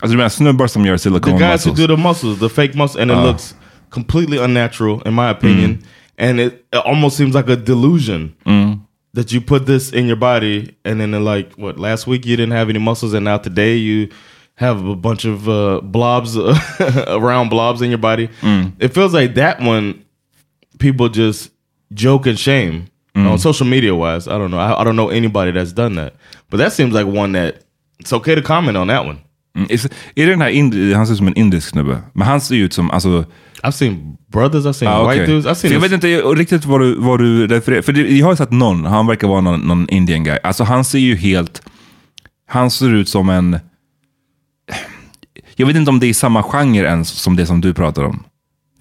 Alltså 0.01 0.11
du 0.13 0.17
menar 0.17 0.29
snubbar 0.29 0.67
som 0.67 0.85
gör 0.85 0.95
The 0.95 0.99
silicone 0.99 1.33
The 1.37 1.39
guys 1.39 1.65
muscles? 1.65 1.79
who 1.79 1.87
do 1.87 1.95
the 1.95 2.01
muscles, 2.01 2.39
the 2.39 2.49
fake 2.49 2.75
muscles, 2.75 3.01
and 3.01 3.11
it 3.11 3.17
Uh. 3.17 3.23
looks 3.23 3.55
completely 3.89 4.37
unnatural, 4.37 5.01
in 5.05 5.13
my 5.13 5.29
opinion. 5.29 5.77
And 6.17 6.39
it, 6.39 6.65
it 6.73 6.77
almost 6.85 7.15
seems 7.17 7.33
like 7.35 7.47
a 7.49 7.55
delusion 7.55 8.33
that 9.13 9.31
you 9.31 9.41
put 9.41 9.65
this 9.65 9.91
in 9.91 10.07
your 10.07 10.15
body, 10.19 10.75
and 10.83 10.99
then 10.99 11.11
like 11.23 11.53
what 11.57 11.77
last 11.79 12.07
week 12.07 12.25
you 12.25 12.35
didn't 12.35 12.53
have 12.57 12.69
any 12.69 12.79
muscles, 12.79 13.13
and 13.13 13.23
now 13.25 13.37
today 13.37 13.75
you 13.77 14.07
have 14.55 14.85
a 14.87 14.95
bunch 14.95 15.25
of 15.25 15.47
uh, 15.47 15.79
blobs 15.81 16.37
around 17.07 17.49
blobs 17.49 17.81
in 17.81 17.89
your 17.89 17.99
body. 18.01 18.29
It 18.79 18.93
feels 18.93 19.13
like 19.13 19.35
that 19.35 19.59
one 19.61 20.03
people 20.79 21.09
just 21.09 21.51
joke 21.93 22.25
and 22.27 22.37
shame 22.39 22.85
on 23.31 23.39
social 23.39 23.69
media 23.69 23.93
wise. 23.93 24.27
I 24.27 24.33
don't 24.33 24.47
know. 24.49 24.59
I, 24.59 24.81
I 24.81 24.83
don't 24.85 24.93
know 24.95 25.09
anybody 25.11 25.51
that's 25.51 25.73
done 25.73 25.95
that, 25.95 26.13
but 26.51 26.59
that 26.59 26.73
seems 26.73 26.93
like 26.93 27.05
one 27.19 27.33
that 27.39 27.55
it's 27.99 28.13
okay 28.13 28.35
to 28.35 28.41
comment 28.41 28.77
on 28.77 28.87
that 28.87 29.05
one. 29.05 29.17
Mm, 29.57 29.67
Är 29.69 29.85
är 30.15 30.25
det 30.25 30.31
den 30.31 30.41
här, 30.41 30.49
indi- 30.49 30.93
han 30.95 31.05
ser 31.07 31.13
ut 31.13 31.17
som 31.17 31.27
en 31.27 31.37
indisk 31.37 31.69
snubbe. 31.69 32.01
Men 32.13 32.27
han 32.27 32.41
ser 32.41 32.55
ju 32.55 32.65
ut 32.65 32.73
som, 32.73 32.91
alltså... 32.91 33.25
I've 33.63 33.71
seen 33.71 34.17
brothers, 34.31 34.65
I've 34.65 34.73
seen 34.73 34.91
Ah, 34.91 35.09
white 35.09 35.23
okej. 35.23 35.33
dudes, 35.35 35.45
I've 35.45 35.53
seen. 35.53 35.73
jag 35.73 35.79
vet 35.79 35.91
inte 35.91 36.07
riktigt 36.21 36.65
vad 36.65 36.81
du, 36.81 36.95
vad 36.99 37.19
du 37.19 37.47
refererar 37.47 37.81
För 37.81 37.93
det, 37.93 38.01
jag 38.17 38.25
har 38.27 38.35
sett 38.35 38.51
någon, 38.51 38.85
han 38.85 39.07
verkar 39.07 39.27
vara 39.27 39.41
någon, 39.41 39.59
någon 39.59 39.89
indian 39.89 40.23
guy. 40.23 40.37
Alltså 40.43 40.63
han 40.63 40.85
ser 40.85 40.99
ju 40.99 41.15
helt... 41.15 41.61
Han 42.47 42.71
ser 42.71 42.93
ut 42.93 43.09
som 43.09 43.29
en... 43.29 43.59
Jag 45.55 45.67
vet 45.67 45.75
inte 45.75 45.89
om 45.91 45.99
det 45.99 46.07
är 46.07 46.13
samma 46.13 46.43
genre 46.43 46.85
ens 46.87 47.09
som 47.09 47.35
det 47.35 47.45
som 47.45 47.61
du 47.61 47.73
pratar 47.73 48.03
om. 48.03 48.23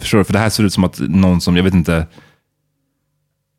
Förstår 0.00 0.18
du? 0.18 0.24
För 0.24 0.32
det 0.32 0.38
här 0.38 0.50
ser 0.50 0.64
ut 0.64 0.72
som 0.72 0.84
att 0.84 1.00
någon 1.00 1.40
som, 1.40 1.56
jag 1.56 1.64
vet 1.64 1.74
inte 1.74 2.06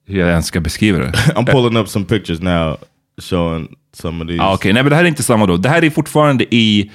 hur 0.06 0.20
jag 0.20 0.30
ens 0.30 0.46
ska 0.46 0.60
beskriva 0.60 1.00
det. 1.00 1.12
I'm 1.36 1.46
pulling 1.46 1.78
up 1.78 1.88
some 1.90 2.06
pictures 2.06 2.42
now 2.42 2.78
showing 3.22 3.76
some 3.94 4.24
of 4.24 4.28
these. 4.28 4.42
Ah, 4.42 4.54
Okej, 4.54 4.74
nej 4.74 4.84
men 4.84 4.90
det 4.90 4.96
här 4.96 5.04
är 5.04 5.08
inte 5.08 5.24
samma 5.24 5.46
då. 5.46 5.58
Det 5.58 5.70
här 5.70 5.84
är 5.84 5.90
fortfarande 5.90 6.56
i... 6.56 6.92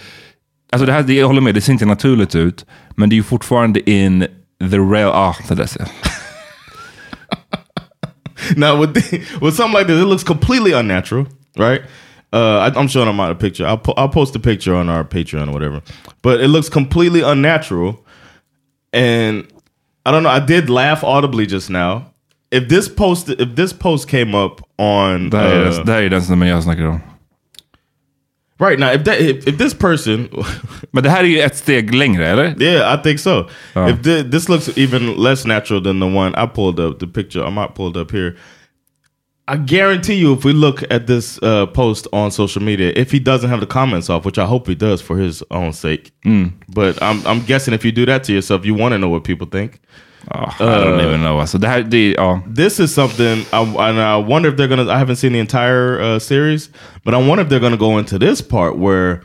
Alltså 0.73 0.87
det 0.87 0.93
här, 0.93 1.03
det, 1.03 1.15
jag 1.15 1.27
håller 1.27 1.41
med, 1.41 1.55
det 1.55 1.61
ser 1.61 1.73
inte 1.73 1.87
naturligt 1.87 2.35
ut. 2.35 2.67
Men 2.97 3.09
det 3.09 3.15
är 3.15 3.17
ju 3.17 3.23
fortfarande 3.23 3.91
in 3.91 4.27
the 4.71 4.79
real... 4.79 5.11
Ah, 5.15 5.37
det 5.49 5.55
där 5.55 5.67
ser 5.67 5.89
now 8.57 8.77
with 8.77 8.95
the, 8.95 9.19
with 9.41 9.55
something 9.55 9.77
like 9.77 9.87
this, 9.87 10.01
it 10.01 10.07
looks 10.07 10.25
completely 10.25 10.73
unnatural, 10.73 11.27
right? 11.57 11.83
Uh, 12.33 12.59
I, 12.59 12.71
I'm 12.79 12.89
showing 12.89 13.07
them 13.07 13.21
out 13.21 13.31
a 13.31 13.35
picture. 13.35 13.67
I'll 13.67 13.79
po- 13.79 13.95
I'll 13.97 14.09
post 14.09 14.37
a 14.37 14.39
picture 14.39 14.75
on 14.75 14.89
our 14.89 15.05
Patreon 15.05 15.49
or 15.49 15.53
whatever. 15.53 15.83
But 16.23 16.41
it 16.41 16.49
looks 16.49 16.69
completely 16.69 17.23
unnatural, 17.23 18.05
and 18.93 19.47
I 20.05 20.11
don't 20.11 20.23
know. 20.23 20.31
I 20.31 20.41
did 20.41 20.69
laugh 20.69 21.03
audibly 21.03 21.47
just 21.47 21.71
now. 21.71 22.13
If 22.51 22.69
this 22.69 22.89
post 22.89 23.29
if 23.29 23.55
this 23.57 23.73
post 23.73 24.09
came 24.11 24.35
up 24.45 24.61
on 24.79 25.31
Det 25.31 25.37
här, 25.39 25.51
är, 25.51 25.79
uh, 25.79 25.85
det 25.85 25.93
här 25.93 26.03
är 26.03 26.11
den 26.11 26.23
som 26.23 26.43
jag 26.43 26.63
snackar 26.63 26.87
om. 26.87 27.01
right 28.61 28.79
now, 28.79 28.91
if 28.93 29.05
that 29.05 29.21
if, 29.21 29.47
if 29.47 29.59
this 29.59 29.75
person 29.75 30.29
Men 30.93 31.03
det 31.03 31.11
här 31.11 31.25
är 31.25 31.29
ju 31.29 31.41
ett 31.41 31.57
steg 31.57 31.95
längre, 31.95 32.27
eller? 32.29 32.63
Yeah, 32.63 32.95
I 32.95 33.03
think 33.03 33.21
so. 33.21 33.49
Oh. 33.75 33.89
If 33.91 34.03
thi- 34.03 34.31
this 34.31 34.49
looks 34.49 34.79
even 34.79 35.15
less 35.17 35.45
natural 35.47 35.83
than 35.83 36.01
the 36.01 36.07
one 36.07 36.35
I 36.45 36.47
pulled 36.47 36.81
up, 36.81 36.99
the 36.99 37.07
picture 37.07 37.45
I 37.47 37.51
might 37.51 37.75
pulled 37.75 37.97
up 37.97 38.11
here. 38.11 38.37
I 39.51 39.57
guarantee 39.57 40.17
you, 40.17 40.35
if 40.35 40.45
we 40.45 40.53
look 40.53 40.83
at 40.91 41.07
this 41.07 41.39
uh, 41.43 41.65
post 41.67 42.07
on 42.13 42.31
social 42.31 42.63
media, 42.63 42.93
if 42.95 43.11
he 43.13 43.19
doesn't 43.19 43.49
have 43.49 43.61
the 43.61 43.67
comments 43.67 44.11
off, 44.11 44.27
which 44.27 44.37
I 44.39 44.45
hope 44.45 44.67
he 44.69 44.75
does 44.75 45.01
for 45.01 45.17
his 45.17 45.43
own 45.51 45.73
sake, 45.73 46.13
but 46.69 47.03
I'm 47.03 47.23
I'm 47.27 47.41
guessing 47.47 47.73
if 47.75 47.83
you 47.85 47.93
do 47.93 48.05
that 48.07 48.25
to 48.25 48.33
yourself, 48.33 48.67
you 48.67 48.75
want 48.75 48.93
to 48.93 48.99
know 48.99 49.09
what 49.09 49.25
people 49.25 49.47
think. 49.47 49.81
Ah, 50.31 50.55
I 50.61 50.85
don't 50.85 51.01
even 51.01 51.21
know. 51.21 51.47
Det 51.61 51.69
här, 51.69 51.83
det, 51.83 52.13
ja. 52.13 52.41
This 52.57 52.81
is 52.81 52.95
something, 52.95 53.39
I, 53.53 53.77
and 53.79 53.99
I 53.99 54.31
wonder 54.31 54.51
if 54.51 54.57
they're 54.57 54.69
gonna. 54.69 54.93
I 54.93 54.99
haven't 54.99 55.17
seen 55.17 55.33
the 55.33 55.39
entire 55.39 56.01
uh, 56.01 56.19
series, 56.19 56.71
but 57.05 57.15
I 57.15 57.29
wonder 57.29 57.45
if 57.45 57.49
they're 57.49 57.61
gonna 57.61 57.77
go 57.77 57.99
into 57.99 58.19
this 58.19 58.43
part 58.43 58.77
where 58.77 59.21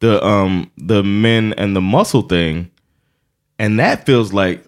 the 0.00 0.24
um 0.24 0.70
the 0.88 1.02
men 1.02 1.54
and 1.58 1.74
the 1.76 1.80
muscle 1.80 2.22
thing, 2.22 2.70
and 3.58 3.78
that 3.78 4.06
feels 4.06 4.32
like 4.32 4.60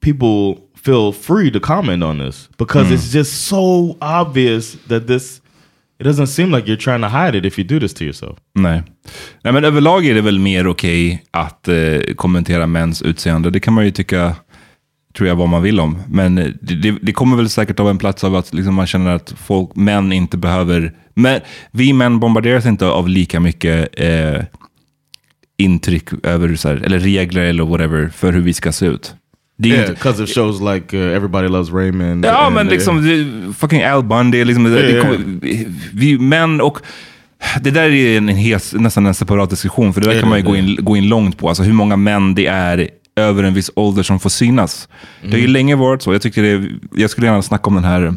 people 0.00 0.62
feel 0.74 1.12
free 1.12 1.50
to 1.50 1.60
comment 1.60 2.02
on 2.02 2.18
this 2.18 2.48
because 2.58 2.90
it's 2.94 3.12
just 3.12 3.32
so 3.46 3.96
obvious 4.00 4.76
that 4.88 5.06
this. 5.06 5.40
It 6.00 6.04
doesn't 6.04 6.28
seem 6.28 6.52
like 6.52 6.68
you're 6.68 6.76
trying 6.76 7.00
to 7.00 7.08
hide 7.08 7.34
it 7.34 7.44
if 7.44 7.58
you 7.58 7.64
do 7.64 7.80
this 7.80 7.92
to 7.94 8.04
yourself. 8.04 8.38
Nej. 8.54 8.82
Nej, 9.42 9.52
men 9.52 9.64
överlag 9.64 10.06
är 10.06 10.14
det 10.14 10.20
väl 10.20 10.38
mer 10.38 10.66
okej 10.66 11.24
att 11.30 11.68
eh, 11.68 12.14
kommentera 12.16 12.66
mäns 12.66 13.02
utseende. 13.02 13.50
Det 13.50 13.60
kan 13.60 13.74
man 13.74 13.84
ju 13.84 13.90
tycka, 13.90 14.36
tror 15.18 15.28
jag, 15.28 15.36
vad 15.36 15.48
man 15.48 15.62
vill 15.62 15.80
om. 15.80 15.98
Men 16.08 16.38
eh, 16.38 16.46
det, 16.60 16.74
det, 16.74 16.98
det 17.02 17.12
kommer 17.12 17.36
väl 17.36 17.48
säkert 17.48 17.80
av 17.80 17.90
en 17.90 17.98
plats 17.98 18.24
av 18.24 18.34
att 18.34 18.54
liksom, 18.54 18.74
man 18.74 18.86
känner 18.86 19.14
att 19.14 19.34
folk, 19.46 19.76
män 19.76 20.12
inte 20.12 20.36
behöver... 20.36 20.92
Men, 21.14 21.40
vi 21.70 21.92
män 21.92 22.20
bombarderas 22.20 22.66
inte 22.66 22.86
av 22.86 23.08
lika 23.08 23.40
mycket 23.40 23.88
eh, 24.00 24.44
intryck 25.56 26.08
över, 26.22 26.56
så 26.56 26.68
här, 26.68 26.76
eller 26.76 26.98
regler 26.98 27.42
eller 27.42 27.64
whatever, 27.64 28.08
för 28.08 28.32
hur 28.32 28.40
vi 28.40 28.54
ska 28.54 28.72
se 28.72 28.86
ut. 28.86 29.14
Det 29.58 29.68
Yeah, 29.68 29.88
because 29.88 30.22
of 30.22 30.28
shows 30.28 30.60
like 30.74 30.96
uh, 30.96 31.16
Everybody 31.16 31.48
Loves 31.48 31.72
Raymond. 31.72 32.24
Ja, 32.24 32.46
and, 32.46 32.54
men 32.54 32.66
uh, 32.66 32.72
liksom 32.72 33.06
det- 33.06 33.54
fucking 33.54 33.82
Al 33.82 34.04
Bundy, 34.04 34.44
liksom, 34.44 34.64
det, 34.64 34.92
det, 34.92 35.00
kommer- 35.00 35.40
vi 35.92 36.18
män 36.18 36.60
och 36.60 36.78
det 37.60 37.70
där 37.70 37.90
är 37.90 38.16
en, 38.16 38.28
hes, 38.28 38.74
nästan 38.74 39.06
en 39.06 39.14
separat 39.14 39.50
diskussion, 39.50 39.94
för 39.94 40.00
det 40.00 40.12
där 40.12 40.20
kan 40.20 40.28
man 40.28 40.38
ju 40.38 40.44
gå 40.44 40.56
in, 40.56 40.76
gå 40.80 40.96
in 40.96 41.08
långt 41.08 41.38
på. 41.38 41.48
Alltså 41.48 41.62
hur 41.62 41.72
många 41.72 41.96
män 41.96 42.34
det 42.34 42.46
är 42.46 42.88
över 43.20 43.42
en 43.42 43.54
viss 43.54 43.70
ålder 43.76 44.02
som 44.02 44.20
får 44.20 44.30
synas. 44.30 44.88
Det 45.22 45.28
har 45.30 45.36
ju 45.36 45.42
Mm. 45.44 45.52
länge 45.52 45.76
varit 45.76 46.02
så. 46.02 46.12
Jag, 46.12 46.22
tycker 46.22 46.42
det, 46.42 46.68
jag 46.92 47.10
skulle 47.10 47.26
gärna 47.26 47.42
snacka 47.42 47.66
om 47.66 47.74
den 47.74 47.84
här, 47.84 48.14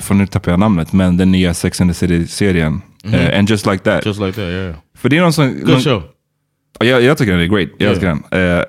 för 0.00 0.14
nu 0.14 0.26
tappar 0.26 0.50
jag 0.50 0.60
namnet, 0.60 0.92
men 0.92 1.16
den 1.16 1.32
nya 1.32 1.54
Sex 1.54 1.80
and 1.80 1.90
the 1.90 1.94
City-serien. 1.94 2.82
Eh, 3.04 3.38
and 3.38 3.50
just 3.50 3.66
like 3.66 3.78
that. 3.84 4.06
Just 4.06 4.20
like 4.20 4.32
that, 4.32 4.38
yeah. 4.50 4.74
för 4.98 5.08
det 5.08 5.16
är 5.16 5.20
någon 5.20 5.32
som... 5.32 5.48
Good 5.48 5.68
någon, 5.68 5.80
show. 5.80 6.02
Ja, 6.78 6.86
Jag, 6.86 7.02
jag 7.02 7.18
tycker 7.18 7.32
den 7.32 7.40
är 7.40 7.46
great. 7.46 7.68
Jag 7.78 7.80
Yeah. 7.82 7.92
älskar 7.92 8.08
den. 8.30 8.48
Eh, 8.58 8.64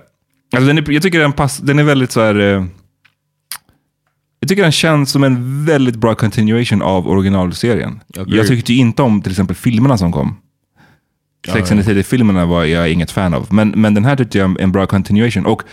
alltså 0.55 0.67
den 0.67 0.77
är, 0.77 0.91
jag 0.91 1.03
tycker 1.03 1.19
den, 1.19 1.33
pass, 1.33 1.57
den 1.57 1.79
är 1.79 1.83
väldigt 1.83 2.11
så 2.11 2.21
här... 2.21 2.39
eh, 2.39 2.65
jag 4.39 4.49
tycker 4.49 4.61
den 4.63 4.71
känns 4.71 5.11
som 5.11 5.23
en 5.23 5.65
väldigt 5.65 5.95
bra 5.95 6.15
continuation 6.15 6.81
av 6.81 7.07
originalserien. 7.09 7.99
Jag 8.27 8.47
tyckte 8.47 8.73
inte 8.73 9.01
om 9.01 9.21
till 9.21 9.31
exempel 9.31 9.55
filmerna 9.55 9.97
som 9.97 10.11
kom. 10.11 10.35
Sex 11.47 11.71
and 11.71 11.79
the 11.79 11.85
City-filmerna 11.85 12.45
var 12.45 12.63
jag 12.63 12.91
inget 12.91 13.11
fan 13.11 13.33
av. 13.33 13.47
Men, 13.53 13.69
men 13.69 13.93
den 13.93 14.05
här 14.05 14.15
tyckte 14.15 14.37
jag 14.37 14.59
är 14.59 14.63
en 14.63 14.71
bra 14.71 14.85
continuation. 14.87 15.45
Och 15.45 15.63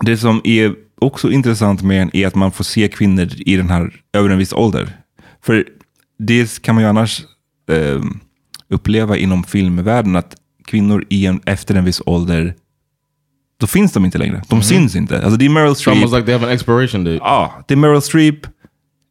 det 0.00 0.16
som 0.16 0.40
är 0.44 0.74
också 1.00 1.30
intressant 1.30 1.82
med 1.82 2.00
den 2.00 2.16
är 2.16 2.26
att 2.26 2.34
man 2.34 2.52
får 2.52 2.64
se 2.64 2.88
kvinnor 2.88 3.28
i 3.38 3.56
den 3.56 3.70
här 3.70 3.92
över 4.12 4.30
en 4.30 4.38
viss 4.38 4.52
ålder. 4.52 4.88
För 5.42 5.64
det 6.18 6.62
kan 6.62 6.74
man 6.74 6.84
ju 6.84 6.90
annars 6.90 7.24
eh, 7.70 8.02
uppleva 8.68 9.16
inom 9.16 9.44
filmvärlden 9.44 10.16
att 10.16 10.34
kvinnor 10.64 11.04
i 11.08 11.26
en, 11.26 11.40
efter 11.44 11.74
en 11.74 11.84
viss 11.84 12.02
ålder, 12.06 12.54
då 13.60 13.66
finns 13.66 13.92
de 13.92 14.04
inte 14.04 14.18
längre. 14.18 14.42
De 14.48 14.62
syns 14.62 14.96
inte. 14.96 15.22
Alltså 15.22 15.36
det 15.36 15.44
är 15.44 15.48
Meryl 15.48 15.74
Streep. 15.74 15.96
almost 15.96 16.14
like 16.14 16.26
they 16.26 16.34
have 16.34 16.46
an 16.46 16.52
expiration 16.52 17.04
date. 17.04 17.16
Ja, 17.16 17.64
det 17.68 17.74
är 17.74 17.78
Meryl 17.78 18.02
Streep, 18.02 18.38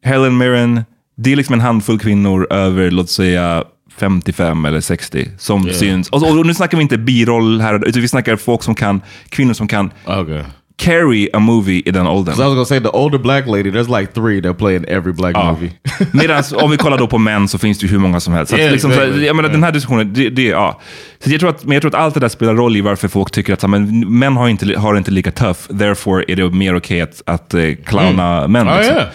Helen 0.03 0.37
Mirren. 0.37 0.83
Det 1.17 1.31
är 1.31 1.35
liksom 1.35 1.53
en 1.53 1.61
handfull 1.61 1.99
kvinnor 1.99 2.47
över, 2.49 2.91
låt 2.91 3.09
säga, 3.09 3.63
55 3.99 4.65
eller 4.65 4.81
60 4.81 5.29
som 5.37 5.65
Yeah. 5.67 5.77
syns. 5.79 6.09
Och, 6.09 6.29
och 6.37 6.45
nu 6.45 6.53
snackar 6.53 6.77
vi 6.77 6.81
inte 6.81 6.97
biroll 6.97 7.61
här, 7.61 7.87
utan 7.87 8.01
vi 8.01 8.07
snackar 8.07 8.35
folk 8.35 8.63
som 8.63 8.75
kan, 8.75 9.01
kvinnor 9.29 9.53
som 9.53 9.67
kan 9.67 9.91
Okay. 10.05 10.41
carry 10.79 11.29
a 11.33 11.39
movie 11.39 11.81
i 11.85 11.91
den 11.91 12.07
åldern. 12.07 12.35
So 12.35 12.41
I 12.41 12.45
was 12.45 12.53
gonna 12.53 12.65
say 12.65 12.79
the 12.79 12.87
older 12.89 13.17
black 13.17 13.47
lady. 13.47 13.71
There's 13.71 13.99
like 13.99 14.13
three 14.13 14.41
that 14.41 14.57
play 14.57 14.75
in 14.75 14.85
every 14.87 15.13
black 15.13 15.35
Ja. 15.35 15.51
movie. 15.51 15.71
Medan 16.13 16.43
om 16.55 16.71
vi 16.71 16.77
kollar 16.77 16.97
då 16.97 17.07
på 17.07 17.17
män 17.17 17.47
så 17.47 17.57
finns 17.57 17.79
det 17.79 17.85
ju 17.85 17.91
hur 17.91 17.99
många 17.99 18.19
som 18.19 18.33
helst. 18.33 18.49
Så 18.51 18.57
Yeah, 18.57 18.71
liksom, 18.71 18.91
så 18.91 19.01
exactly. 19.01 19.25
jag 19.25 19.35
menar, 19.35 19.49
den 19.49 19.63
här 19.63 19.71
diskussionen, 19.71 20.13
det, 20.13 20.29
det, 20.29 20.43
ja. 20.43 20.81
så 21.23 21.29
jag, 21.31 21.39
tror 21.39 21.49
att, 21.49 21.63
men 21.65 21.73
jag 21.73 21.81
tror 21.81 21.95
att 21.95 22.01
allt 22.01 22.13
det 22.13 22.19
där 22.19 22.29
spelar 22.29 22.53
roll 22.55 22.77
i 22.77 22.81
varför 22.81 23.07
folk 23.07 23.31
tycker 23.31 23.53
att 23.53 23.61
så 23.61 23.67
men, 23.67 23.99
män 24.19 24.37
har 24.37 24.47
inte, 24.49 24.79
har 24.79 24.95
inte 24.97 25.11
lika 25.11 25.31
tough, 25.31 25.59
therefore 25.79 26.23
är 26.27 26.35
det 26.35 26.49
mer 26.49 26.75
okej 26.75 27.01
att, 27.01 27.21
att 27.25 27.53
eh, 27.53 27.73
clowna 27.85 28.47
män. 28.47 28.67
Ah, 28.67 28.77
liksom. 28.77 28.95
yeah. 28.95 29.07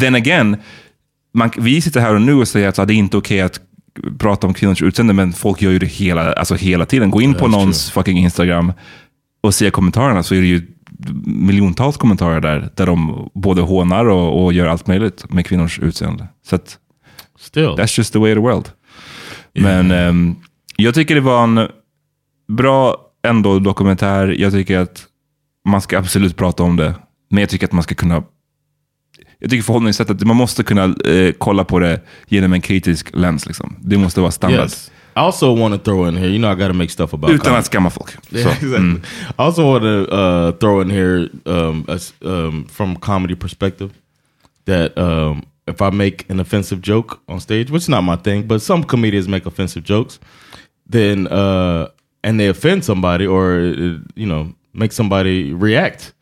Then 0.00 0.14
again, 0.14 0.56
man, 1.34 1.50
vi 1.56 1.80
sitter 1.80 2.00
här 2.00 2.14
och 2.14 2.22
nu 2.22 2.34
och 2.34 2.48
säger 2.48 2.68
att 2.68 2.76
så 2.76 2.84
det 2.84 2.94
är 2.94 2.96
inte 2.96 3.16
okej 3.16 3.40
att 3.40 3.60
prata 4.18 4.46
om 4.46 4.54
kvinnors 4.54 4.82
utseende, 4.82 5.14
men 5.14 5.32
folk 5.32 5.62
gör 5.62 5.70
ju 5.70 5.78
det 5.78 5.86
hela, 5.86 6.32
alltså 6.32 6.54
hela 6.54 6.86
tiden. 6.86 7.10
Gå 7.10 7.22
in 7.22 7.34
på 7.34 7.48
någons 7.48 7.90
fucking 7.90 8.18
Instagram 8.18 8.72
och 9.40 9.54
se 9.54 9.70
kommentarerna 9.70 10.22
så 10.22 10.34
är 10.34 10.40
det 10.40 10.46
ju 10.46 10.66
miljontals 11.24 11.96
kommentarer 11.96 12.40
där, 12.40 12.70
där 12.74 12.86
de 12.86 13.30
både 13.34 13.62
hånar 13.62 14.04
och, 14.04 14.44
och 14.44 14.52
gör 14.52 14.66
allt 14.66 14.86
möjligt 14.86 15.32
med 15.32 15.46
kvinnors 15.46 15.78
utseende. 15.78 16.26
Så 16.46 16.56
att, 16.56 16.78
Still, 17.38 17.68
That's 17.76 17.98
just 17.98 18.12
the 18.12 18.18
way 18.18 18.32
of 18.32 18.36
the 18.36 18.40
world. 18.40 18.70
Men 19.54 19.90
ehm, 19.90 20.36
jag 20.76 20.94
tycker 20.94 21.14
det 21.14 21.20
var 21.20 21.44
en 21.44 21.68
bra 22.48 22.96
ändå 23.22 23.58
dokumentär. 23.58 24.28
Jag 24.38 24.52
tycker 24.52 24.78
att 24.78 25.06
man 25.68 25.80
ska 25.80 25.98
absolut 25.98 26.36
prata 26.36 26.62
om 26.62 26.76
det. 26.76 26.94
Men 27.30 27.40
jag 27.40 27.50
tycker 27.50 27.66
att 27.66 27.72
man 27.72 27.82
ska 27.82 27.94
kunna 27.94 28.22
jag 29.38 29.50
tycker 29.50 29.62
förhållningssättet, 29.62 30.26
man 30.26 30.36
måste 30.36 30.62
kunna 30.62 30.84
eh, 30.84 31.32
kolla 31.38 31.64
på 31.64 31.78
det 31.78 32.00
genom 32.28 32.52
en 32.52 32.60
kritisk 32.60 33.16
lens. 33.16 33.46
Liksom. 33.46 33.76
Det 33.80 33.98
måste 33.98 34.20
vara 34.20 34.30
standard. 34.30 34.60
Yes. 34.60 34.90
I 35.16 35.20
also 35.20 35.54
want 35.54 35.74
to 35.74 35.78
throw 35.90 36.08
in 36.08 36.16
here, 36.16 36.28
you 36.28 36.38
know 36.38 36.52
I 36.52 36.54
got 36.54 36.68
to 36.68 36.74
make 36.74 36.90
stuff 36.90 37.14
about 37.14 37.30
Utan 37.30 37.38
comedy. 37.44 37.58
att 37.58 37.66
skamma 37.66 37.90
folk. 37.90 38.10
Yeah, 38.30 38.42
Så, 38.44 38.50
exactly. 38.50 38.78
mm. 38.78 38.96
I 39.28 39.32
also 39.42 39.62
want 39.64 39.82
to 39.82 40.14
uh, 40.14 40.52
throw 40.52 40.82
in 40.82 40.90
here 40.90 41.28
um, 41.44 41.84
as, 41.88 42.14
um, 42.24 42.66
from 42.72 42.96
comedy 42.96 43.34
perspective 43.36 43.90
that 44.66 44.98
um, 44.98 45.42
if 45.66 45.80
I 45.80 45.90
make 45.90 46.24
an 46.28 46.40
offensive 46.40 46.80
joke 46.82 47.16
on 47.28 47.40
stage, 47.40 47.70
which 47.70 47.82
is 47.82 47.88
not 47.88 48.04
my 48.04 48.16
thing, 48.16 48.46
but 48.46 48.62
some 48.62 48.84
comedians 48.84 49.28
make 49.28 49.46
offensive 49.46 49.82
jokes, 49.84 50.20
then 50.92 51.26
uh, 51.26 51.86
and 52.22 52.38
they 52.38 52.48
offend 52.48 52.84
somebody 52.84 53.26
or 53.26 53.54
uh, 53.58 53.98
you 54.14 54.26
know 54.26 54.52
make 54.72 54.92
somebody 54.92 55.52
react. 55.52 56.12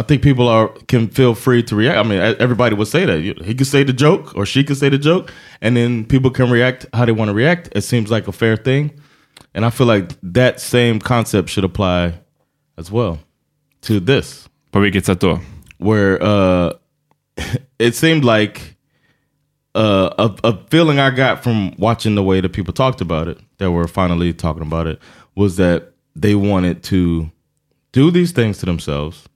I 0.00 0.02
think 0.02 0.22
people 0.22 0.48
are 0.48 0.68
can 0.88 1.08
feel 1.08 1.34
free 1.34 1.62
to 1.64 1.76
react. 1.76 1.98
I 1.98 2.08
mean, 2.08 2.20
everybody 2.38 2.74
would 2.74 2.88
say 2.88 3.04
that 3.04 3.20
he 3.20 3.54
could 3.54 3.66
say 3.66 3.84
the 3.84 3.92
joke 3.92 4.34
or 4.34 4.46
she 4.46 4.64
could 4.64 4.78
say 4.78 4.88
the 4.88 4.96
joke, 4.96 5.30
and 5.60 5.76
then 5.76 6.06
people 6.06 6.30
can 6.30 6.50
react 6.50 6.86
how 6.94 7.04
they 7.04 7.12
want 7.12 7.28
to 7.28 7.34
react. 7.34 7.68
It 7.72 7.82
seems 7.82 8.10
like 8.10 8.26
a 8.26 8.32
fair 8.32 8.56
thing, 8.56 8.98
and 9.52 9.66
I 9.66 9.68
feel 9.68 9.86
like 9.86 10.16
that 10.22 10.58
same 10.58 11.00
concept 11.00 11.50
should 11.50 11.64
apply 11.64 12.14
as 12.78 12.90
well 12.90 13.18
to 13.82 14.00
this. 14.00 14.48
På 14.70 14.80
vilket 14.80 15.04
sätt 15.04 15.20
då? 15.20 15.38
Where 15.76 16.22
uh, 16.22 16.72
it 17.78 17.94
seemed 17.94 18.24
like 18.24 18.76
uh, 19.74 20.08
a, 20.18 20.34
a 20.44 20.58
feeling 20.70 20.98
I 20.98 21.10
got 21.10 21.42
from 21.44 21.74
watching 21.78 22.14
the 22.14 22.22
way 22.22 22.40
that 22.40 22.54
people 22.54 22.72
talked 22.72 23.02
about 23.02 23.28
it, 23.28 23.38
that 23.58 23.70
were 23.70 23.86
finally 23.86 24.32
talking 24.32 24.62
about 24.62 24.86
it, 24.86 24.98
was 25.34 25.56
that 25.56 25.92
they 26.16 26.34
wanted 26.34 26.82
to 26.84 27.30
do 27.92 28.10
these 28.10 28.32
things 28.32 28.58
to 28.58 28.66
themselves 28.66 29.28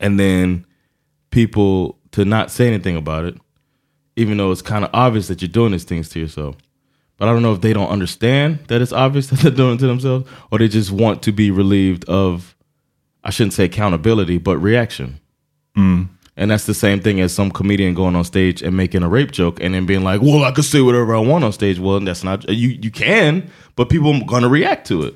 and 0.00 0.18
then 0.18 0.66
people 1.30 1.98
to 2.12 2.24
not 2.24 2.50
say 2.50 2.66
anything 2.66 2.96
about 2.96 3.24
it, 3.24 3.36
even 4.16 4.36
though 4.36 4.50
it's 4.52 4.62
kind 4.62 4.84
of 4.84 4.90
obvious 4.92 5.28
that 5.28 5.40
you're 5.42 5.48
doing 5.48 5.72
these 5.72 5.84
things 5.84 6.08
to 6.10 6.20
yourself. 6.20 6.56
But 7.16 7.28
I 7.28 7.32
don't 7.32 7.42
know 7.42 7.52
if 7.52 7.60
they 7.60 7.72
don't 7.72 7.88
understand 7.88 8.60
that 8.68 8.82
it's 8.82 8.92
obvious 8.92 9.26
that 9.30 9.40
they're 9.40 9.50
doing 9.50 9.76
it 9.76 9.78
to 9.80 9.86
themselves, 9.86 10.28
or 10.50 10.58
they 10.58 10.68
just 10.68 10.90
want 10.90 11.22
to 11.22 11.32
be 11.32 11.50
relieved 11.50 12.04
of, 12.08 12.54
I 13.24 13.30
shouldn't 13.30 13.54
say 13.54 13.64
accountability, 13.64 14.38
but 14.38 14.58
reaction. 14.58 15.20
And 16.36 16.50
that's 16.50 16.64
the 16.66 16.74
same 16.74 17.00
thing 17.00 17.20
as 17.20 17.32
some 17.32 17.50
comedian 17.50 17.94
going 17.94 18.16
on 18.16 18.24
stage 18.24 18.62
and 18.62 18.76
making 18.76 19.02
a 19.02 19.08
rape 19.08 19.32
joke 19.32 19.58
and 19.60 19.74
then 19.74 19.84
being 19.86 20.02
like, 20.02 20.22
"Well, 20.22 20.44
I 20.44 20.50
can 20.50 20.62
say 20.64 20.80
whatever 20.80 21.14
I 21.14 21.18
want 21.20 21.44
on 21.44 21.52
stage." 21.52 21.78
Well, 21.78 22.00
that's 22.00 22.24
not 22.24 22.48
you. 22.48 22.68
You 22.68 22.90
can, 22.90 23.50
but 23.76 23.88
people 23.90 24.14
are 24.14 24.24
gonna 24.24 24.48
react 24.48 24.86
to 24.88 25.02
it, 25.02 25.14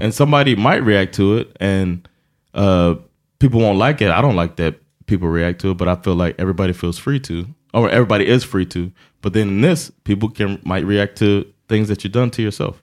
and 0.00 0.14
somebody 0.14 0.54
might 0.54 0.84
react 0.84 1.14
to 1.14 1.38
it, 1.38 1.56
and 1.60 2.06
uh, 2.54 2.96
people 3.40 3.60
won't 3.60 3.78
like 3.88 4.00
it. 4.04 4.10
I 4.10 4.22
don't 4.22 4.36
like 4.42 4.54
that 4.62 4.74
people 5.06 5.28
react 5.28 5.60
to 5.60 5.70
it, 5.72 5.78
but 5.78 5.88
I 5.88 5.96
feel 6.04 6.14
like 6.26 6.34
everybody 6.38 6.72
feels 6.72 6.98
free 7.00 7.20
to, 7.20 7.44
or 7.72 7.90
everybody 7.90 8.24
is 8.34 8.44
free 8.44 8.66
to. 8.66 8.90
But 9.22 9.32
then 9.32 9.48
in 9.48 9.62
this, 9.62 9.90
people 10.04 10.28
can 10.36 10.58
might 10.62 10.86
react 10.86 11.18
to 11.18 11.44
things 11.68 11.88
that 11.88 11.98
you've 12.04 12.12
done 12.12 12.30
to 12.30 12.42
yourself. 12.42 12.76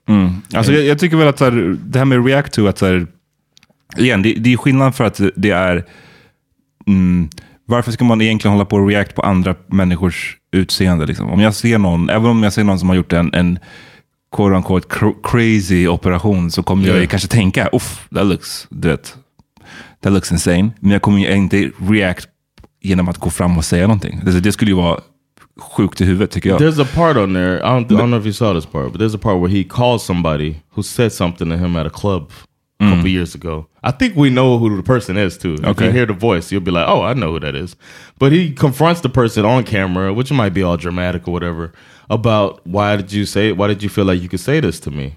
Alltså, 0.54 0.72
jag, 0.74 0.84
jag 0.84 1.00
tycker 1.00 1.18
väl 1.18 1.28
att 1.28 1.40
här, 1.40 1.78
det 1.86 2.00
här 2.00 2.06
med 2.06 2.26
react 2.26 2.54
to, 2.54 2.68
att 2.68 2.78
så 2.78 2.86
här, 2.86 3.08
igen, 3.98 4.22
det, 4.22 4.34
det 4.34 4.54
är 4.54 4.58
skillnad 4.58 4.96
för 4.96 5.04
att 5.04 5.22
det 5.36 5.50
är, 5.50 5.86
mm, 6.88 7.30
varför 7.66 7.92
ska 7.92 8.06
man 8.06 8.22
egentligen 8.22 8.54
hålla 8.54 8.66
på 8.66 8.76
och 8.76 8.88
react 8.88 9.16
på 9.16 9.22
andra 9.22 9.56
människors 9.68 10.38
utseende? 10.52 11.06
Liksom? 11.06 11.30
Om 11.30 11.40
jag 11.40 11.54
ser 11.56 11.78
någon, 11.78 12.10
även 12.10 12.26
om 12.26 12.44
jag 12.44 12.54
ser 12.54 12.64
någon 12.64 12.80
som 12.80 12.90
har 12.90 12.96
gjort 12.96 13.14
en, 13.14 13.34
en 13.34 13.60
quote 14.36 14.56
unquote 14.56 14.88
cr- 14.88 15.16
crazy 15.24 15.88
operation 15.88 16.52
så 16.52 16.64
kommer 16.64 16.88
jag 16.88 16.96
Yeah. 16.96 17.08
kanske 17.08 17.28
tänka, 17.28 17.70
uff, 17.74 18.08
that 18.16 18.26
looks, 18.26 18.68
du 18.70 18.88
vet, 18.88 19.18
that 20.02 20.14
looks 20.14 20.32
insane. 20.32 20.72
Men 20.80 20.92
jag 20.92 21.02
kommer 21.02 21.20
ju 21.20 21.36
inte 21.36 21.72
react 21.90 22.28
genom 22.82 23.10
att 23.10 23.18
gå 23.18 23.30
fram 23.30 23.58
och 23.58 23.66
säga 23.66 23.88
någonting. 23.88 24.22
Det, 24.26 24.40
det 24.40 24.52
skulle 24.52 24.72
ju 24.72 24.78
vara 24.78 25.00
sjukt 25.60 26.02
i 26.02 26.06
huvudet 26.06 26.32
tycker 26.32 26.50
jag. 26.50 26.62
There's 26.62 26.82
a 26.82 26.88
part 26.96 27.18
on 27.18 27.34
there. 27.34 27.58
I 27.58 27.62
don't, 27.62 27.92
I 27.92 27.96
don't 27.96 28.08
know 28.08 28.20
if 28.20 28.26
you 28.26 28.34
saw 28.34 28.54
this 28.54 28.66
part, 28.66 28.92
but 28.92 29.02
there's 29.02 29.16
a 29.16 29.20
part 29.20 29.40
where 29.42 29.50
he 29.50 29.64
calls 29.64 30.04
somebody 30.06 30.56
who 30.76 30.84
said 30.84 31.12
something 31.14 31.50
to 31.50 31.58
him 31.58 31.76
at 31.76 31.86
a 31.86 31.90
club 31.90 32.32
a 32.80 32.90
couple 32.96 33.10
years 33.10 33.36
ago. 33.36 33.66
I 33.84 33.92
think 33.92 34.16
we 34.16 34.30
know 34.30 34.60
who 34.60 34.78
the 34.78 34.84
person 34.84 35.18
is 35.18 35.38
too. 35.38 35.54
If 35.54 35.66
Okay. 35.66 35.86
you 35.86 35.92
hear 35.92 36.06
the 36.06 36.14
voice, 36.28 36.52
you'll 36.52 36.64
be 36.66 36.72
like, 36.72 36.86
"Oh, 36.88 37.02
I 37.02 37.14
know 37.14 37.32
who 37.32 37.40
that 37.40 37.56
is." 37.56 37.76
But 38.20 38.32
he 38.32 38.54
confronts 38.54 39.02
the 39.02 39.10
person 39.10 39.46
on 39.46 39.64
camera, 39.64 40.14
which 40.14 40.32
might 40.32 40.54
be 40.54 40.62
all 40.64 40.78
dramatic 40.78 41.28
or 41.28 41.32
whatever, 41.34 41.72
about 42.10 42.60
why 42.68 42.96
did 42.98 43.12
you 43.12 43.26
say? 43.26 43.52
Why 43.52 43.68
did 43.68 43.82
you 43.82 43.90
feel 43.90 44.06
like 44.06 44.22
you 44.22 44.30
could 44.30 44.40
say 44.44 44.60
this 44.62 44.80
to 44.82 44.92
me? 44.92 45.16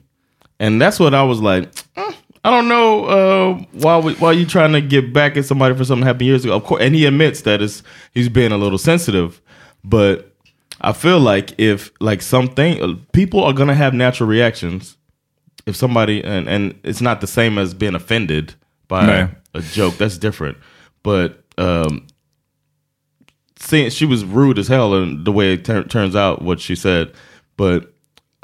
And 0.58 0.80
that's 0.80 0.98
what 1.00 1.12
I 1.14 1.22
was 1.22 1.40
like. 1.40 1.68
"Mm, 1.96 2.14
I 2.42 2.50
don't 2.50 2.68
know 2.68 3.04
uh, 3.04 3.64
why 3.72 3.98
we, 3.98 4.14
why 4.14 4.32
you 4.32 4.46
trying 4.46 4.72
to 4.72 4.80
get 4.80 5.12
back 5.12 5.36
at 5.36 5.44
somebody 5.44 5.74
for 5.76 5.84
something 5.84 6.06
happened 6.06 6.26
years 6.26 6.44
ago. 6.44 6.56
Of 6.56 6.64
course, 6.64 6.82
and 6.82 6.94
he 6.94 7.04
admits 7.04 7.42
that 7.42 7.60
it's 7.60 7.82
he's 8.14 8.28
being 8.30 8.50
a 8.52 8.56
little 8.56 8.78
sensitive, 8.78 9.42
but 9.84 10.34
I 10.80 10.92
feel 10.94 11.20
like 11.20 11.58
if 11.58 11.90
like 12.00 12.22
something 12.22 13.04
people 13.12 13.44
are 13.44 13.52
gonna 13.52 13.74
have 13.74 13.92
natural 13.92 14.28
reactions 14.28 14.96
if 15.66 15.76
somebody 15.76 16.24
and 16.24 16.48
and 16.48 16.78
it's 16.82 17.02
not 17.02 17.20
the 17.20 17.26
same 17.26 17.58
as 17.58 17.74
being 17.74 17.94
offended 17.94 18.54
by 18.88 19.04
No. 19.06 19.28
a 19.52 19.60
joke. 19.60 19.98
That's 19.98 20.16
different. 20.16 20.56
But 21.02 21.44
um 21.58 22.06
seeing 23.56 23.90
she 23.90 24.06
was 24.06 24.24
rude 24.24 24.58
as 24.58 24.68
hell 24.68 24.94
and 24.94 25.26
the 25.26 25.32
way 25.32 25.52
it 25.52 25.64
tur- 25.66 25.84
turns 25.84 26.16
out 26.16 26.40
what 26.40 26.60
she 26.60 26.74
said, 26.74 27.12
but 27.58 27.92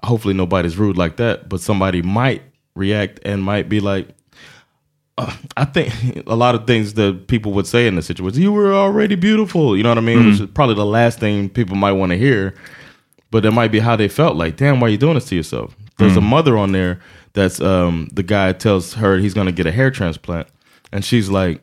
hopefully 0.05 0.35
nobody's 0.35 0.77
rude 0.77 0.99
like 0.99 1.17
that. 1.17 1.49
But 1.49 1.61
somebody 1.63 2.03
might 2.03 2.43
react 2.77 3.19
and 3.25 3.43
might 3.43 3.69
be 3.69 3.81
like. 3.81 4.09
Uh, 5.19 5.33
I 5.57 5.65
think 5.65 5.95
a 6.27 6.37
lot 6.37 6.55
of 6.55 6.67
things 6.67 6.93
that 6.95 7.27
people 7.27 7.53
would 7.53 7.67
say 7.67 7.87
in 7.87 7.97
this 7.97 8.05
situation, 8.07 8.43
you 8.43 8.53
were 8.53 8.75
already 8.75 9.15
beautiful. 9.15 9.75
You 9.75 9.83
know 9.83 9.89
what 9.89 9.97
I 9.97 10.03
mean? 10.03 10.27
Which 10.27 10.41
is 10.41 10.47
probably 10.53 10.75
the 10.75 10.85
last 10.85 11.19
thing 11.19 11.49
people 11.49 11.75
might 11.75 11.93
want 11.93 12.13
to 12.13 12.19
hear 12.19 12.55
but 13.31 13.45
it 13.45 13.51
might 13.51 13.73
be 13.73 13.81
how 13.81 13.97
they 13.97 14.09
felt 14.09 14.37
like 14.37 14.57
damn 14.57 14.79
why 14.81 14.87
are 14.87 14.91
you 14.91 14.97
doing 14.97 15.15
this 15.15 15.27
to 15.27 15.35
yourself 15.35 15.77
there's 15.99 16.17
a 16.17 16.21
mother 16.21 16.57
on 16.57 16.73
there 16.73 17.01
that's 17.33 17.61
um 17.61 18.09
the 18.13 18.23
guy 18.23 18.53
tells 18.53 18.95
her 18.95 19.19
he's 19.19 19.35
gonna 19.35 19.53
get 19.53 19.67
a 19.67 19.73
hair 19.73 19.91
transplant 19.91 20.47
and 20.93 21.05
she's 21.05 21.29
like 21.29 21.61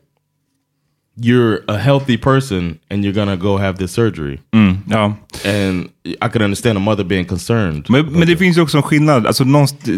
you're 1.16 1.64
a 1.68 1.78
healthy 1.78 2.16
person 2.18 2.78
and 2.90 3.02
you're 3.02 3.14
gonna 3.14 3.36
go 3.36 3.56
have 3.56 3.78
this 3.78 3.92
surgery 3.92 4.40
Ja. 4.86 5.14
and 5.44 5.90
i 6.20 6.28
could 6.28 6.42
understand 6.42 6.76
a 6.76 6.80
mother 6.80 7.02
being 7.04 7.24
concerned 7.24 7.88
Men, 7.88 8.12
men 8.12 8.26
det 8.28 8.36
finns 8.36 8.56
ju 8.56 8.60
också 8.62 8.76
en 8.76 8.82
skillnad. 8.82 9.26
Alltså, 9.26 9.44
att 9.44 9.88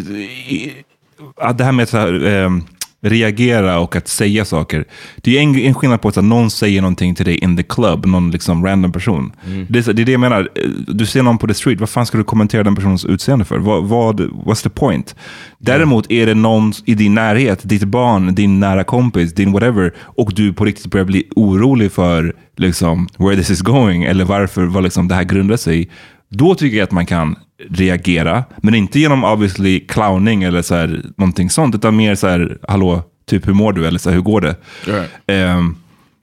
det 1.59 1.65
här 1.65 1.73
med 1.73 1.83
att 1.83 1.93
här, 1.93 2.27
ehm, 2.27 2.63
reagera 3.03 3.79
och 3.79 3.97
att 3.97 4.09
säga 4.09 4.45
saker. 4.45 4.85
Det 5.17 5.39
är 5.39 5.43
en, 5.43 5.59
en 5.59 5.75
skillnad 5.75 6.01
på 6.01 6.09
att 6.09 6.17
här, 6.17 6.23
någon 6.23 6.51
säger 6.51 6.81
någonting 6.81 7.15
till 7.15 7.25
dig 7.25 7.37
in 7.39 7.57
the 7.57 7.63
club, 7.63 8.07
någon 8.07 8.31
liksom 8.31 8.67
random 8.67 8.93
person. 8.93 9.33
Det, 9.69 9.79
är 9.79 9.83
så- 9.83 9.93
det 9.93 10.03
är 10.03 10.07
det 10.07 10.13
jag 10.13 10.21
menar. 10.21 10.49
Du 10.89 11.07
ser 11.07 11.23
någon 11.23 11.39
på 11.39 11.47
the 11.47 11.55
street, 11.55 11.81
vad 11.81 11.89
fan 11.89 12.07
ska 12.07 12.19
du 12.19 12.25
kommentera 12.25 12.63
den 12.63 12.75
personens 12.75 13.05
utseende 13.05 13.45
för? 13.45 13.59
Vad, 13.59 13.85
vad, 13.85 14.21
what's 14.21 14.63
the 14.63 14.69
point? 14.71 15.15
Däremot 15.59 16.11
är 16.13 16.27
det 16.27 16.35
någon 16.35 16.73
i 16.85 16.95
din 16.95 17.15
närhet, 17.15 17.61
ditt 17.63 17.85
barn, 17.85 18.35
din 18.35 18.61
nära 18.61 18.85
kompis, 18.85 19.35
din 19.35 19.53
whatever, 19.53 19.95
och 20.01 20.33
du 20.35 20.53
på 20.53 20.65
riktigt 20.65 20.91
börjar 20.91 21.05
bli 21.07 21.25
orolig 21.37 21.93
för 21.93 22.35
liksom, 22.57 23.09
where 23.19 23.37
this 23.37 23.51
is 23.51 23.61
going, 23.63 24.03
eller 24.05 24.25
varför 24.25 24.65
vad 24.65 24.83
liksom, 24.85 25.09
det 25.09 25.15
här 25.15 25.25
grundar 25.25 25.57
sig. 25.57 25.89
Då 26.29 26.55
tycker 26.55 26.77
jag 26.77 26.85
att 26.85 26.93
man 26.93 27.07
kan 27.07 27.37
reagera, 27.71 28.45
men 28.57 28.75
inte 28.75 29.01
genom 29.01 29.25
obviously 29.25 29.81
clowning 29.81 30.43
eller 30.43 30.63
så 30.63 30.75
här, 30.75 31.03
någonting 31.17 31.51
sånt, 31.51 31.75
utan 31.75 31.97
mer 31.97 32.15
så 32.15 32.29
här, 32.29 32.59
hallå, 32.69 33.03
typ 33.27 33.49
hur 33.49 33.53
mår 33.53 33.73
du? 33.73 33.87
Eller 33.87 33.99
så 33.99 34.11
här, 34.11 34.15
hur 34.15 34.23
går 34.23 34.41
det? 34.41 34.57
Right. 34.85 35.11
Ehm, 35.27 35.77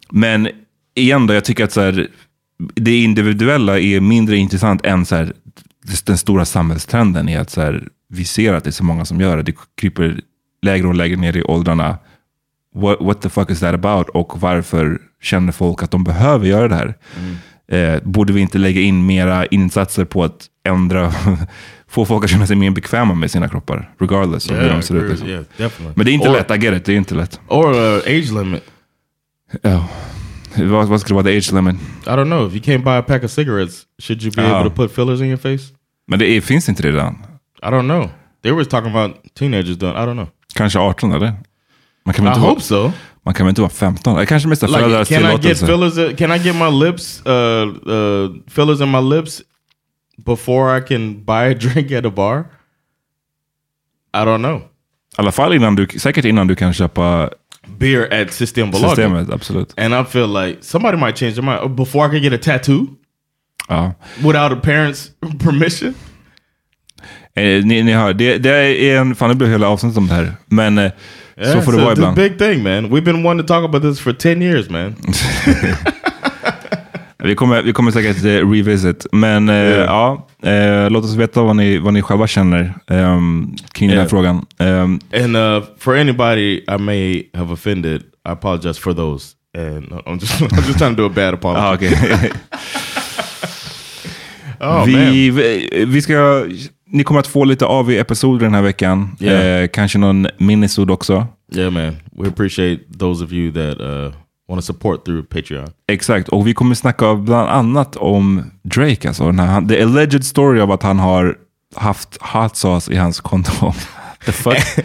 men 0.10 0.50
igen 0.96 1.28
då, 1.28 1.34
jag 1.34 1.46
tycker 1.46 1.64
att 1.64 1.72
så 1.72 1.82
här, 1.82 2.08
det 2.76 3.04
individuella 3.04 3.80
är 3.80 4.00
mindre 4.00 4.38
intressant 4.38 4.86
än 4.86 5.06
så 5.06 5.16
här, 5.16 5.34
den 6.06 6.18
stora 6.18 6.46
samhällstrenden 6.46 7.30
är 7.30 7.40
att 7.40 7.50
så 7.50 7.62
här, 7.62 7.88
vi 8.10 8.26
ser 8.26 8.54
att 8.54 8.64
det 8.64 8.70
är 8.70 8.72
så 8.72 8.84
många 8.84 9.06
som 9.06 9.22
gör 9.22 9.38
det. 9.38 9.44
Det 9.44 9.56
kryper 9.78 10.20
lägre 10.62 10.88
och 10.88 10.96
lägre 10.96 11.16
ner 11.16 11.38
i 11.38 11.44
åldrarna. 11.44 11.98
What, 12.76 12.98
what 13.02 13.22
the 13.22 13.30
fuck 13.30 13.50
is 13.50 13.60
that 13.60 13.74
about? 13.74 14.10
Och 14.10 14.42
varför 14.42 15.02
känner 15.22 15.52
folk 15.52 15.84
att 15.84 15.92
de 15.92 16.04
behöver 16.04 16.48
göra 16.48 16.68
det 16.68 16.76
här? 16.76 16.96
Eh, 17.74 18.00
borde 18.04 18.34
vi 18.34 18.42
inte 18.42 18.58
lägga 18.58 18.82
in 18.82 19.06
mera 19.06 19.46
insatser 19.46 20.06
på 20.06 20.24
att 20.24 20.46
ändra, 20.68 21.12
få 21.88 22.06
folk 22.06 22.24
att 22.24 22.30
känna 22.30 22.48
sig 22.48 22.56
mer 22.56 22.72
bekväma 22.72 23.14
med 23.14 23.32
sina 23.32 23.50
kroppar, 23.50 23.94
regardless 24.00 24.50
av 24.52 24.56
hur 24.58 24.64
yeah, 24.64 24.76
de 24.78 24.82
ser 24.84 24.96
ut. 24.96 25.10
Liksom. 25.10 25.28
yeah 25.30 25.44
definitely 25.58 25.94
Men 25.96 26.06
det 26.06 26.12
är 26.12 26.14
inte 26.14 26.30
or, 26.30 26.34
lätt, 26.34 26.52
I 26.52 26.66
get 26.66 26.74
it, 26.78 26.86
det 26.86 26.94
är 26.94 26.98
inte 26.98 27.16
lätt. 27.16 27.40
or 27.48 27.72
uh, 27.74 27.96
age 27.98 28.32
limit 28.32 28.64
Ja. 29.62 29.88
Vad, 30.56 30.88
vad 30.88 31.02
skulle 31.02 31.16
vara 31.16 31.24
the 31.26 31.38
age 31.38 31.52
limit? 31.54 31.76
i 32.06 32.10
don't 32.10 32.26
know 32.26 32.48
if 32.48 32.54
you 32.54 32.62
can't 32.62 32.84
buy 32.84 32.92
a 32.98 33.02
pack 33.08 33.24
of 33.24 33.32
cigarettes 33.32 33.82
should 34.02 34.24
you 34.24 34.32
be 34.36 34.42
Oh. 34.42 34.56
able 34.56 34.70
to 34.70 34.76
put 34.76 34.96
fillers 34.96 35.20
in 35.22 35.26
your 35.28 35.38
face 35.38 35.74
Men 36.08 36.20
det 36.20 36.26
är, 36.28 36.42
finns 36.42 36.70
inte 36.70 36.84
det 36.84 36.92
redan? 36.92 37.18
i 37.64 37.66
don't 37.66 37.82
know 37.88 38.10
they 38.44 38.52
were 38.52 38.66
talking 38.66 38.96
about 38.96 39.12
teenagers 39.40 39.78
doing 39.78 39.94
i 39.96 40.00
don't 40.00 40.14
know 40.14 40.28
Kanske 40.56 40.80
18 40.80 41.12
eller? 41.12 41.34
Man 42.06 42.14
kan 42.14 42.26
i 42.26 42.28
inte, 42.28 42.40
hope 42.40 42.62
so 42.62 42.92
man 43.26 43.34
kan 43.34 43.46
väl 43.46 43.50
inte 43.52 43.62
vara 43.62 43.72
15? 43.72 44.18
Det 44.18 44.26
kanske 44.26 44.50
är 44.50 44.56
föräldrars 44.56 45.10
Like, 45.10 45.22
can 45.22 45.30
I 45.32 45.34
get 45.48 45.58
tillåtelse. 45.58 45.66
fillers? 45.96 46.18
Can 46.18 46.32
I 46.32 46.38
get 46.40 46.56
my 46.56 46.86
lips, 46.86 47.24
uh, 47.26 47.32
uh, 47.94 48.36
fillers 48.48 48.82
in 48.82 48.92
my 48.92 49.16
lips 49.16 49.42
before 50.26 50.78
I 50.78 50.82
can 50.82 51.26
buy 51.26 51.52
a 51.52 51.54
drink 51.54 51.92
at 51.92 52.06
a 52.06 52.10
bar? 52.10 52.46
I 54.14 54.26
don't 54.26 54.38
know. 54.42 54.58
I 54.58 55.22
alla 55.22 55.32
fall 55.32 55.54
innan 55.54 55.76
du, 55.76 55.88
säkert 56.00 56.26
innan 56.26 56.48
du 56.48 56.56
kan 56.56 56.74
köpa 56.74 57.30
beer 57.80 58.22
at 58.22 58.34
Systembolaget. 58.34 58.90
Systemet, 58.90 59.30
absolut. 59.30 59.80
And 59.80 59.94
I 59.94 60.04
feel 60.12 60.28
like 60.28 60.58
somebody 60.62 60.98
might 60.98 61.18
change 61.18 61.34
their 61.36 61.44
mind 61.46 61.76
before 61.76 62.08
I 62.08 62.10
can 62.12 62.22
get 62.22 62.34
a 62.34 62.44
tattoo 62.44 62.86
Ja. 63.70 63.94
without 64.24 64.52
a 64.52 64.60
parent's 64.64 65.10
permission. 65.44 65.94
Eh, 67.36 67.64
ni, 67.66 67.84
ni 67.84 67.92
hör, 67.94 68.14
det, 68.14 68.38
det 68.38 68.50
är 68.90 68.98
en, 69.00 69.16
fan 69.16 69.30
det 69.30 69.36
blir 69.36 69.48
hela 69.48 69.68
avsnittet 69.68 69.98
om 69.98 70.08
det 70.08 70.14
här. 70.14 70.34
Men 70.46 70.78
eh, 70.78 70.92
Yeah, 71.38 71.62
får 71.64 71.72
det 71.72 71.78
vara 71.78 71.92
ibland. 71.92 72.16
big 72.16 72.38
thing 72.38 72.64
man. 72.64 72.86
We've 72.90 73.02
been 73.06 73.24
wanting 73.24 73.48
to 73.48 73.54
talk 73.54 73.66
about 73.66 73.82
this 73.82 74.00
for 74.00 74.14
10 74.14 74.42
years 74.42 74.70
man. 74.70 74.96
Vi 77.24 77.36
kommer, 77.36 77.62
vi 77.62 77.74
kommer 77.74 77.92
säkert 77.92 78.24
eh, 78.26 78.50
revisit. 78.52 79.06
Men 79.12 79.50
eh, 79.50 79.56
ja, 79.56 80.28
eh, 80.44 80.90
låt 80.90 81.04
oss 81.06 81.16
veta 81.16 81.42
vad 81.44 81.56
ni, 81.56 81.78
vad 81.78 81.94
ni 81.94 82.02
själva 82.02 82.28
känner 82.28 82.74
ehm, 82.88 83.56
kring 83.72 83.90
den 83.90 84.00
här 84.00 84.06
frågan. 84.08 84.46
Ehm, 84.60 85.00
And 85.14 85.36
uh, 85.38 85.64
for 85.80 85.96
anybody 85.96 86.58
I 86.58 86.78
may 86.80 87.30
have 87.34 87.54
offended, 87.54 88.02
I 88.02 88.32
apologize 88.32 88.80
for 88.80 88.94
those. 88.94 89.28
And 89.58 89.86
I'm 90.06 90.20
just 90.20 90.42
I'm 90.42 90.68
just 90.68 90.78
trying 90.80 90.96
to 90.96 91.02
do 91.02 91.06
a 91.06 91.10
bad 91.16 91.34
apology. 91.34 91.62
ah, 91.62 91.74
okej. 91.74 92.32
Oh 94.60 94.86
vi, 94.86 95.30
vi, 95.30 95.68
vi 95.88 96.02
ska, 96.02 96.46
ni 96.94 97.04
kommer 97.04 97.20
att 97.20 97.28
få 97.28 97.46
lite 97.46 97.66
AV-episoder 97.66 98.46
den 98.46 98.54
här 98.54 98.62
veckan. 98.62 99.16
Yeah. 99.20 99.64
Eh, 99.64 99.68
kanske 99.68 99.98
någon 99.98 100.28
minisod 100.38 100.92
också. 100.92 101.28
Yeah, 101.56 101.72
man. 101.72 101.96
We 102.12 102.28
appreciate 102.28 102.84
those 103.00 103.24
of 103.24 103.32
you 103.32 103.52
that 103.52 103.82
uh, 103.82 104.14
want 104.48 104.62
to 104.62 104.66
support 104.66 105.06
through 105.06 105.26
Patreon. 105.28 105.68
Exakt, 105.88 106.30
och 106.30 106.48
vi 106.48 106.54
kommer 106.54 106.76
snacka 106.76 107.16
bland 107.16 107.50
annat 107.50 107.96
om 107.96 108.52
Drake. 108.64 109.08
Alltså, 109.08 109.26
den 109.26 109.40
här, 109.40 109.68
the 109.68 109.84
alleged 109.84 110.26
story 110.26 110.60
av 110.60 110.72
att 110.72 110.84
han 110.84 111.00
har 111.00 111.38
haft 111.76 112.18
hot 112.22 112.56
sauce 112.56 112.94
i 112.94 112.96
hans 112.96 113.20
kondom. 113.20 113.74
The 114.26 114.32
fuck? 114.32 114.58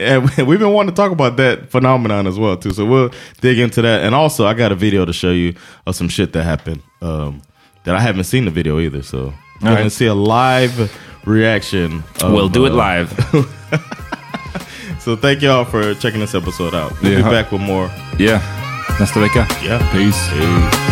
and 0.00 0.48
we've 0.48 0.58
been 0.58 0.72
wanting 0.72 0.94
to 0.94 1.02
talk 1.02 1.12
about 1.12 1.36
that 1.36 1.70
phenomenon 1.72 2.26
as 2.26 2.38
well 2.38 2.56
too. 2.56 2.72
So 2.72 2.84
we'll 2.84 3.10
dig 3.40 3.58
into 3.58 3.82
that. 3.82 4.02
And 4.02 4.14
also, 4.14 4.46
I 4.46 4.54
got 4.54 4.72
a 4.72 4.74
video 4.74 5.06
to 5.06 5.12
show 5.12 5.32
you 5.32 5.54
of 5.84 5.96
some 5.96 6.10
shit 6.10 6.32
that 6.32 6.44
happened 6.44 6.82
um, 7.00 7.40
that 7.84 7.94
I 7.94 8.00
haven't 8.00 8.24
seen 8.24 8.44
the 8.44 8.50
video 8.50 8.80
either. 8.80 9.02
So 9.02 9.18
you're 9.18 9.70
right. 9.70 9.78
gonna 9.78 9.90
see 9.90 10.08
a 10.08 10.14
live 10.14 10.90
reaction. 11.24 12.02
Of, 12.22 12.32
we'll 12.32 12.48
do 12.48 12.66
it 12.66 12.72
uh, 12.72 12.76
live. 12.76 13.10
So 15.02 15.16
thank 15.16 15.42
y'all 15.42 15.64
for 15.64 15.94
checking 15.94 16.20
this 16.20 16.32
episode 16.32 16.74
out. 16.76 16.92
We'll 17.02 17.10
Yeah. 17.12 17.22
be 17.24 17.30
back 17.30 17.50
with 17.50 17.60
more. 17.60 17.90
Yeah, 18.18 18.38
nästa 19.00 19.18
vecka. 19.18 19.46
Yeah. 19.60 19.82
Peace. 19.90 20.30
Imagine 20.30 20.91